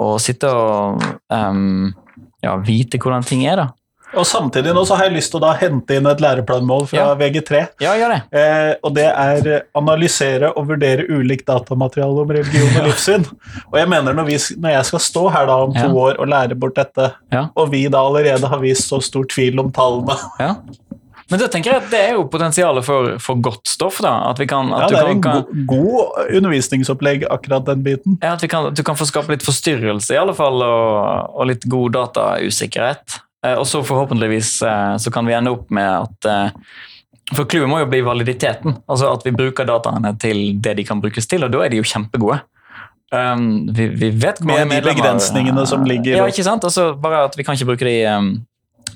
å 0.00 0.06
sitte 0.22 0.48
og 0.48 1.02
um, 1.28 1.90
ja, 2.40 2.54
vite 2.64 2.96
hvordan 2.96 3.26
ting 3.26 3.42
er, 3.44 3.60
da. 3.60 3.66
Og 4.16 4.26
samtidig 4.28 4.74
nå 4.74 4.84
så 4.86 4.96
har 4.98 5.08
jeg 5.08 5.16
lyst 5.16 5.30
til 5.32 5.40
å 5.40 5.44
da 5.46 5.52
hente 5.58 5.96
inn 5.98 6.06
et 6.06 6.20
læreplanmål 6.22 6.86
fra 6.90 6.98
Ja. 6.98 7.14
VG3. 7.18 7.62
Ja, 7.80 7.94
gjør 7.98 8.14
det. 8.14 8.20
Eh, 8.38 8.74
og 8.82 8.94
det 8.94 9.06
er 9.10 9.62
analysere 9.74 10.52
og 10.56 10.68
vurdere 10.68 11.06
ulikt 11.08 11.46
datamateriale 11.46 12.20
om 12.24 12.28
religion 12.30 12.76
og 12.80 12.88
livssyn. 12.90 13.26
og 13.72 13.78
jeg 13.78 13.88
mener 13.88 14.14
når, 14.14 14.24
vi, 14.30 14.38
når 14.60 14.70
jeg 14.78 14.84
skal 14.92 14.98
stå 15.00 15.24
her 15.32 15.46
da 15.46 15.56
om 15.64 15.72
to 15.74 15.86
Ja. 15.88 15.92
år 16.06 16.18
og 16.20 16.28
lære 16.28 16.54
bort 16.58 16.74
dette, 16.74 17.12
Ja. 17.32 17.48
og 17.56 17.70
vi 17.70 17.86
da 17.88 17.98
allerede 17.98 18.48
har 18.48 18.58
vist 18.60 18.88
så 18.90 19.02
stor 19.02 19.24
tvil 19.24 19.58
om 19.60 19.70
tallene 19.72 20.16
Ja. 20.40 20.54
Men 21.30 21.40
det 21.40 21.50
tenker 21.52 21.72
jeg 21.72 21.82
at 21.82 21.90
det 21.90 22.00
er 22.10 22.12
jo 22.18 22.24
potensialet 22.28 22.84
for, 22.84 23.18
for 23.18 23.34
godt 23.40 23.66
stoff. 23.66 23.98
da, 24.04 24.28
At 24.30 24.38
vi 24.38 24.44
kan, 24.46 24.68
Ja, 24.68 24.86
det 24.86 24.98
er 24.98 25.04
du 25.06 25.10
en 25.10 25.22
kan, 25.22 25.44
go 25.66 25.76
god 25.80 26.34
undervisningsopplegg, 26.36 27.24
akkurat 27.30 27.64
den 27.64 27.82
biten. 27.82 28.18
Ja, 28.22 28.34
at, 28.34 28.42
vi 28.42 28.48
kan, 28.48 28.66
at 28.66 28.74
du 28.76 28.82
kan 28.82 28.94
få 28.94 29.06
skape 29.08 29.30
litt 29.32 29.42
forstyrrelse 29.42 30.12
i 30.14 30.18
alle 30.20 30.34
fall, 30.36 30.60
og, 30.62 31.30
og 31.34 31.46
litt 31.48 31.64
god 31.66 31.92
datausikkerhet. 31.96 33.20
Eh, 33.44 33.54
og 33.60 33.66
så 33.68 33.82
forhåpentligvis 33.84 34.50
eh, 34.62 34.96
så 35.02 35.12
kan 35.12 35.26
vi 35.28 35.34
ende 35.36 35.52
opp 35.52 35.70
med 35.74 35.84
at 36.06 36.28
eh, 36.30 36.50
For 37.34 37.44
clouet 37.48 37.68
må 37.70 37.78
jo 37.80 37.86
bli 37.88 38.00
validiteten. 38.04 38.78
Altså 38.88 39.12
at 39.14 39.22
vi 39.24 39.32
bruker 39.36 39.64
dataene 39.68 40.14
til 40.20 40.58
det 40.60 40.74
de 40.76 40.84
kan 40.84 41.00
brukes 41.00 41.26
til, 41.30 41.44
og 41.46 41.52
da 41.54 41.62
er 41.64 41.72
de 41.72 41.78
jo 41.80 41.86
kjempegode. 41.88 42.40
Um, 43.14 43.66
vi, 43.72 43.86
vi 43.94 44.08
vet 44.10 44.40
hvor 44.42 44.48
Med 44.66 44.72
de 44.74 44.80
begrensningene 44.90 45.64
som 45.70 45.84
ligger- 45.86 46.16
Ja, 46.18 46.26
ikke 46.26 46.42
sant? 46.44 46.64
Altså, 46.66 46.90
bare 47.00 47.24
at 47.28 47.36
vi 47.38 47.44
kan 47.46 47.54
ikke 47.56 47.68
bruke 47.70 47.86
de 47.86 47.94
um, 48.10 48.28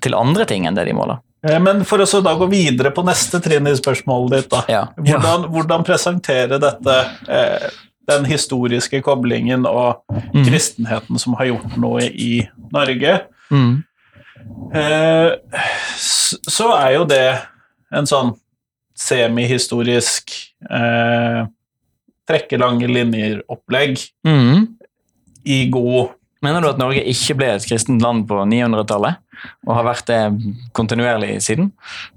til 0.03 0.17
andre 0.19 0.45
ting 0.49 0.67
enn 0.67 0.77
det 0.77 0.85
de 0.91 0.95
måler. 0.97 1.21
Men 1.63 1.85
for 1.87 2.03
å 2.03 2.21
da 2.25 2.33
gå 2.35 2.49
videre 2.51 2.91
på 2.91 3.05
neste 3.07 3.39
trinn 3.41 3.69
i 3.71 3.77
spørsmålet 3.79 4.33
ditt, 4.35 4.49
da. 4.51 4.63
Ja. 4.69 4.81
Hvordan, 4.99 5.45
hvordan 5.55 5.85
presentere 5.87 6.59
dette, 6.59 6.97
eh, 7.31 7.69
den 8.11 8.25
historiske 8.27 9.01
koblingen 9.07 9.65
og 9.71 10.03
Mm. 10.35 10.45
kristenheten 10.45 11.19
som 11.19 11.35
har 11.39 11.47
gjort 11.47 11.77
noe 11.79 12.03
i 12.11 12.49
Norge? 12.73 13.21
Mm. 13.53 13.85
Eh, 14.75 15.31
så 16.49 16.69
er 16.77 16.91
jo 16.99 17.05
det 17.09 17.23
en 17.95 18.09
sånn 18.09 18.35
semihistorisk 18.99 20.35
eh, 20.71 21.41
trekke 22.29 22.59
lange 22.61 22.89
linjer-opplegg 22.91 24.01
Mm. 24.27 24.67
i 25.49 25.65
god 25.73 26.15
Mener 26.39 26.63
du 26.63 26.69
at 26.69 26.79
Norge 26.79 27.01
ikke 27.11 27.35
ble 27.35 27.49
et 27.57 27.65
kristent 27.67 27.99
land 27.99 28.21
på 28.31 28.37
900-tallet, 28.47 29.17
og 29.67 29.73
har 29.75 29.87
vært 29.89 30.05
det 30.07 30.19
kontinuerlig 30.77 31.33
siden? 31.43 31.73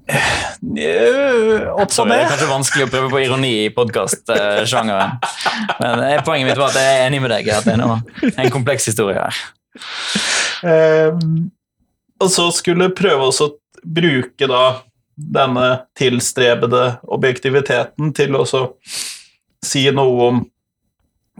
Eh, 0.06 1.64
også 1.74 2.04
det. 2.06 2.20
Det 2.20 2.20
er 2.20 2.30
kanskje 2.30 2.50
vanskelig 2.52 2.86
å 2.86 2.90
prøve 2.92 3.10
på 3.10 3.22
ironi 3.24 3.50
i 3.64 3.72
podkastsjangeren. 3.74 5.16
Men 5.82 6.04
eh, 6.06 6.22
poenget 6.22 6.52
mitt 6.52 6.60
var 6.60 6.70
at 6.70 6.78
jeg 6.78 7.00
er 7.00 7.08
enig 7.08 7.18
med 7.24 7.34
deg 7.34 7.50
i 7.50 7.54
at 7.56 7.66
det 7.66 7.74
er 7.74 8.44
en 8.44 8.54
kompleks 8.54 8.86
historie 8.92 9.18
her. 9.18 9.42
Eh, 10.70 11.10
og 12.22 12.30
så 12.32 12.48
skulle 12.54 12.92
prøve 12.96 13.28
også 13.28 13.50
å 13.50 13.56
bruke 13.82 14.48
da 14.48 14.64
denne 15.12 15.66
tilstrebede 15.98 16.96
objektiviteten 17.12 18.12
til 18.16 18.38
å 18.38 18.44
si 19.62 19.84
noe 19.94 20.28
om 20.28 20.40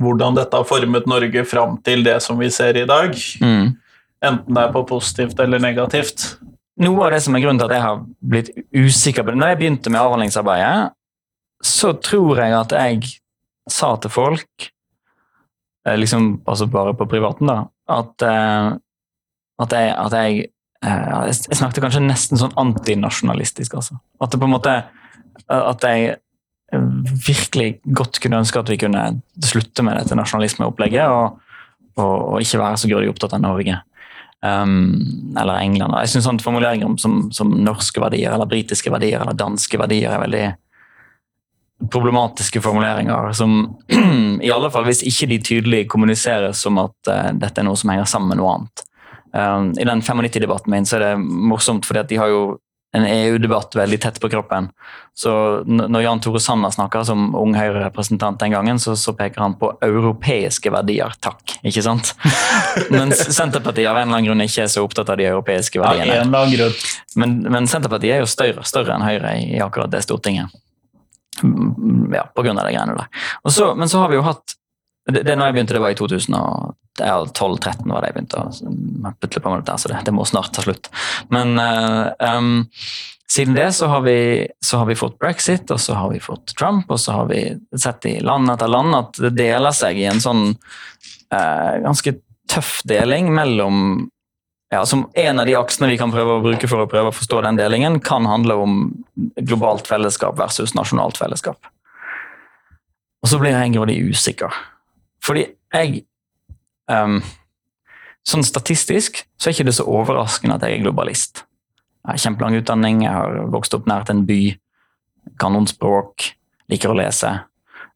hvordan 0.03 0.37
dette 0.37 0.57
har 0.57 0.67
formet 0.67 1.09
Norge 1.11 1.45
fram 1.49 1.77
til 1.85 2.05
det 2.07 2.19
som 2.25 2.39
vi 2.41 2.51
ser 2.53 2.79
i 2.81 2.87
dag. 2.89 3.15
Mm. 3.43 3.75
Enten 4.23 4.57
det 4.57 4.65
er 4.65 4.75
på 4.75 4.85
positivt 4.89 5.41
eller 5.43 5.63
negativt. 5.63 6.37
Noe 6.83 7.07
av 7.07 7.15
det 7.15 7.23
som 7.25 7.37
er 7.37 7.45
grunnen 7.45 7.61
til 7.61 7.69
at 7.69 7.77
jeg 7.77 7.85
har 7.85 8.05
blitt 8.33 8.51
usikker 8.73 9.25
på 9.25 9.35
det 9.35 9.41
Når 9.43 9.53
jeg 9.53 9.59
begynte 9.61 9.93
med 9.93 10.01
avhandlingsarbeidet, 10.01 10.95
så 11.63 11.93
tror 12.03 12.41
jeg 12.41 12.55
at 12.57 12.73
jeg 12.75 13.11
sa 13.71 13.93
til 14.01 14.11
folk, 14.11 14.71
eh, 15.87 15.99
liksom 15.99 16.41
altså 16.49 16.67
bare 16.67 16.95
på 16.99 17.07
privaten, 17.11 17.47
da, 17.47 17.59
at, 17.93 18.25
eh, 18.27 18.73
at 19.63 19.77
jeg, 19.77 19.93
at 19.95 20.17
jeg 20.19 20.49
Jeg 20.83 21.37
jeg 21.49 21.59
snakket 21.61 21.85
kanskje 21.85 22.03
nesten 22.03 22.41
sånn 22.41 22.57
antinasjonalistisk, 22.59 23.77
altså. 23.79 24.01
At 24.21 24.33
det 24.33 24.41
på 24.43 24.49
en 24.49 24.57
måte 24.57 24.73
At 25.53 25.85
jeg 25.87 26.17
eh, 26.73 26.89
virkelig 27.27 27.69
godt 27.95 28.19
kunne 28.23 28.41
ønske 28.43 28.59
at 28.59 28.71
vi 28.71 28.81
kunne 28.81 29.05
slutte 29.45 29.85
med 29.87 29.97
dette 29.99 30.17
nasjonalismeopplegget, 30.17 31.09
og, 31.09 31.39
og, 31.97 32.17
og 32.35 32.43
ikke 32.43 32.61
være 32.61 32.81
så 32.81 32.91
grådig 32.91 33.11
opptatt 33.13 33.37
av 33.37 33.43
Norge. 33.43 33.79
Um, 34.43 35.33
eller 35.39 35.61
England. 35.63 35.95
Jeg 36.03 36.11
synes 36.11 36.27
sånn 36.27 36.43
Formuleringer 36.43 36.89
om- 36.89 36.99
som, 36.99 37.31
som 37.33 37.53
norske 37.63 38.03
verdier, 38.03 38.33
eller 38.35 38.51
britiske 38.51 38.91
verdier, 38.91 39.23
eller 39.23 39.39
danske 39.39 39.79
verdier 39.79 40.11
er 40.11 40.23
veldig 40.25 40.47
problematiske 41.91 42.61
formuleringer 42.63 43.33
som 43.35 43.77
i 44.47 44.51
alle 44.55 44.71
fall 44.71 44.85
hvis 44.87 45.03
ikke 45.09 45.29
de 45.33 45.39
tydelig 45.43 45.83
kommuniseres 45.91 46.61
som 46.63 46.79
at 46.83 47.11
uh, 47.11 47.31
dette 47.35 47.63
er 47.63 47.67
noe 47.67 47.79
som 47.79 47.91
henger 47.93 48.09
sammen 48.11 48.35
med 48.35 48.43
noe 48.43 48.57
annet. 48.57 48.85
Um, 49.33 49.73
I 49.81 49.87
den 49.89 50.03
95-debatten 50.03 50.71
min 50.73 50.87
så 50.87 50.99
er 50.99 51.07
det 51.07 51.15
morsomt, 51.23 51.89
fordi 51.89 52.05
de 52.13 52.21
har 52.21 52.33
jo 52.33 52.43
en 52.93 53.07
EU-debatt 53.07 53.77
veldig 53.77 54.01
tett 54.01 54.21
på 54.21 54.29
kroppen. 54.29 54.69
Så 55.17 55.33
når 55.65 56.03
Jan 56.03 56.21
Tore 56.21 56.41
Sanner 56.41 56.71
snakker 56.71 57.07
som 57.09 57.31
ung 57.41 57.55
Høyre-representant 57.57 58.41
den 58.41 58.53
gangen, 58.53 58.81
så, 58.81 58.93
så 59.01 59.15
peker 59.17 59.41
han 59.41 59.55
på 59.57 59.71
europeiske 59.81 60.73
verdier. 60.73 61.15
Takk, 61.25 61.57
ikke 61.65 61.85
sant? 61.85 62.13
Mens 62.93 63.25
Senterpartiet 63.33 63.89
av 63.89 63.97
en 63.97 64.05
eller 64.05 64.19
annen 64.19 64.29
grunn 64.29 64.45
ikke 64.45 64.67
er 64.67 64.73
så 64.75 64.85
opptatt 64.85 65.09
av 65.09 65.17
de 65.21 65.31
europeiske 65.31 65.81
verdiene. 65.81 66.05
verdiene. 66.05 66.21
en 66.21 66.29
eller 66.29 66.45
annen 66.45 66.59
grunn. 66.59 66.77
Men, 67.17 67.39
men 67.57 67.71
Senterpartiet 67.73 68.19
er 68.19 68.27
jo 68.27 68.29
større, 68.29 68.67
større 68.69 68.99
enn 68.99 69.07
Høyre 69.09 69.39
i, 69.41 69.57
akkurat 69.65 69.93
det 69.93 70.05
Stortinget. 70.05 70.53
Ja, 72.13 72.27
på 72.29 72.45
grunn 72.45 72.61
av 72.61 72.69
de 72.69 72.77
greiene 72.77 72.99
der. 72.99 73.25
Så, 73.49 73.73
men 73.79 73.89
så 73.89 74.05
har 74.05 74.13
vi 74.13 74.21
jo 74.21 74.27
hatt 74.27 74.59
det, 75.11 75.23
det 75.27 75.35
når 75.35 75.49
jeg 75.49 75.57
begynte, 75.57 75.75
det 75.75 75.83
var 75.83 75.95
i 75.95 75.99
2012-2013. 75.99 77.89
var 77.91 78.05
det 78.05 78.11
jeg 78.11 78.17
begynte 78.19 78.43
å 78.43 79.15
putle 79.19 79.43
på 79.43 79.51
med 79.51 79.65
dette, 79.65 79.79
så 79.83 79.91
det, 79.91 80.03
det 80.07 80.15
må 80.15 80.27
snart 80.29 80.53
ta 80.55 80.63
slutt. 80.65 80.91
Men 81.35 81.59
uh, 81.59 82.13
um, 82.23 82.69
siden 83.33 83.57
det 83.57 83.73
så 83.75 83.89
har, 83.91 84.05
vi, 84.07 84.47
så 84.63 84.83
har 84.83 84.87
vi 84.91 84.99
fått 84.99 85.19
brexit, 85.19 85.71
og 85.75 85.81
så 85.83 85.97
har 85.99 86.13
vi 86.13 86.23
fått 86.23 86.55
Trump, 86.59 86.91
og 86.93 87.01
så 87.03 87.17
har 87.19 87.27
vi 87.33 87.43
sett 87.75 88.07
i 88.11 88.21
land 88.23 88.51
etter 88.53 88.71
land 88.71 88.95
at 88.99 89.19
det 89.27 89.35
deler 89.41 89.75
seg 89.75 89.99
i 89.99 90.07
en 90.11 90.23
sånn 90.23 90.53
uh, 90.53 91.75
ganske 91.83 92.15
tøff 92.53 92.81
deling 92.89 93.33
mellom 93.35 94.09
ja, 94.73 94.87
som 94.89 95.03
En 95.21 95.37
av 95.37 95.45
de 95.45 95.53
aksene 95.53 95.91
vi 95.91 95.99
kan 96.01 96.09
prøve 96.09 96.39
å 96.39 96.41
bruke 96.41 96.65
for 96.65 96.81
å 96.81 96.89
prøve 96.89 97.11
å 97.11 97.13
forstå 97.13 97.43
den 97.45 97.59
delingen, 97.59 97.99
kan 98.01 98.25
handle 98.25 98.55
om 98.57 98.79
globalt 99.45 99.85
fellesskap 99.85 100.39
versus 100.39 100.73
nasjonalt 100.73 101.21
fellesskap. 101.21 101.61
Og 103.21 103.29
så 103.29 103.37
blir 103.43 103.53
jeg 103.53 103.75
grådig 103.75 103.99
usikker. 104.09 104.57
Fordi 105.23 105.47
jeg 105.73 106.03
um, 106.91 107.21
Sånn 108.23 108.45
statistisk 108.47 109.25
så 109.35 109.49
er 109.49 109.55
ikke 109.57 109.67
det 109.67 109.75
så 109.75 109.87
overraskende 109.91 110.55
at 110.55 110.63
jeg 110.63 110.77
er 110.77 110.85
globalist. 110.85 111.41
Jeg 112.07 112.11
har 112.13 112.21
kjempelang 112.23 112.55
utdanning, 112.61 113.01
jeg 113.03 113.11
har 113.11 113.49
vokst 113.51 113.75
opp 113.75 113.89
nært 113.91 114.13
en 114.15 114.21
by, 114.29 114.55
kan 115.43 115.55
noen 115.55 115.67
språk, 115.67 116.29
liker 116.71 116.93
å 116.93 116.99
lese. 116.99 117.33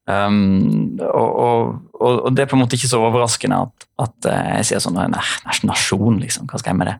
Um, 0.07 1.01
og, 1.03 1.31
og, 1.35 1.71
og, 1.99 2.27
det 2.37 2.45
er 2.45 2.51
på 2.51 2.55
en 2.55 2.61
måte 2.63 2.77
ikke 2.79 2.87
så 2.87 3.01
overraskende 3.03 3.57
at, 3.65 3.87
at 4.05 4.29
eh, 4.31 4.51
jeg 4.61 4.67
sier 4.69 4.83
sånn 4.85 4.95
Nei, 5.11 5.23
nasjon, 5.67 6.21
liksom. 6.23 6.47
Hva 6.47 6.61
skal 6.61 6.71
jeg 6.71 6.79
med 6.79 6.93
det? 6.93 6.95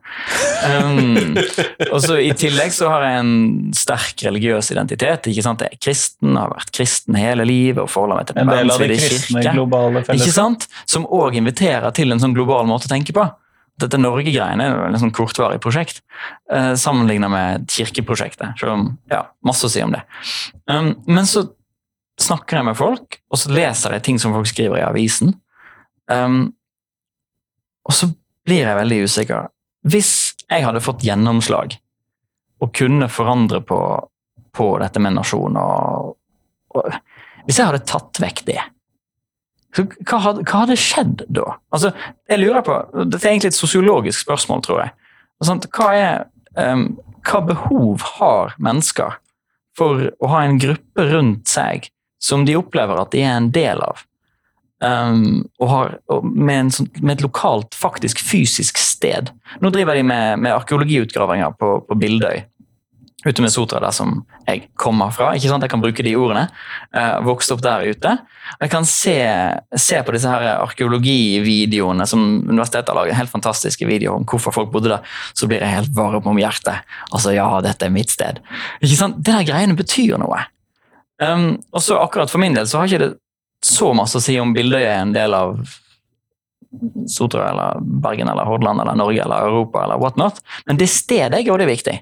Um, 0.67 1.39
og 1.93 2.01
så 2.03 2.17
I 2.19 2.33
tillegg 2.35 2.75
så 2.75 2.91
har 2.91 3.07
jeg 3.07 3.21
en 3.21 3.33
sterk 3.79 4.27
religiøs 4.27 4.73
identitet. 4.75 5.31
ikke 5.31 5.45
sant? 5.47 5.63
Jeg 5.63 5.79
er 5.79 5.83
kristen, 5.87 6.35
har 6.35 6.51
vært 6.51 6.75
kristen 6.75 7.19
hele 7.21 7.47
livet 7.47 7.85
og 7.85 7.93
forholder 7.93 8.19
meg 8.19 8.31
til 8.31 8.43
En 8.43 8.51
del 8.51 8.75
av 8.75 8.83
det 8.83 8.99
kristne 8.99 9.45
kirke. 9.45 9.55
globale 9.55 10.03
Ikke 10.17 10.35
sant? 10.35 10.67
Som 10.91 11.07
òg 11.07 11.39
inviterer 11.39 11.95
til 11.95 12.11
en 12.11 12.23
sånn 12.23 12.35
global 12.35 12.67
måte 12.67 12.91
å 12.91 12.95
tenke 12.97 13.15
på. 13.15 13.29
Dette 13.77 14.01
Norge-greiene 14.01 14.67
er 14.67 14.87
en 14.89 14.99
sånn 14.99 15.13
kortvarig 15.15 15.61
prosjekt, 15.63 16.01
eh, 16.51 16.73
sammenlignet 16.81 17.31
med 17.31 17.67
kirkeprosjektet. 17.71 18.57
Selv 18.59 18.73
om 18.73 18.87
ja, 19.13 19.27
masse 19.45 19.69
å 19.69 19.71
si 19.71 19.85
om 19.85 19.93
det. 19.93 20.01
Um, 20.67 20.95
men 21.07 21.29
så 21.29 21.45
snakker 22.21 22.61
jeg 22.61 22.69
med 22.69 22.79
folk, 22.79 23.19
og 23.31 23.41
så 23.41 23.53
leser 23.53 23.97
jeg 23.97 24.05
ting 24.07 24.21
som 24.21 24.35
folk 24.37 24.49
skriver 24.49 24.81
i 24.81 24.87
avisen. 24.87 25.35
Um, 26.11 26.55
og 27.87 27.95
så 27.95 28.09
blir 28.47 28.65
jeg 28.65 28.79
veldig 28.79 29.01
usikker. 29.07 29.51
Hvis 29.87 30.13
jeg 30.47 30.65
hadde 30.67 30.83
fått 30.83 31.05
gjennomslag 31.07 31.77
og 32.63 32.73
kunne 32.75 33.09
forandre 33.13 33.61
på, 33.67 33.81
på 34.57 34.71
dette 34.83 35.03
med 35.03 35.19
nasjon 35.19 35.59
og, 35.61 36.15
og 36.77 36.97
Hvis 37.47 37.61
jeg 37.61 37.69
hadde 37.69 37.87
tatt 37.87 38.19
vekk 38.19 38.41
det, 38.49 38.63
så 39.77 39.85
hva 39.87 40.19
hadde, 40.25 40.43
hva 40.49 40.63
hadde 40.65 40.79
skjedd 40.81 41.21
da? 41.31 41.45
Altså, 41.71 41.93
jeg 42.27 42.41
lurer 42.41 42.65
på, 42.67 42.79
Dette 43.05 43.21
er 43.21 43.35
egentlig 43.35 43.53
et 43.53 43.59
sosiologisk 43.59 44.25
spørsmål, 44.25 44.65
tror 44.65 44.81
jeg. 44.83 44.95
Sånn, 45.47 45.61
hva, 45.77 45.91
er, 45.95 46.25
um, 46.57 46.89
hva 47.29 47.43
behov 47.47 48.03
har 48.17 48.57
mennesker 48.59 49.19
for 49.77 50.09
å 50.09 50.33
ha 50.33 50.43
en 50.43 50.59
gruppe 50.59 51.07
rundt 51.13 51.53
seg 51.53 51.91
som 52.23 52.45
de 52.47 52.57
opplever 52.59 53.01
at 53.01 53.13
de 53.15 53.25
er 53.25 53.37
en 53.37 53.51
del 53.55 53.83
av? 53.85 54.05
Um, 54.85 55.47
og 55.57 55.71
har, 55.71 55.95
og 56.13 56.27
med, 56.29 56.69
sånn, 56.77 56.91
med 57.01 57.17
et 57.17 57.25
lokalt, 57.25 57.77
faktisk 57.77 58.21
fysisk 58.21 58.77
sted. 58.81 59.31
Nå 59.63 59.71
driver 59.73 59.97
de 59.97 60.03
med, 60.05 60.43
med 60.45 60.53
arkeologiutgravinger 60.53 61.55
på, 61.57 61.79
på 61.89 61.97
Bildøy, 61.97 62.43
ute 63.25 63.43
med 63.43 63.51
Sotra, 63.55 63.81
der 63.81 63.95
som 63.97 64.19
jeg 64.45 64.67
kommer 64.79 65.15
fra. 65.17 65.31
ikke 65.35 65.49
sant? 65.49 65.65
Jeg 65.65 65.73
kan 65.73 65.81
bruke 65.83 66.05
de 66.05 66.13
ordene. 66.21 66.45
Uh, 66.93 67.25
vokste 67.27 67.57
opp 67.57 67.65
der 67.65 67.87
ute. 67.89 68.13
Og 68.53 68.67
jeg 68.67 68.73
kan 68.75 68.85
se, 68.87 69.17
se 69.81 70.03
på 70.05 70.15
disse 70.15 70.31
her 70.31 70.61
arkeologivideoene 70.61 72.07
som 72.07 72.27
universitetet 72.45 72.93
har 72.93 73.01
laget. 73.01 73.17
Helt 73.19 73.33
fantastiske 73.33 73.89
videoer 73.89 74.21
om 74.21 74.29
hvorfor 74.29 74.55
folk 74.55 74.71
bodde 74.75 74.93
der. 74.93 75.17
Så 75.33 75.49
blir 75.49 75.65
jeg 75.65 75.73
helt 75.73 75.97
varm 75.97 76.29
om 76.29 76.43
hjertet. 76.43 76.85
Altså, 77.09 77.33
ja, 77.35 77.49
dette 77.65 77.89
er 77.89 77.97
mitt 77.97 78.13
sted. 78.13 78.45
Ikke 78.83 79.01
sant? 79.01 79.19
Det 79.25 79.33
der 79.33 79.49
greiene 79.49 79.79
betyr 79.79 80.21
noe. 80.21 80.45
Um, 81.23 81.63
og 81.73 81.83
så 81.83 81.97
akkurat 81.99 82.31
for 82.31 82.43
min 82.43 82.57
del 82.57 82.69
så 82.69 82.83
har 82.83 82.91
ikke 82.91 83.05
det 83.07 83.15
så 83.65 83.93
masse 83.97 84.19
å 84.19 84.23
si 84.23 84.35
om 84.41 84.53
Bildøy 84.53 84.83
er 84.83 84.99
en 85.01 85.15
del 85.15 85.35
av 85.35 85.57
Sotra 87.09 87.47
eller 87.51 87.81
Bergen 87.81 88.29
eller 88.29 88.45
Hordaland 88.45 88.83
eller 88.83 88.99
Norge 88.99 89.23
eller 89.23 89.49
Europa 89.49 89.85
eller 89.85 90.03
what 90.03 90.17
not, 90.21 90.43
men 90.67 90.77
det 90.77 90.91
stedet 90.93 91.39
er 91.39 91.47
jo 91.47 91.57
det 91.57 91.69
viktig. 91.71 91.95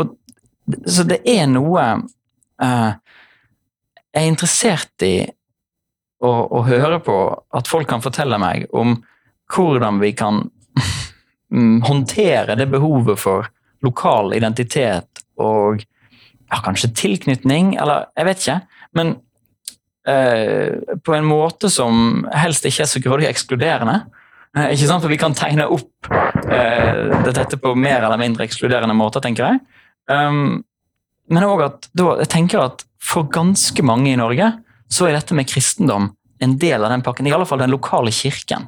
Og, 0.00 0.14
så 0.86 1.04
det 1.06 1.20
er 1.28 1.44
noe 1.50 1.84
uh, 2.62 2.92
Jeg 4.10 4.22
er 4.24 4.30
interessert 4.30 5.04
i 5.06 5.14
å, 6.20 6.30
å 6.30 6.62
høre 6.66 6.98
på 7.04 7.16
at 7.54 7.70
folk 7.70 7.88
kan 7.90 8.02
fortelle 8.02 8.38
meg 8.40 8.66
om 8.74 8.96
hvordan 9.54 10.00
vi 10.02 10.12
kan 10.16 10.42
håndtere 11.90 12.56
det 12.58 12.66
behovet 12.70 13.20
for 13.20 13.48
lokal 13.84 14.34
identitet 14.36 15.22
og 15.40 15.84
ja, 16.50 16.60
kanskje 16.64 16.92
tilknytning, 16.98 17.74
eller 17.80 18.08
jeg 18.18 18.28
vet 18.28 18.44
ikke. 18.44 18.56
Men 18.98 19.12
eh, 20.08 20.96
på 21.04 21.14
en 21.16 21.28
måte 21.28 21.70
som 21.72 22.24
helst 22.34 22.66
ikke 22.66 22.84
er 22.84 22.90
så 22.90 23.02
grådig 23.04 23.28
ekskluderende. 23.30 24.00
Eh, 24.56 24.72
ikke 24.74 24.88
sant? 24.90 25.04
For 25.04 25.12
vi 25.12 25.20
kan 25.20 25.36
tegne 25.36 25.68
opp 25.70 26.10
eh, 26.10 27.30
dette 27.30 27.60
på 27.60 27.74
mer 27.78 28.02
eller 28.02 28.20
mindre 28.20 28.46
ekskluderende 28.48 28.96
måter, 28.98 29.22
tenker 29.24 29.46
jeg. 29.46 29.62
Um, 30.10 30.64
men 31.30 31.46
òg 31.46 31.62
at 31.62 31.86
da, 31.94 32.16
jeg 32.24 32.32
tenker 32.32 32.64
at 32.64 32.84
for 33.00 33.28
ganske 33.30 33.84
mange 33.86 34.10
i 34.10 34.18
Norge 34.18 34.50
så 34.90 35.06
er 35.06 35.14
dette 35.14 35.36
med 35.38 35.48
kristendom 35.48 36.10
en 36.42 36.56
del 36.58 36.84
av 36.84 36.90
den 36.90 37.04
pakken. 37.06 37.28
I 37.28 37.34
alle 37.36 37.46
fall 37.46 37.60
den 37.62 37.72
lokale 37.72 38.12
kirken 38.14 38.66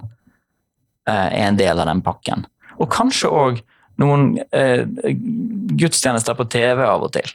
eh, 1.09 1.29
er 1.33 1.47
en 1.49 1.59
del 1.59 1.81
av 1.83 1.89
den 1.89 2.03
pakken. 2.05 2.47
Og 2.79 2.91
kanskje 2.93 3.33
òg 3.33 3.63
noen 4.01 4.37
eh, 4.55 4.85
gudstjenester 5.79 6.37
på 6.39 6.47
TV 6.53 6.85
av 6.87 7.05
og 7.09 7.13
til, 7.17 7.33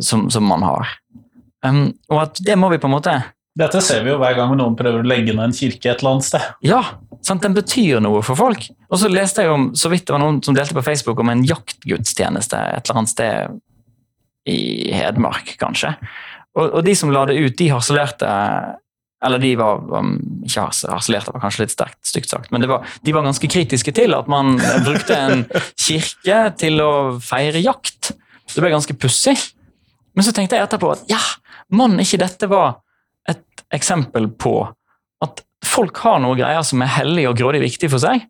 som, 0.00 0.28
som 0.30 0.44
man 0.46 0.62
har. 0.62 0.92
Um, 1.66 1.90
og 2.08 2.22
at 2.22 2.40
det 2.46 2.54
må 2.56 2.70
vi 2.72 2.78
på 2.80 2.88
en 2.88 2.94
måte 2.94 3.12
Dette 3.58 3.82
ser 3.84 4.04
vi 4.06 4.12
jo 4.12 4.20
hver 4.20 4.32
gang 4.38 4.54
noen 4.56 4.76
prøver 4.78 5.02
å 5.02 5.08
legge 5.10 5.34
ned 5.34 5.50
en 5.50 5.52
kirke 5.52 5.90
et 5.90 6.00
eller 6.00 6.14
annet 6.14 6.28
sted. 6.28 6.44
Ja, 6.64 6.78
Sant? 7.26 7.42
Den 7.44 7.56
betyr 7.56 8.00
noe 8.02 8.22
for 8.24 8.38
folk. 8.38 8.66
Og 8.88 9.00
så 9.00 9.10
leste 9.12 9.44
jeg 9.44 9.52
om, 9.52 9.70
så 9.76 9.90
vidt 9.92 10.06
det 10.08 10.14
var 10.14 10.22
noen 10.22 10.40
som 10.44 10.56
delte 10.56 10.76
på 10.76 10.84
Facebook 10.84 11.20
om 11.20 11.32
en 11.32 11.44
jaktgudstjeneste 11.46 12.60
et 12.76 12.84
eller 12.86 13.00
annet 13.00 13.12
sted 13.12 13.58
i 14.50 14.60
Hedmark, 14.96 15.54
kanskje. 15.60 15.92
Og, 16.56 16.64
og 16.64 16.84
de 16.86 16.94
som 16.96 17.12
la 17.12 17.26
det 17.28 17.36
ut, 17.38 17.56
de 17.58 17.68
harselerte 17.70 18.30
eller 19.20 19.42
de 19.42 19.50
var 19.60 19.82
ikke 20.48 20.62
harselerte, 20.88 21.34
var 21.34 21.42
kanskje 21.42 21.66
litt 21.66 21.74
sterkt, 21.74 21.98
stygt 22.08 22.30
sagt, 22.32 22.48
men 22.54 22.64
var, 22.64 22.86
de 23.04 23.12
var 23.12 23.26
ganske 23.26 23.50
kritiske 23.52 23.92
til 23.92 24.16
at 24.16 24.30
man 24.32 24.54
brukte 24.86 25.18
en 25.18 25.42
kirke 25.76 26.38
til 26.56 26.80
å 26.80 26.92
feire 27.20 27.60
jakt. 27.60 28.14
Det 28.54 28.62
ble 28.64 28.70
ganske 28.72 28.96
pussig. 28.98 29.36
Men 30.16 30.26
så 30.26 30.32
tenkte 30.34 30.56
jeg 30.58 30.66
etterpå 30.66 30.90
at 30.92 31.04
ja, 31.10 31.20
mann 31.70 31.98
ikke 32.02 32.18
dette 32.22 32.48
var 32.50 32.80
et 33.30 33.44
eksempel 33.76 34.26
på 34.40 34.54
at 35.22 35.42
folk 35.66 36.00
har 36.02 36.18
noen 36.22 36.38
greier 36.40 36.64
som 36.66 36.82
er 36.82 36.90
hellig 36.96 37.28
og 37.30 37.36
grådig 37.38 37.60
viktig 37.62 37.90
for 37.92 38.02
seg, 38.02 38.24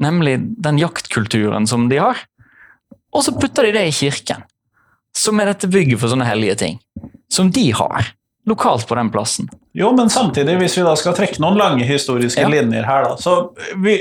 nemlig 0.00 0.38
den 0.64 0.78
jaktkulturen 0.80 1.66
som 1.68 1.88
de 1.90 1.98
har. 2.00 2.22
Og 3.12 3.24
så 3.26 3.34
putter 3.36 3.66
de 3.68 3.74
det 3.76 3.82
i 3.90 3.92
kirken, 3.92 4.46
som 5.16 5.40
er 5.42 5.50
dette 5.50 5.68
bygget 5.68 6.00
for 6.00 6.12
sånne 6.12 6.28
hellige 6.28 6.56
ting. 6.62 6.78
Som 7.30 7.50
de 7.52 7.66
har 7.76 8.14
lokalt 8.48 8.86
på 8.88 8.96
den 8.96 9.10
plassen. 9.12 9.50
Jo, 9.76 9.90
men 9.94 10.08
samtidig, 10.10 10.56
hvis 10.62 10.78
vi 10.78 10.86
da 10.86 10.94
skal 10.98 11.14
trekke 11.18 11.42
noen 11.42 11.58
lange 11.58 11.84
historiske 11.86 12.40
Ja. 12.40 12.48
linjer 12.50 12.86
her, 12.88 13.04
da, 13.10 13.16
så 13.20 13.52
vi, 13.82 13.98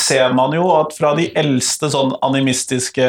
ser 0.00 0.32
man 0.32 0.54
jo 0.56 0.64
at 0.78 0.94
fra 0.96 1.10
de 1.18 1.26
eldste 1.36 1.90
sånn 1.92 2.14
animistiske, 2.24 3.04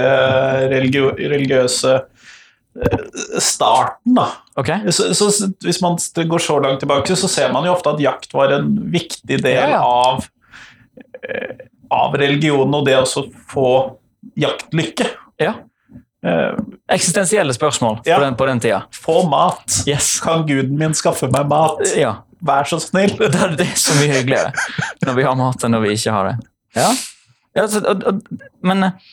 religio, 0.71 1.13
religiøse 1.15 1.93
eh, 1.95 3.05
starten, 3.39 4.17
da. 4.17 4.25
Okay. 4.59 4.91
Så, 4.91 5.13
så 5.15 5.29
hvis 5.63 5.79
man 5.81 5.95
går 6.27 6.43
så 6.43 6.57
langt 6.63 6.81
tilbake, 6.83 7.15
så 7.15 7.29
ser 7.31 7.53
man 7.55 7.63
jo 7.67 7.71
ofte 7.77 7.93
at 7.95 8.03
jakt 8.03 8.33
var 8.35 8.51
en 8.57 8.73
viktig 8.91 9.39
del 9.39 9.55
Ja, 9.55 9.69
ja. 9.77 9.81
av 9.83 10.27
eh, 11.23 11.65
av 11.89 12.13
religionen 12.21 12.75
og 12.77 12.83
det 12.85 12.99
å 13.01 13.23
få 13.49 13.67
jaktlykke. 14.37 15.07
Ja. 15.41 15.55
Eh, 16.21 16.59
Eksistensielle 16.91 17.55
spørsmål 17.55 18.01
Ja. 18.05 18.17
på, 18.19 18.23
den, 18.27 18.35
på 18.35 18.45
den 18.45 18.59
tida. 18.61 18.83
få 18.93 19.23
mat. 19.31 19.79
Yes. 19.87 20.19
Kan 20.21 20.43
guden 20.45 20.75
min 20.77 20.93
skaffe 20.93 21.31
meg 21.31 21.47
mat? 21.49 21.79
Ja. 21.97 22.17
Vær 22.45 22.67
så 22.69 22.79
snill. 22.81 23.15
Det 23.19 23.39
er 23.43 23.55
det 23.59 23.69
så 23.79 23.95
mye 23.99 24.19
hyggeligere 24.19 24.51
når 25.05 25.15
vi 25.17 25.27
har 25.27 25.37
mat 25.39 25.63
enn 25.65 25.75
når 25.75 25.85
vi 25.85 25.95
ikke 25.97 26.15
har 26.15 26.31
det. 26.31 26.35
Ja, 26.77 26.89
ja 27.57 27.65
så, 27.71 27.81
og, 27.89 28.03
og, 28.05 28.43
Men 28.65 28.85
eh, 28.85 29.07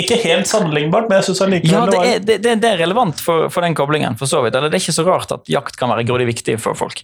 Ikke 0.00 0.20
helt 0.22 0.48
sammenlignbart, 0.48 1.08
men 1.10 1.18
jeg 1.18 1.30
syns 1.30 1.42
allikevel 1.44 1.74
ja, 1.74 1.86
det 1.90 2.00
er, 2.00 2.20
det, 2.24 2.36
det, 2.44 2.56
det 2.62 2.68
er 2.70 2.84
relevant 2.84 3.20
for, 3.20 3.48
for 3.52 3.66
den 3.66 3.74
koblingen, 3.76 4.16
for 4.20 4.30
så 4.30 4.42
vidt. 4.44 4.56
Eller 4.56 4.70
det 4.70 4.78
er 4.78 4.84
ikke 4.84 4.96
så 4.96 5.06
rart 5.08 5.34
at 5.34 5.50
jakt 5.50 5.80
kan 5.80 5.90
være 5.92 6.06
grådig 6.08 6.28
viktig 6.30 6.56
for 6.62 6.78
folk. 6.78 7.02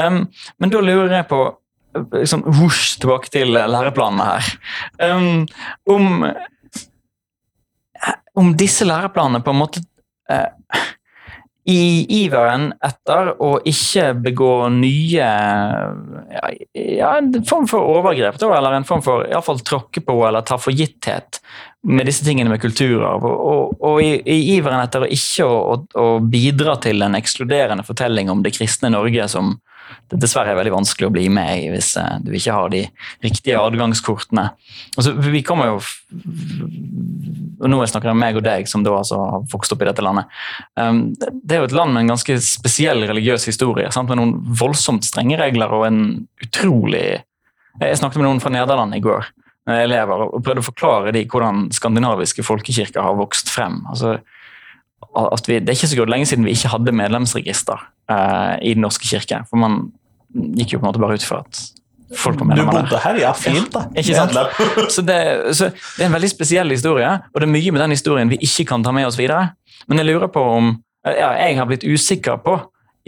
Um, 0.00 0.22
men 0.62 0.72
da 0.72 0.84
lurer 0.84 1.16
jeg 1.18 1.28
på 1.32 1.42
liksom, 2.14 2.46
Whoosh, 2.46 3.00
tilbake 3.02 3.32
til 3.34 3.50
læreplanene 3.56 4.28
her. 4.30 4.52
Um, 5.10 5.42
om, 5.90 6.24
om 8.38 8.54
disse 8.56 8.86
læreplanene 8.86 9.42
på 9.44 9.52
en 9.52 9.60
måte 9.60 9.82
eh, 10.30 10.86
i 11.70 12.06
iveren 12.24 12.70
etter 12.84 13.32
å 13.42 13.54
ikke 13.68 14.10
begå 14.24 14.54
nye 14.74 15.28
ja, 16.34 16.50
ja, 16.74 17.10
en 17.16 17.32
form 17.46 17.68
for 17.70 17.86
overgrep, 17.98 18.38
da, 18.40 18.50
eller 18.56 18.78
en 18.78 18.86
form 18.88 19.02
for 19.04 19.26
i 19.26 19.32
alle 19.32 19.46
fall 19.46 19.62
tråkke 19.66 20.02
på 20.06 20.16
eller 20.26 20.46
ta 20.46 20.58
for 20.60 20.74
gitthet 20.74 21.40
med 21.86 22.08
disse 22.08 22.26
tingene 22.26 22.52
med 22.52 22.60
kulturarv. 22.62 23.24
Og, 23.24 23.40
og, 23.52 23.82
og 23.86 24.02
i, 24.04 24.12
i 24.20 24.56
iveren 24.56 24.82
etter 24.82 25.06
å 25.06 25.10
ikke 25.10 25.46
å, 25.46 25.58
å, 25.72 25.80
å 26.00 26.08
bidra 26.20 26.76
til 26.82 27.02
en 27.06 27.16
ekskluderende 27.18 27.86
fortelling 27.86 28.32
om 28.32 28.44
det 28.44 28.54
kristne 28.58 28.92
Norge 28.92 29.28
som 29.32 29.56
det 30.10 30.20
dessverre 30.22 30.52
er 30.52 30.58
veldig 30.58 30.74
vanskelig 30.74 31.08
å 31.08 31.14
bli 31.14 31.26
med 31.32 31.64
i 31.64 31.70
hvis 31.72 31.94
eh, 32.00 32.18
du 32.24 32.32
ikke 32.36 32.56
har 32.56 32.72
de 32.72 32.84
riktige 33.24 33.60
adgangskortene. 33.60 34.48
Altså, 34.96 35.14
vi 35.20 35.42
kommer 35.46 35.72
jo 35.72 35.80
og 37.60 37.68
nå 37.68 37.80
snakker 37.84 38.08
jeg 38.08 38.16
om 38.16 38.22
meg 38.22 38.38
og 38.40 38.44
deg, 38.46 38.68
som 38.70 38.84
da 38.84 38.94
altså 38.96 39.18
har 39.20 39.42
vokst 39.52 39.74
opp 39.74 39.82
i 39.84 39.88
dette 39.88 40.04
landet. 40.04 40.30
Um, 40.80 41.10
det 41.12 41.56
er 41.56 41.62
jo 41.62 41.68
et 41.68 41.76
land 41.76 41.92
med 41.92 42.06
en 42.06 42.14
ganske 42.14 42.38
spesiell 42.44 43.04
religiøs 43.10 43.44
historie, 43.50 43.90
sant? 43.92 44.08
med 44.10 44.20
noen 44.20 44.32
voldsomt 44.60 45.04
strenge 45.06 45.36
regler 45.40 45.72
og 45.76 45.86
en 45.90 46.00
utrolig 46.42 47.20
Jeg 47.80 47.98
snakket 48.00 48.18
med 48.18 48.26
noen 48.26 48.40
fra 48.42 48.50
Nederland 48.52 48.96
i 48.96 49.02
går, 49.04 49.28
eh, 49.70 49.84
elever, 49.84 50.24
og 50.26 50.42
prøvde 50.44 50.64
å 50.64 50.66
forklare 50.66 51.12
de 51.14 51.22
hvordan 51.30 51.68
skandinaviske 51.72 52.44
folkekirker 52.44 53.04
har 53.04 53.14
vokst 53.16 53.48
frem. 53.52 53.78
Altså, 53.92 54.18
vi, 55.46 55.58
det 55.58 55.72
er 55.72 55.76
ikke 55.76 55.90
så 55.90 55.98
godt 55.98 56.12
lenge 56.12 56.28
siden 56.30 56.46
vi 56.46 56.54
ikke 56.54 56.70
hadde 56.72 56.94
medlemsregister 56.94 57.82
eh, 58.10 58.56
i 58.62 58.74
Den 58.76 58.84
norske 58.84 59.08
kirke. 59.08 59.42
For 59.50 59.60
man 59.60 59.82
gikk 60.30 60.74
jo 60.74 60.80
på 60.80 60.84
en 60.84 60.90
måte 60.90 61.02
bare 61.02 61.18
ut 61.18 61.26
fra 61.26 61.42
at 61.42 61.62
folk 62.18 62.40
var 62.40 62.50
medlemmer 62.50 62.72
der. 62.72 62.84
Du 62.86 62.90
bodde 62.90 63.02
her, 63.04 63.18
ja. 63.22 63.32
Fint, 63.38 63.72
da. 63.74 63.86
Ikke 63.98 64.14
sant? 64.14 64.36
Så 64.94 65.02
det, 65.06 65.18
så 65.54 65.70
det 65.70 66.04
er 66.04 66.08
en 66.08 66.16
veldig 66.16 66.30
spesiell 66.30 66.70
historie, 66.74 67.10
og 67.10 67.40
det 67.40 67.46
er 67.46 67.52
mye 67.52 67.74
med 67.74 67.84
den 67.84 67.94
historien 67.94 68.30
vi 68.30 68.40
ikke 68.46 68.66
kan 68.72 68.86
ta 68.86 68.94
med 68.94 69.08
oss 69.08 69.18
videre. 69.18 69.52
Men 69.88 70.02
jeg 70.02 70.10
lurer 70.10 70.30
på 70.32 70.42
om 70.42 70.74
ja, 71.06 71.32
Jeg 71.38 71.56
har 71.56 71.68
blitt 71.70 71.86
usikker 71.86 72.42
på, 72.44 72.58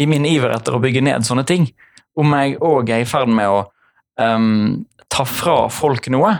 i 0.00 0.06
min 0.08 0.24
iver 0.26 0.54
etter 0.54 0.74
å 0.74 0.80
bygge 0.82 1.02
ned 1.04 1.26
sånne 1.26 1.44
ting, 1.46 1.66
om 2.16 2.32
jeg 2.32 2.56
òg 2.64 2.90
er 2.90 3.02
i 3.02 3.08
ferd 3.08 3.30
med 3.32 3.50
å 3.50 3.58
um, 4.20 4.84
ta 5.12 5.26
fra 5.28 5.66
folk 5.72 6.08
noe 6.12 6.32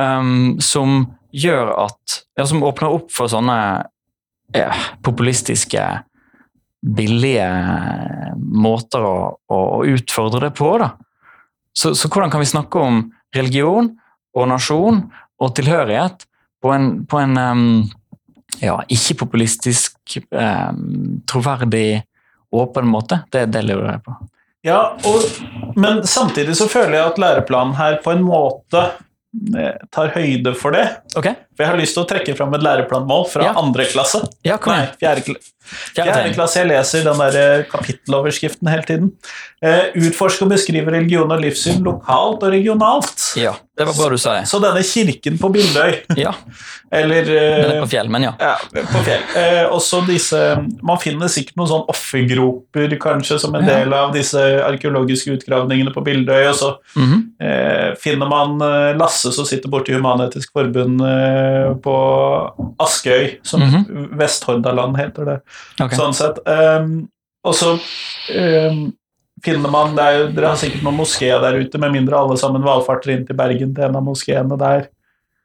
um, 0.00 0.56
som 0.62 1.04
gjør 1.30 1.74
at 1.84 2.22
ja, 2.38 2.46
Som 2.48 2.64
åpner 2.66 2.96
opp 2.96 3.12
for 3.12 3.30
sånne 3.30 3.56
ja, 4.56 4.70
populistiske 5.02 5.84
billige 6.80 7.46
måter 8.36 9.04
å, 9.04 9.16
å 9.52 9.60
utfordre 9.88 10.48
det 10.48 10.54
på. 10.58 10.72
da. 10.80 10.94
Så, 11.76 11.94
så 11.94 12.08
hvordan 12.08 12.32
kan 12.32 12.42
vi 12.42 12.50
snakke 12.50 12.82
om 12.82 13.02
religion 13.36 13.92
og 14.36 14.48
nasjon 14.50 15.04
og 15.40 15.54
tilhørighet 15.56 16.26
på 16.60 16.72
en, 16.74 16.90
på 17.08 17.20
en 17.20 17.38
um, 17.38 17.66
ja, 18.60 18.80
ikke-populistisk, 18.88 20.18
um, 20.34 21.20
troverdig, 21.30 22.02
åpen 22.50 22.88
måte? 22.90 23.22
Det, 23.30 23.46
det 23.54 23.62
lurer 23.68 23.92
jeg 23.94 24.04
på. 24.08 24.16
Ja, 24.66 24.80
og, 25.08 25.28
men 25.80 26.02
samtidig 26.08 26.56
så 26.58 26.66
føler 26.68 26.98
jeg 26.98 27.12
at 27.12 27.20
læreplanen 27.22 27.78
her 27.78 28.00
på 28.04 28.12
en 28.12 28.24
måte 28.26 28.82
eh, 29.56 29.78
tar 29.94 30.12
høyde 30.12 30.52
for 30.58 30.76
det. 30.76 30.84
Ok? 31.16 31.30
For 31.60 31.66
jeg 31.66 31.74
har 31.74 31.80
lyst 31.82 31.92
til 31.98 32.00
å 32.06 32.08
trekke 32.08 32.32
fram 32.38 32.54
et 32.56 32.62
læreplanmål 32.64 33.26
fra 33.28 33.44
Ja. 33.44 33.52
andre 33.60 33.84
klasse. 33.84 34.22
Ja, 34.48 34.56
kom 34.56 34.72
Nei, 34.72 34.86
fjerde, 34.96 35.36
Fjerde 35.70 36.10
fjerde 36.16 36.34
klasse. 36.34 36.56
Jeg 36.62 36.66
leser 36.70 37.04
den 37.04 37.18
der 37.20 37.36
eh, 37.60 37.64
kapitteloverskriften 37.70 38.66
hele 38.72 38.82
tiden. 38.88 39.10
Eh, 39.62 39.92
utforske 39.94 40.42
og 40.46 40.48
beskrive 40.54 40.88
religion 40.90 41.30
og 41.30 41.38
livssyn 41.44 41.82
lokalt 41.84 42.42
og 42.42 42.50
regionalt. 42.50 43.26
Ja, 43.38 43.52
det 43.76 43.86
var 43.86 43.94
bra 43.94 44.08
du 44.08 44.16
sa 44.18 44.38
det. 44.40 44.48
Så 44.48 44.58
denne 44.64 44.80
kirken 44.82 45.36
på 45.38 45.50
Bildøy, 45.52 46.00
Ja, 46.18 46.32
eller 46.90 47.28
er 47.28 47.76
på 47.84 47.90
fjell, 47.92 48.08
men 48.10 48.24
ja. 48.24 48.32
Ja, 48.40 48.56
på 48.72 49.02
fjell. 49.06 49.22
Eh, 49.36 49.68
også 49.70 50.00
disse 50.08 50.40
Man 50.82 50.98
finner 50.98 51.28
sikkert 51.30 51.60
noen 51.60 51.68
sånn 51.70 51.84
offergroper 51.92 52.96
kanskje 52.98 53.38
som 53.38 53.54
en 53.54 53.68
del 53.68 53.92
av 53.94 54.10
disse 54.16 54.40
arkeologiske 54.64 55.36
utgravningene 55.36 55.92
på 55.94 56.02
Bildøy. 56.08 56.48
Og 56.48 56.56
så 56.56 56.72
Mhm. 56.96 57.20
eh, 57.38 57.94
finner 58.00 58.26
man 58.28 58.58
Lasse 58.98 59.30
som 59.32 59.44
sitter 59.44 59.68
borti 59.70 59.92
Human-Etisk 59.94 60.50
Forbund 60.56 61.00
eh, 61.50 61.72
på 61.82 61.94
Askøy, 62.80 63.38
som 63.46 63.60
Mhm. 63.66 64.10
Vesthordaland 64.18 64.96
heter 64.98 65.28
det. 65.28 65.36
Okay. 65.80 65.98
Sånn 65.98 66.14
sett. 66.14 66.38
Um, 66.46 67.08
og 67.44 67.54
så 67.56 67.72
um, 67.74 68.92
finner 69.44 69.72
man 69.72 69.94
det 69.96 70.04
er, 70.04 70.24
Dere 70.36 70.52
har 70.52 70.60
sikkert 70.60 70.82
noen 70.84 70.98
moskeer 71.00 71.40
der 71.40 71.58
ute, 71.60 71.78
med 71.80 71.94
mindre 71.94 72.18
alle 72.18 72.36
sammen 72.40 72.62
valfarter 72.64 73.14
inn 73.14 73.26
til 73.26 73.36
Bergen 73.38 73.74
til 73.74 73.84
en 73.88 73.96
av 73.96 74.04
moskeene 74.04 74.58
der. 74.60 74.88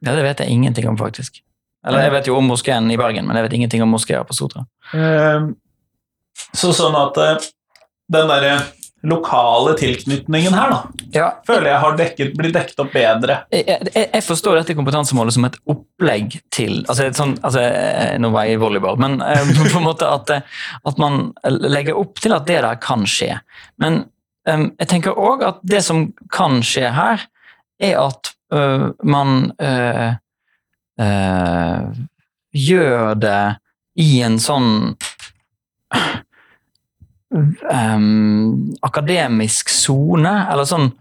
Ja, 0.04 0.14
det 0.16 0.24
vet 0.26 0.44
jeg 0.44 0.52
ingenting 0.52 0.88
om, 0.92 0.98
faktisk. 1.00 1.42
Eller 1.86 2.02
jeg 2.08 2.12
vet 2.16 2.28
jo 2.28 2.38
om 2.40 2.48
moskeen 2.50 2.90
i 2.92 2.98
Bergen, 2.98 3.28
men 3.28 3.38
jeg 3.38 3.46
vet 3.46 3.54
ingenting 3.60 3.84
om 3.86 3.92
moskeer 3.94 4.24
på 4.26 4.34
Sotra. 4.34 4.66
Um, 4.94 5.56
så 6.56 6.72
sånn 6.76 6.96
at 6.98 7.18
eh, 7.22 7.46
den 8.12 8.28
derre 8.28 8.56
lokale 9.10 9.74
tilknytningen 9.80 10.54
her, 10.54 10.72
da, 10.72 11.06
Ja, 11.16 11.28
føler 11.48 11.70
jeg 11.70 11.82
har 11.84 11.98
dekket, 12.00 12.34
blir 12.38 12.54
dekket 12.54 12.82
opp 12.84 12.92
bedre. 12.96 13.38
jeg, 13.54 13.66
jeg, 13.68 14.08
jeg 14.14 14.24
forstår 14.26 14.60
dette 14.60 14.76
kompetansemålet 14.78 15.36
som 15.36 15.48
et 15.48 15.58
opplegg 15.72 16.40
til 16.54 16.82
altså, 16.84 17.08
sånn, 17.16 17.36
altså, 17.42 17.64
eh, 17.64 18.16
Nå 18.22 18.32
var 18.34 18.48
jeg 18.48 18.58
i 18.58 18.62
volleyball, 18.62 19.00
men 19.02 19.20
eh, 19.24 19.54
på 19.74 19.80
en 19.80 19.88
måte 19.88 20.10
at, 20.10 20.34
eh, 20.34 20.60
at 20.90 21.02
man 21.02 21.30
legger 21.46 22.00
opp 22.00 22.20
til 22.24 22.36
at 22.36 22.48
det 22.50 22.62
der 22.66 22.82
kan 22.82 23.06
skje. 23.10 23.38
Men 23.82 24.04
um, 24.50 24.70
jeg 24.80 24.90
tenker 24.92 25.18
òg 25.20 25.46
at 25.46 25.62
det 25.68 25.84
som 25.86 26.08
kan 26.34 26.62
skje 26.66 26.92
her, 26.96 27.26
er 27.84 27.98
at 28.00 28.32
uh, 28.56 28.92
man 29.04 29.52
uh, 29.60 30.16
uh, 31.02 31.92
gjør 32.56 33.18
det 33.20 33.44
i 34.00 34.10
en 34.24 34.40
sånn 34.42 34.96
em, 37.72 38.76
akademisk 38.86 39.72
sone, 39.74 40.36
eller 40.52 40.68
sånn 40.70 40.92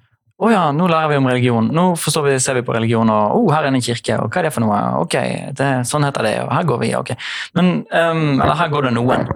å 0.42 0.50
ja, 0.50 0.64
nå 0.74 0.88
lærer 0.90 1.12
vi 1.12 1.18
om 1.20 1.28
religion. 1.30 1.66
Nå 1.70 1.84
forstår 2.00 2.24
vi, 2.26 2.38
ser 2.42 2.56
vi 2.58 2.64
på 2.66 2.74
religion, 2.74 3.10
og 3.10 3.36
oh, 3.38 3.50
her 3.54 3.64
er 3.64 3.70
det 3.70 3.78
en 3.78 3.86
kirke, 3.86 4.16
og 4.18 4.32
hva 4.32 4.40
er 4.40 4.48
det 4.48 4.54
for 4.56 4.64
noe? 4.64 4.78
Ok, 5.04 5.14
det, 5.54 5.68
sånn 5.86 6.06
heter 6.08 6.26
det, 6.26 6.32
og 6.42 6.50
her 6.50 6.66
går 6.68 6.80
vi, 6.82 6.90
ok. 6.98 7.12
Men, 7.58 7.70
um, 7.86 8.40
eller 8.40 8.58
her 8.58 8.72
går 8.72 8.88
det 8.88 8.94
noen. 8.96 9.28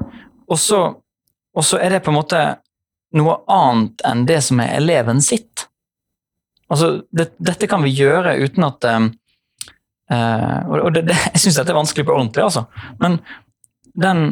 Og 0.50 0.58
så, 0.58 0.80
er 1.78 1.94
det 1.94 2.02
på 2.02 2.10
en 2.10 2.18
måte 2.18 2.42
noe 3.18 3.38
annet 3.52 4.04
enn 4.10 4.26
det 4.28 4.40
som 4.44 4.58
er 4.64 4.74
eleven 4.80 5.22
sitt. 5.24 5.68
Altså, 6.68 6.90
det, 7.14 7.30
dette 7.38 7.70
kan 7.70 7.86
vi 7.86 7.94
gjøre 7.94 8.34
uten 8.42 8.66
at 8.66 8.84
um, 8.90 9.08
uh, 10.12 10.58
Og 10.82 10.90
det, 10.98 11.06
jeg 11.14 11.44
syns 11.44 11.62
dette 11.62 11.72
er 11.72 11.78
vanskelig 11.78 12.08
på 12.10 12.16
ordentlig, 12.18 12.44
altså. 12.50 12.66
Men 13.00 13.20
den 13.98 14.26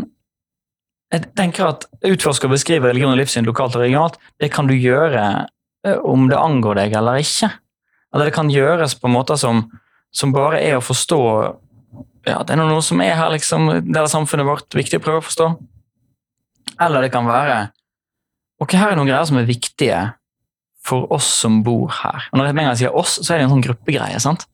Jeg 1.15 1.29
tenker 1.39 1.69
at 1.69 1.87
utforske 2.07 2.49
og 2.49 2.57
beskrive 2.57 2.89
religion 2.91 3.13
og 3.13 3.21
livssyn 3.21 3.47
lokalt 3.47 3.77
og 3.79 3.85
regionalt, 3.85 4.19
det 4.43 4.51
kan 4.55 4.67
du 4.67 4.75
gjøre 4.75 5.23
uh, 5.87 5.99
om 6.03 6.27
det 6.31 6.39
angår 6.41 6.81
deg 6.81 6.97
eller 6.99 7.21
ikke. 7.23 7.53
Eller 8.15 8.29
det 8.29 8.35
kan 8.35 8.51
gjøres 8.51 8.97
på 8.99 9.11
måter 9.13 9.39
som, 9.39 9.65
som 10.15 10.35
bare 10.35 10.59
er 10.65 10.79
å 10.79 10.85
forstå 10.85 11.21
ja, 12.27 12.41
det 12.43 12.57
er 12.57 12.59
noe 12.59 12.83
som 12.83 13.01
er 13.05 13.15
her, 13.15 13.31
liksom, 13.31 13.69
del 13.87 14.03
av 14.03 14.11
samfunnet 14.11 14.49
vårt, 14.49 14.67
viktig 14.75 14.99
å 14.99 15.03
prøve 15.05 15.21
å 15.21 15.27
forstå. 15.29 15.45
Eller 16.83 17.07
det 17.07 17.13
kan 17.15 17.29
være 17.29 17.69
ok, 18.63 18.75
her 18.75 18.93
er 18.93 18.99
noen 18.99 19.11
greier 19.11 19.29
som 19.29 19.39
er 19.39 19.47
viktige 19.47 20.01
for 20.87 21.07
oss 21.15 21.29
som 21.43 21.61
bor 21.67 21.91
her. 22.01 22.27
Og 22.33 22.41
når 22.41 22.51
jeg, 22.51 22.59
jeg 22.67 22.81
sier 22.83 22.99
oss, 22.99 23.19
så 23.21 23.35
er 23.35 23.41
det 23.41 23.47
en 23.47 23.55
sånn 23.57 23.65
gruppegreie. 23.65 24.19
sant? 24.23 24.47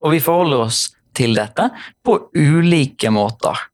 Og 0.00 0.14
vi 0.14 0.22
forholder 0.22 0.64
oss 0.66 0.84
til 1.16 1.34
dette 1.38 1.68
på 2.06 2.16
ulike 2.38 3.10
måter. 3.14 3.66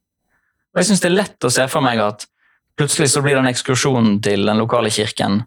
Og 0.76 0.82
jeg 0.82 0.90
syns 0.90 1.00
det 1.02 1.08
er 1.08 1.16
lett 1.16 1.48
å 1.48 1.52
se 1.52 1.64
for 1.72 1.80
meg 1.84 2.02
at 2.04 2.28
plutselig 2.76 3.08
så 3.14 3.22
blir 3.24 3.38
den 3.38 3.48
ekskursjonen 3.48 4.20
til 4.20 4.44
den 4.44 4.60
lokale 4.60 4.92
kirken 4.92 5.46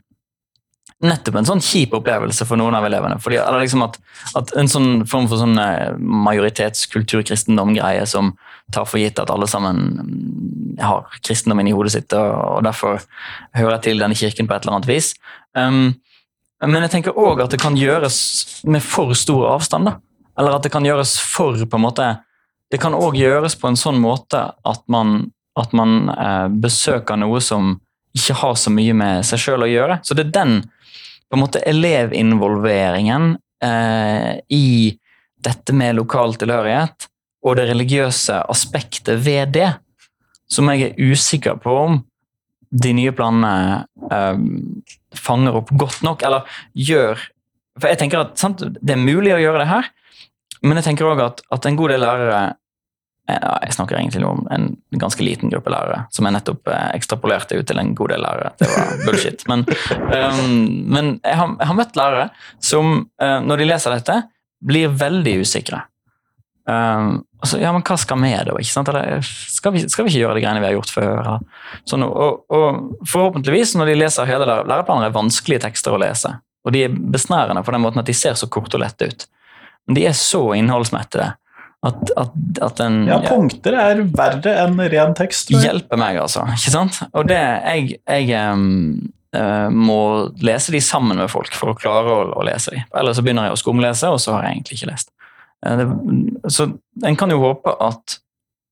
nettopp 1.00 1.38
en 1.40 1.48
sånn 1.48 1.62
kjip 1.64 1.94
opplevelse 1.96 2.44
for 2.48 2.60
noen 2.60 2.76
av 2.76 2.84
elevene. 2.88 3.20
Fordi, 3.24 3.38
eller 3.40 3.64
liksom 3.64 3.84
at, 3.86 3.96
at 4.36 4.52
En 4.60 4.68
sånn 4.68 5.06
form 5.08 5.28
for 5.32 5.38
sånn 5.40 5.58
eh, 5.62 5.96
majoritetskultur-kristendom-greie 6.28 8.06
som 8.10 8.34
tar 8.76 8.86
for 8.90 9.00
gitt 9.00 9.20
at 9.22 9.32
alle 9.32 9.48
sammen 9.50 9.78
mm, 9.96 10.82
har 10.84 11.08
kristendommen 11.24 11.68
i 11.70 11.76
hodet 11.76 11.94
sitt 11.96 12.14
og, 12.18 12.30
og 12.60 12.64
derfor 12.68 13.00
hører 13.56 13.80
til 13.84 14.02
denne 14.02 14.18
kirken 14.18 14.48
på 14.50 14.54
et 14.56 14.64
eller 14.66 14.76
annet 14.78 14.92
vis. 14.92 15.08
Um, 15.56 15.96
men 16.60 16.84
jeg 16.84 16.94
tenker 16.98 17.16
òg 17.16 17.46
at 17.46 17.52
det 17.56 17.62
kan 17.64 17.80
gjøres 17.80 18.18
med 18.68 18.84
for 18.84 19.16
stor 19.16 19.48
avstand. 19.56 19.88
da. 19.88 19.94
Eller 20.40 20.52
at 20.58 20.64
det 20.68 20.74
kan 20.74 20.86
gjøres 20.86 21.16
for 21.24 21.56
på 21.56 21.80
en 21.80 21.86
måte, 21.86 22.06
Det 22.70 22.80
kan 22.82 22.93
òg 22.93 23.17
gjøres 23.17 23.57
på 23.57 23.70
en 23.70 23.80
sånn 23.80 23.99
måte 24.01 24.41
at 24.53 24.82
man, 24.91 25.32
at 25.57 25.74
man 25.74 26.11
eh, 26.13 26.47
besøker 26.49 27.17
noe 27.17 27.41
som 27.41 27.78
ikke 28.15 28.38
har 28.41 28.57
så 28.57 28.74
mye 28.74 28.95
med 28.97 29.26
seg 29.26 29.41
sjøl 29.41 29.65
å 29.65 29.70
gjøre. 29.70 29.99
Så 30.05 30.17
det 30.17 30.28
er 30.28 30.36
den 30.39 30.55
på 31.30 31.38
en 31.38 31.43
måte 31.43 31.61
elevinvolveringen 31.70 33.36
eh, 33.63 34.39
i 34.53 34.97
dette 35.39 35.76
med 35.78 35.97
lokal 35.99 36.36
tilhørighet 36.39 37.09
og 37.45 37.55
det 37.55 37.70
religiøse 37.70 38.41
aspektet 38.51 39.22
ved 39.24 39.53
det, 39.55 39.70
som 40.51 40.67
jeg 40.72 40.89
er 40.89 41.11
usikker 41.13 41.59
på 41.61 41.76
om 41.86 41.99
de 42.70 42.91
nye 42.97 43.13
planene 43.15 43.86
eh, 44.11 44.41
fanger 45.17 45.61
opp 45.61 45.72
godt 45.74 46.03
nok, 46.05 46.26
eller 46.26 46.59
gjør 46.78 47.22
For 47.80 47.88
jeg 47.89 47.99
tenker 48.01 48.20
at 48.20 48.38
sant, 48.38 48.59
Det 48.59 48.93
er 48.93 48.99
mulig 48.99 49.32
å 49.34 49.39
gjøre 49.39 49.61
det 49.63 49.70
her, 49.70 49.88
men 50.66 50.80
jeg 50.80 50.89
tenker 50.89 51.07
òg 51.07 51.22
at, 51.24 51.43
at 51.55 51.68
en 51.68 51.78
god 51.80 51.93
del 51.93 52.03
lærere 52.03 52.41
jeg 53.30 53.76
snakker 53.76 53.97
egentlig 53.99 54.26
om 54.26 54.47
en 54.53 54.72
ganske 55.01 55.24
liten 55.24 55.51
gruppe 55.51 55.70
lærere, 55.70 56.05
som 56.14 56.26
jeg 56.26 56.36
nettopp 56.36 56.70
eh, 56.72 56.88
ekstrapolerte 56.97 57.60
ut 57.60 57.68
til 57.70 57.82
en 57.82 57.93
god 57.97 58.14
del 58.14 58.24
lærere. 58.26 58.51
Det 58.57 58.70
var 58.72 58.95
bullshit. 59.05 59.45
Men, 59.51 59.66
um, 59.91 60.55
men 60.89 61.12
jeg, 61.24 61.38
har, 61.38 61.53
jeg, 61.60 61.70
har, 61.70 61.78
møtt 61.78 61.99
lærere 61.99 62.28
som, 62.72 63.05
uh, 63.22 63.38
når 63.45 63.62
de 63.62 63.70
leser 63.70 63.95
dette, 63.95 64.18
blir 64.66 64.91
veldig 64.97 65.38
usikre. 65.43 65.84
Um, 66.70 67.24
altså, 67.41 67.62
ja, 67.62 67.72
men 67.74 67.86
hva 67.86 67.97
skal 67.97 68.20
vi 68.22 68.34
da? 68.34 68.57
ikke 68.57 68.74
sant? 68.74 68.91
Eller, 68.91 69.22
skal, 69.26 69.74
vi, 69.76 69.86
skal, 69.88 70.05
vi, 70.05 70.14
ikke 70.14 70.26
gjøre 70.26 70.38
de 70.38 70.45
greiene 70.45 70.64
vi 70.64 70.70
har 70.70 70.78
gjort 70.78 70.93
før? 70.93 71.34
Sånn, 71.89 72.05
og, 72.05 72.45
og, 72.53 73.01
forhåpentligvis, 73.10 73.76
når 73.80 73.91
de 73.91 73.99
leser 74.01 74.30
hele 74.30 74.47
læreplaner, 74.49 75.10
er 75.10 75.18
vanskelige 75.18 75.68
tekster 75.68 75.95
å 75.95 76.01
lese. 76.01 76.34
Og 76.66 76.76
de 76.76 76.88
er 76.88 76.97
besnærende 77.14 77.64
på 77.66 77.74
den 77.74 77.86
måten 77.86 78.01
at 78.01 78.10
de 78.10 78.18
ser 78.18 78.36
så 78.38 78.49
korte 78.51 78.78
og 78.78 78.84
lette 78.84 79.10
ut. 79.10 79.30
De 79.96 80.06
er 80.06 80.18
så 80.18 80.42
innholdsmettede 80.58 81.32
at, 81.88 82.12
at, 82.20 82.34
at 82.62 82.82
en 82.84 83.06
Ja, 83.08 83.20
punkter 83.24 83.78
er 83.80 84.02
verre 84.12 84.56
enn 84.66 84.80
ren 84.92 85.16
tekst. 85.18 85.52
Hjelper 85.54 86.00
meg, 86.00 86.20
altså. 86.20 86.44
Ikke 86.52 86.74
sant? 86.74 87.00
Og 87.14 87.30
det 87.30 87.40
Jeg, 87.40 88.02
jeg 88.04 88.52
um, 88.52 89.00
uh, 89.36 89.70
må 89.72 90.02
lese 90.44 90.76
de 90.76 90.82
sammen 90.84 91.22
med 91.22 91.32
folk 91.32 91.56
for 91.56 91.72
å 91.72 91.78
klare 91.80 92.12
å, 92.12 92.26
å 92.36 92.48
lese 92.48 92.76
de. 92.76 92.84
Ellers 93.00 93.20
så 93.20 93.24
begynner 93.24 93.48
jeg 93.48 93.56
å 93.56 93.62
skumlese, 93.64 94.12
og 94.12 94.20
så 94.20 94.36
har 94.36 94.48
jeg 94.48 94.60
egentlig 94.60 94.80
ikke 94.80 94.92
lest. 94.92 95.14
Uh, 95.64 95.76
det, 95.80 95.88
så 96.52 96.68
en 97.08 97.20
kan 97.20 97.32
jo 97.32 97.40
håpe 97.46 97.76
at, 97.88 98.20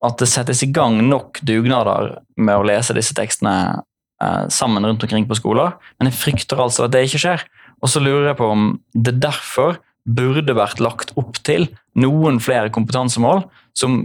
at 0.04 0.20
det 0.20 0.28
settes 0.28 0.62
i 0.66 0.72
gang 0.72 1.00
nok 1.08 1.40
dugnader 1.48 2.18
med 2.36 2.60
å 2.60 2.68
lese 2.68 2.96
disse 2.96 3.16
tekstene 3.16 3.56
uh, 3.80 4.44
sammen 4.52 4.84
rundt 4.84 5.08
omkring 5.08 5.24
på 5.28 5.40
skoler, 5.40 5.78
men 5.96 6.12
jeg 6.12 6.20
frykter 6.20 6.60
altså 6.60 6.84
at 6.84 6.92
det 6.92 7.06
ikke 7.08 7.24
skjer. 7.24 7.48
Og 7.80 7.88
så 7.88 8.02
lurer 8.02 8.32
jeg 8.34 8.40
på 8.40 8.52
om 8.52 8.72
det 8.92 9.16
derfor 9.22 9.78
burde 10.04 10.54
vært 10.56 10.80
lagt 10.82 11.12
opp 11.20 11.40
til 11.46 11.68
noen 11.98 12.38
flere 12.42 12.70
kompetansemål 12.74 13.44
som 13.76 14.00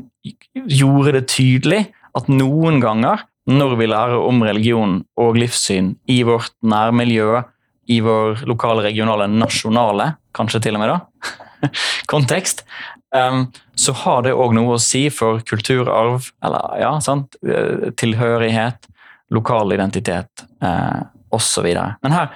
gjorde 0.53 1.17
det 1.17 1.27
tydelig 1.31 1.85
at 2.17 2.29
noen 2.31 2.81
ganger 2.83 3.23
når 3.49 3.75
vi 3.79 3.87
lærer 3.91 4.23
om 4.23 4.43
religion 4.45 4.99
og 5.19 5.37
livssyn 5.39 5.93
i 6.11 6.21
vårt 6.27 6.53
nærmiljø, 6.63 7.41
i 7.91 7.99
vår 8.03 8.45
lokale, 8.47 8.85
regionale, 8.85 9.27
nasjonale, 9.27 10.13
kanskje 10.35 10.61
til 10.63 10.77
og 10.77 10.83
med 10.83 10.93
da, 10.93 10.99
kontekst, 12.11 12.63
um, 13.11 13.49
så 13.75 13.95
har 14.03 14.23
det 14.23 14.35
òg 14.37 14.55
noe 14.55 14.77
å 14.77 14.81
si 14.81 15.09
for 15.11 15.43
kulturarv, 15.47 16.29
eller 16.45 16.79
ja, 16.79 16.93
sant, 17.03 17.35
eh, 17.43 17.89
tilhørighet, 17.99 18.87
lokal 19.33 19.73
identitet 19.75 20.45
uh, 20.63 21.03
osv. 21.33 21.67
Men 22.05 22.15
her 22.15 22.31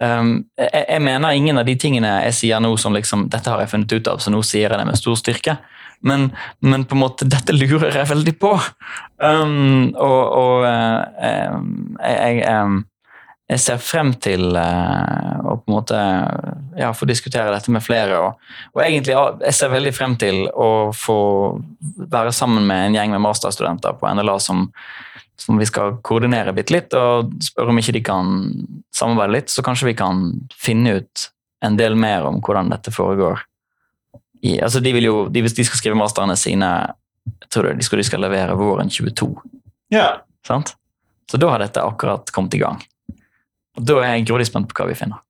Um, 0.00 0.46
jeg, 0.56 0.84
jeg, 0.88 1.00
mener 1.04 1.36
ingen 1.36 1.60
av 1.60 1.66
de 1.68 1.74
tingene 1.76 2.14
jeg 2.24 2.36
sier 2.38 2.60
nå 2.64 2.72
som 2.80 2.94
liksom, 2.96 3.26
dette 3.32 3.52
har 3.52 3.60
jeg 3.60 3.72
funnet 3.74 3.92
ut 3.92 4.08
av, 4.08 4.22
så 4.24 4.32
nå 4.32 4.40
sier 4.46 4.70
jeg 4.70 4.80
det 4.80 4.86
med 4.88 5.00
stor 5.00 5.18
styrke. 5.20 5.58
Men, 6.00 6.30
men 6.64 6.86
på 6.88 6.96
en 6.96 7.02
måte, 7.02 7.28
dette 7.28 7.52
lurer 7.52 7.92
jeg 7.92 8.08
veldig 8.08 8.32
på. 8.40 8.54
Um, 9.20 9.90
og, 9.92 10.22
og 10.40 10.64
uh, 10.64 11.58
jeg, 12.00 12.38
jeg, 12.40 12.78
jeg, 13.52 13.60
ser 13.60 13.82
frem 13.84 14.14
til 14.24 14.56
uh, 14.56 15.36
å 15.44 15.58
på 15.60 15.68
en 15.68 15.76
måte 15.76 16.00
ja, 16.80 16.94
få 16.96 17.04
diskutere 17.10 17.52
dette 17.52 17.74
med 17.74 17.84
flere. 17.84 18.22
Og, 18.24 18.56
og 18.72 18.82
egentlig 18.86 19.18
jeg 19.18 19.58
ser 19.58 19.74
veldig 19.74 19.92
frem 19.92 20.16
til 20.20 20.46
å 20.48 20.70
få 20.96 21.20
være 22.08 22.32
sammen 22.32 22.64
med 22.64 22.86
en 22.86 22.96
gjeng 22.96 23.12
med 23.18 23.24
masterstudenter 23.28 24.00
på 24.00 24.16
NLA 24.16 24.40
som 24.40 24.70
som 25.40 25.58
vi 25.60 25.66
skal 25.68 25.98
koordinere 26.06 26.54
bitte 26.56 26.74
litt, 26.74 26.94
og 26.96 27.32
spørre 27.44 27.72
om 27.72 27.80
ikke 27.80 27.96
de 27.96 28.02
kan 28.04 28.32
samarbeide 28.94 29.36
litt, 29.38 29.52
så 29.52 29.64
kanskje 29.64 29.90
vi 29.90 29.96
kan 29.98 30.26
finne 30.54 30.98
ut 31.00 31.28
en 31.64 31.76
del 31.76 31.96
mer 31.98 32.26
om 32.28 32.40
hvordan 32.44 32.72
dette 32.72 32.92
foregår. 32.92 33.42
I, 34.40 34.58
altså 34.64 34.80
de, 34.80 34.92
vil 34.96 35.08
jo, 35.08 35.16
de, 35.32 35.42
de 35.44 35.66
skal 35.66 35.80
skrive 35.80 35.98
masterne 36.00 36.36
sine 36.40 36.70
jeg 37.30 37.50
tror 37.52 37.68
de 37.76 37.84
skal, 37.84 38.00
de 38.00 38.06
skal 38.08 38.22
levere 38.24 38.56
våren 38.56 38.88
22. 38.90 39.28
Ja. 39.92 40.22
Sant? 40.46 40.74
Så 41.30 41.38
da 41.38 41.50
har 41.52 41.62
dette 41.62 41.82
akkurat 41.84 42.30
kommet 42.34 42.56
i 42.56 42.62
gang. 42.62 42.80
Og 43.78 43.84
Da 43.86 44.00
er 44.02 44.16
jeg 44.16 44.26
grådig 44.30 44.48
spent 44.48 44.70
på 44.70 44.80
hva 44.80 44.88
vi 44.88 44.96
finner. 44.98 45.20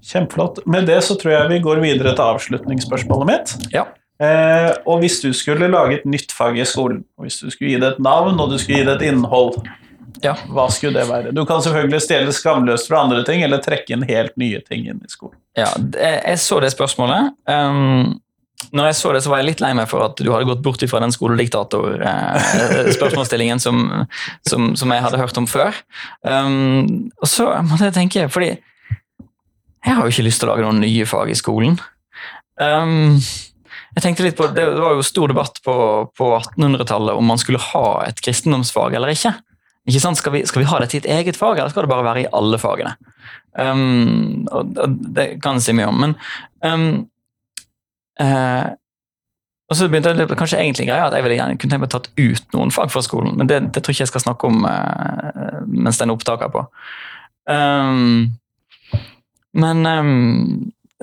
Kjempeflott. 0.00 0.62
Med 0.66 0.88
det 0.88 0.98
så 1.04 1.14
tror 1.20 1.34
jeg 1.34 1.50
vi 1.52 1.60
går 1.62 1.82
videre 1.84 2.14
til 2.16 2.24
avslutningsspørsmålet 2.24 3.28
mitt. 3.28 3.52
Ja. 3.74 3.84
Eh, 4.20 4.74
og 4.84 5.00
hvis 5.00 5.22
du 5.24 5.30
skulle 5.36 5.68
lage 5.72 5.94
et 6.00 6.06
nytt 6.08 6.32
fag 6.36 6.58
i 6.60 6.64
skolen, 6.68 7.04
og 7.16 7.24
hvis 7.24 7.38
du 7.40 7.48
skulle 7.48 7.70
gi 7.72 7.80
det 7.80 7.88
et 7.94 8.02
navn 8.04 8.40
og 8.40 8.50
du 8.52 8.58
skulle 8.60 8.78
gi 8.82 8.88
det 8.88 8.96
et 8.98 9.06
innhold, 9.08 9.54
ja. 10.20 10.34
hva 10.52 10.66
skulle 10.72 11.00
det 11.00 11.08
være? 11.08 11.32
Du 11.36 11.44
kan 11.48 11.62
selvfølgelig 11.64 12.00
stjele 12.04 12.32
skamløst 12.36 12.88
fra 12.90 12.98
andre 13.06 13.22
ting, 13.24 13.40
eller 13.46 13.58
trekke 13.64 13.92
inn 13.96 14.04
helt 14.08 14.34
nye 14.40 14.60
ting 14.66 14.80
inn 14.90 15.00
i 15.00 15.10
skolen. 15.10 15.38
Ja, 15.58 15.70
jeg 15.96 16.38
så 16.42 16.56
det 16.60 16.70
spørsmålet. 16.74 17.22
Um, 17.48 18.20
når 18.76 18.84
jeg 18.90 18.96
så 19.00 19.08
det, 19.16 19.22
så 19.24 19.30
var 19.32 19.38
jeg 19.40 19.48
litt 19.48 19.62
lei 19.64 19.72
meg 19.74 19.86
for 19.90 20.00
at 20.04 20.16
du 20.20 20.30
hadde 20.30 20.50
gått 20.50 20.62
bort 20.62 20.88
fra 20.90 21.00
den 21.02 21.14
skolediktator-spørsmålsstillingen 21.16 23.56
eh, 23.56 23.62
som, 23.66 23.76
som, 24.46 24.62
som, 24.76 24.88
jeg 24.92 25.04
hadde 25.06 25.22
hørt 25.22 25.40
om 25.40 25.46
før. 25.48 25.72
Um, 26.22 27.10
og 27.16 27.28
så 27.32 27.44
måtte 27.64 27.84
jeg 27.88 27.96
tenke, 27.96 28.20
fordi 28.28 28.50
jeg 29.80 29.92
har 29.96 30.02
jo 30.04 30.12
ikke 30.12 30.28
lyst 30.28 30.38
til 30.42 30.48
å 30.48 30.50
lage 30.52 30.64
noen 30.66 30.84
nye 30.84 31.06
fag 31.08 31.26
i 31.32 31.40
skolen. 31.40 31.74
Um, 32.60 33.16
jeg 33.96 34.04
tenkte 34.04 34.24
litt 34.24 34.38
på, 34.38 34.48
Det 34.54 34.64
var 34.70 34.94
jo 34.94 35.06
stor 35.06 35.32
debatt 35.32 35.60
på, 35.66 35.76
på 36.16 36.32
1800-tallet 36.38 37.18
om 37.18 37.26
man 37.26 37.40
skulle 37.40 37.62
ha 37.72 37.86
et 38.06 38.20
kristendomsfag 38.22 38.94
eller 38.94 39.12
ikke. 39.14 39.32
ikke 39.88 40.02
sant? 40.02 40.20
Skal 40.20 40.36
vi, 40.36 40.44
skal 40.46 40.62
vi, 40.62 40.68
ha 40.70 40.80
det 40.82 40.92
til 40.92 41.02
et 41.02 41.10
eget 41.18 41.38
fag, 41.38 41.58
eller 41.58 41.72
skal 41.72 41.86
det 41.86 41.92
bare 41.92 42.06
være 42.06 42.24
i 42.24 42.28
alle 42.36 42.60
fagene? 42.62 42.94
Um, 43.58 44.46
og, 44.46 44.76
og 44.78 45.00
Det 45.16 45.26
kan 45.42 45.58
jeg 45.58 45.66
si 45.66 45.74
mye 45.74 45.90
om, 45.90 46.04
men 46.04 46.14
um, 46.62 46.84
uh, 48.22 48.68
og 49.70 49.78
så 49.78 49.86
begynte 49.86 50.10
jeg 50.18 50.38
kanskje 50.38 50.58
egentlig 50.58 50.88
greia 50.88 51.04
at 51.06 51.14
jeg 51.14 51.22
ville 51.22 51.36
gjerne 51.38 51.58
kunne 51.58 51.70
tenkt 51.70 51.84
meg 51.84 51.90
tatt 51.92 52.08
ut 52.18 52.56
noen 52.56 52.72
fag 52.74 52.90
fra 52.90 53.02
skolen, 53.06 53.36
men 53.38 53.50
det, 53.50 53.60
det 53.74 53.82
tror 53.82 53.94
ikke 53.94 54.02
jeg 54.06 54.10
skal 54.10 54.24
snakke 54.24 54.50
om 54.50 54.64
uh, 54.66 55.60
mens 55.66 55.98
den 55.98 56.14
opptaker 56.14 56.50
på. 56.50 56.64
Um, 57.50 58.30
men 59.58 59.82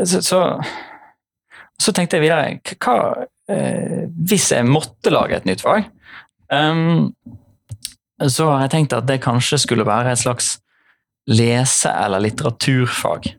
så, 0.08 0.22
så 0.24 0.42
så 1.82 1.94
tenkte 1.94 2.18
jeg 2.18 2.26
videre 2.26 2.76
hva, 2.82 3.26
eh, 3.50 4.08
Hvis 4.30 4.52
jeg 4.52 4.68
måtte 4.68 5.14
lage 5.14 5.38
et 5.38 5.46
nytt 5.46 5.64
fag, 5.66 5.90
um, 6.52 7.14
så 8.18 8.50
har 8.50 8.66
jeg 8.66 8.74
tenkt 8.74 8.96
at 8.98 9.08
det 9.08 9.22
kanskje 9.22 9.60
skulle 9.62 9.86
være 9.86 10.12
et 10.12 10.24
slags 10.24 10.58
lese- 11.30 11.94
eller 11.94 12.24
litteraturfag. 12.24 13.30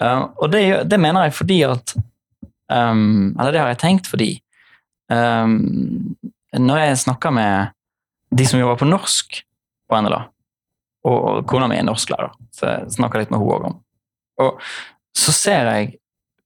Um, 0.00 0.28
og 0.42 0.50
det, 0.52 0.90
det, 0.90 1.00
mener 1.00 1.24
jeg 1.24 1.38
fordi 1.38 1.62
at 1.64 1.94
um, 2.68 3.32
Eller 3.38 3.54
det 3.54 3.60
har 3.62 3.70
jeg 3.72 3.78
tenkt 3.80 4.10
fordi 4.10 4.34
Når 5.08 6.78
jeg 6.82 6.98
snakker 7.00 7.32
med 7.32 7.72
de 8.28 8.44
som 8.44 8.60
jobber 8.60 8.76
på 8.82 8.88
norsk 8.88 9.38
på 9.88 10.00
NLA, 10.00 10.20
og 11.04 11.46
kona 11.48 11.68
mi 11.68 11.76
er 11.76 11.84
norsklærer, 11.86 12.32
så 12.52 12.66
jeg 12.66 12.94
snakker 12.96 13.20
litt 13.20 13.32
med 13.32 13.40
henne 13.40 13.56
òg 13.56 13.66
om 13.68 13.74
Og 14.44 14.60
så 15.16 15.32
ser 15.32 15.70
jeg 15.70 15.98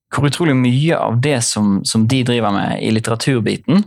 hvor 0.09 0.25
utrolig 0.29 0.55
mye 0.57 0.97
av 0.97 1.21
det 1.21 1.41
som, 1.45 1.83
som 1.85 2.07
de 2.09 2.23
driver 2.25 2.51
med 2.53 2.83
i 2.83 2.91
litteraturbiten, 2.93 3.83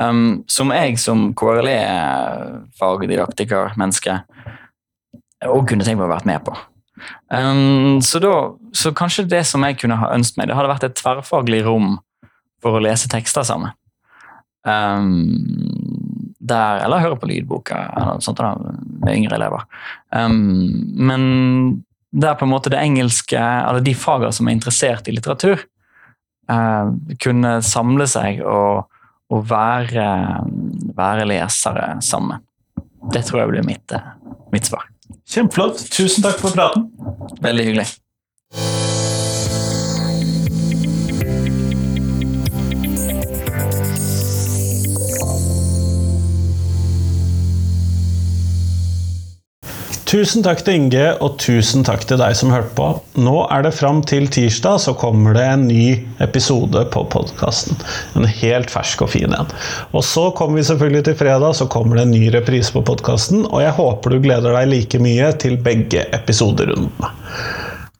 um, 0.00 0.44
som 0.48 0.70
jeg 0.72 0.98
som 1.00 1.34
KRLE-fagdidaktiker-menneske 1.36 4.20
òg 5.46 5.68
kunne 5.68 5.84
tenkt 5.84 5.98
meg 6.00 6.08
å 6.08 6.14
vært 6.14 6.26
med 6.28 6.40
på. 6.46 6.52
Um, 7.28 8.00
så, 8.00 8.18
da, 8.22 8.32
så 8.72 8.92
kanskje 8.96 9.28
det 9.28 9.44
som 9.48 9.64
jeg 9.66 9.78
kunne 9.82 10.00
ha 10.00 10.14
ønsket 10.16 10.36
meg, 10.40 10.48
det 10.48 10.56
hadde 10.56 10.72
vært 10.72 10.86
et 10.88 10.96
tverrfaglig 10.96 11.60
rom 11.66 11.88
for 12.64 12.72
å 12.76 12.82
lese 12.82 13.08
tekster 13.12 13.44
sammen. 13.46 13.70
Um, 14.66 15.34
der, 16.46 16.82
eller 16.84 17.02
høre 17.02 17.18
på 17.20 17.28
lydboka 17.30 17.78
eller 17.96 18.22
sånt 18.24 18.40
da, 18.40 18.54
med 19.02 19.14
yngre 19.14 19.38
elever. 19.38 19.66
Um, 20.14 20.36
men 20.96 21.22
der 22.16 22.36
på 22.38 22.46
en 22.46 22.52
måte 22.52 22.72
det 22.72 22.80
engelske, 22.80 23.38
eller 23.38 23.84
de 23.84 23.94
fagene 23.96 24.32
som 24.32 24.48
er 24.48 24.56
interessert 24.56 25.08
i 25.08 25.14
litteratur, 25.16 25.62
eh, 26.50 26.92
kunne 27.22 27.56
samle 27.66 28.08
seg 28.10 28.40
og, 28.40 28.86
og 29.32 29.46
være, 29.50 30.08
være, 30.96 31.28
lesere 31.28 31.90
sammen. 32.04 32.42
Det 33.12 33.26
tror 33.26 33.44
jeg 33.44 33.52
blir 33.52 33.68
mitt, 33.68 33.96
mitt 34.54 34.68
svar. 34.68 34.88
Kjempeflott. 35.26 35.86
Tusen 35.92 36.24
takk 36.26 36.40
for 36.42 36.56
praten. 36.56 36.88
Veldig 37.44 37.70
hyggelig. 37.70 37.88
Tusen 50.06 50.44
takk 50.46 50.60
til 50.62 50.76
Inge, 50.78 51.06
og 51.18 51.34
tusen 51.42 51.82
takk 51.82 52.04
til 52.06 52.20
deg 52.20 52.36
som 52.38 52.52
hørte 52.54 52.70
på. 52.78 52.84
Nå 53.18 53.40
er 53.50 53.64
det 53.66 53.72
fram 53.74 54.04
til 54.06 54.28
tirsdag, 54.30 54.78
så 54.84 54.94
kommer 54.94 55.34
det 55.34 55.42
en 55.50 55.64
ny 55.66 55.96
episode 56.22 56.84
på 56.94 57.02
podkasten. 57.10 57.74
En 58.14 58.28
helt 58.30 58.70
fersk 58.70 59.02
og 59.02 59.10
fin 59.16 59.34
en. 59.34 59.50
Og 59.90 60.06
så 60.06 60.28
kommer 60.38 60.60
vi 60.60 60.68
selvfølgelig 60.70 61.08
til 61.08 61.18
fredag, 61.24 61.58
så 61.58 61.66
kommer 61.66 61.98
det 61.98 62.06
en 62.06 62.14
ny 62.14 62.28
reprise 62.36 62.70
på 62.70 62.84
podkasten. 62.86 63.48
Og 63.50 63.64
jeg 63.64 63.74
håper 63.80 64.14
du 64.14 64.20
gleder 64.28 64.54
deg 64.54 64.70
like 64.76 65.02
mye 65.02 65.32
til 65.42 65.58
begge 65.66 66.06
episoderundene. 66.14 67.10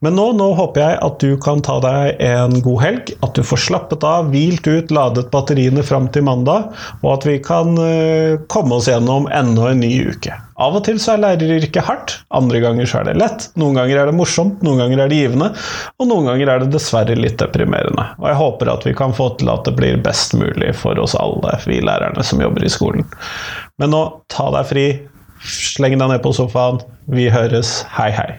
Men 0.05 0.13
nå, 0.13 0.27
nå, 0.37 0.51
håper 0.53 0.83
jeg 0.83 0.97
at 1.01 1.23
du 1.23 1.31
kan 1.41 1.61
ta 1.65 1.79
deg 1.81 2.19
en 2.21 2.59
god 2.61 2.81
helg, 2.83 3.07
at 3.25 3.33
du 3.33 3.41
får 3.41 3.63
slappet 3.63 4.03
av, 4.05 4.27
hvilt 4.29 4.67
ut, 4.69 4.91
ladet 4.93 5.25
batteriene 5.33 5.81
fram 5.85 6.05
til 6.13 6.27
mandag, 6.27 6.67
og 7.01 7.07
at 7.15 7.25
vi 7.25 7.39
kan 7.41 7.73
uh, 7.81 8.37
komme 8.53 8.77
oss 8.77 8.89
gjennom 8.91 9.25
enda 9.33 9.71
en 9.71 9.81
ny 9.81 9.89
uke. 10.13 10.35
Av 10.61 10.77
og 10.77 10.85
til 10.85 11.01
så 11.01 11.15
er 11.15 11.23
læreryrket 11.23 11.85
hardt, 11.89 12.15
andre 12.29 12.61
ganger 12.61 12.89
så 12.89 13.01
er 13.01 13.09
det 13.09 13.17
lett, 13.23 13.49
noen 13.57 13.81
ganger 13.81 14.03
er 14.03 14.11
det 14.11 14.17
morsomt, 14.19 14.61
noen 14.65 14.83
ganger 14.83 15.01
er 15.01 15.09
det 15.09 15.19
givende, 15.23 15.51
og 15.97 16.09
noen 16.13 16.29
ganger 16.29 16.53
er 16.53 16.63
det 16.63 16.71
dessverre 16.77 17.17
litt 17.17 17.41
deprimerende. 17.41 18.05
Og 18.21 18.29
jeg 18.29 18.41
håper 18.43 18.73
at 18.77 18.85
vi 18.85 18.97
kan 18.97 19.17
få 19.17 19.31
til 19.41 19.49
at 19.53 19.65
det 19.65 19.73
blir 19.81 20.01
best 20.05 20.37
mulig 20.37 20.75
for 20.77 21.01
oss 21.01 21.17
alle, 21.17 21.57
vi 21.65 21.81
lærerne 21.81 22.25
som 22.25 22.41
jobber 22.45 22.65
i 22.65 22.73
skolen. 22.73 23.05
Men 23.81 23.97
nå, 23.97 24.03
ta 24.29 24.51
deg 24.53 24.69
fri, 24.69 24.89
sleng 25.41 25.97
deg 25.97 26.13
ned 26.13 26.21
på 26.25 26.37
sofaen, 26.37 26.85
vi 27.09 27.31
høres, 27.33 27.79
hei 27.97 28.11
hei. 28.13 28.35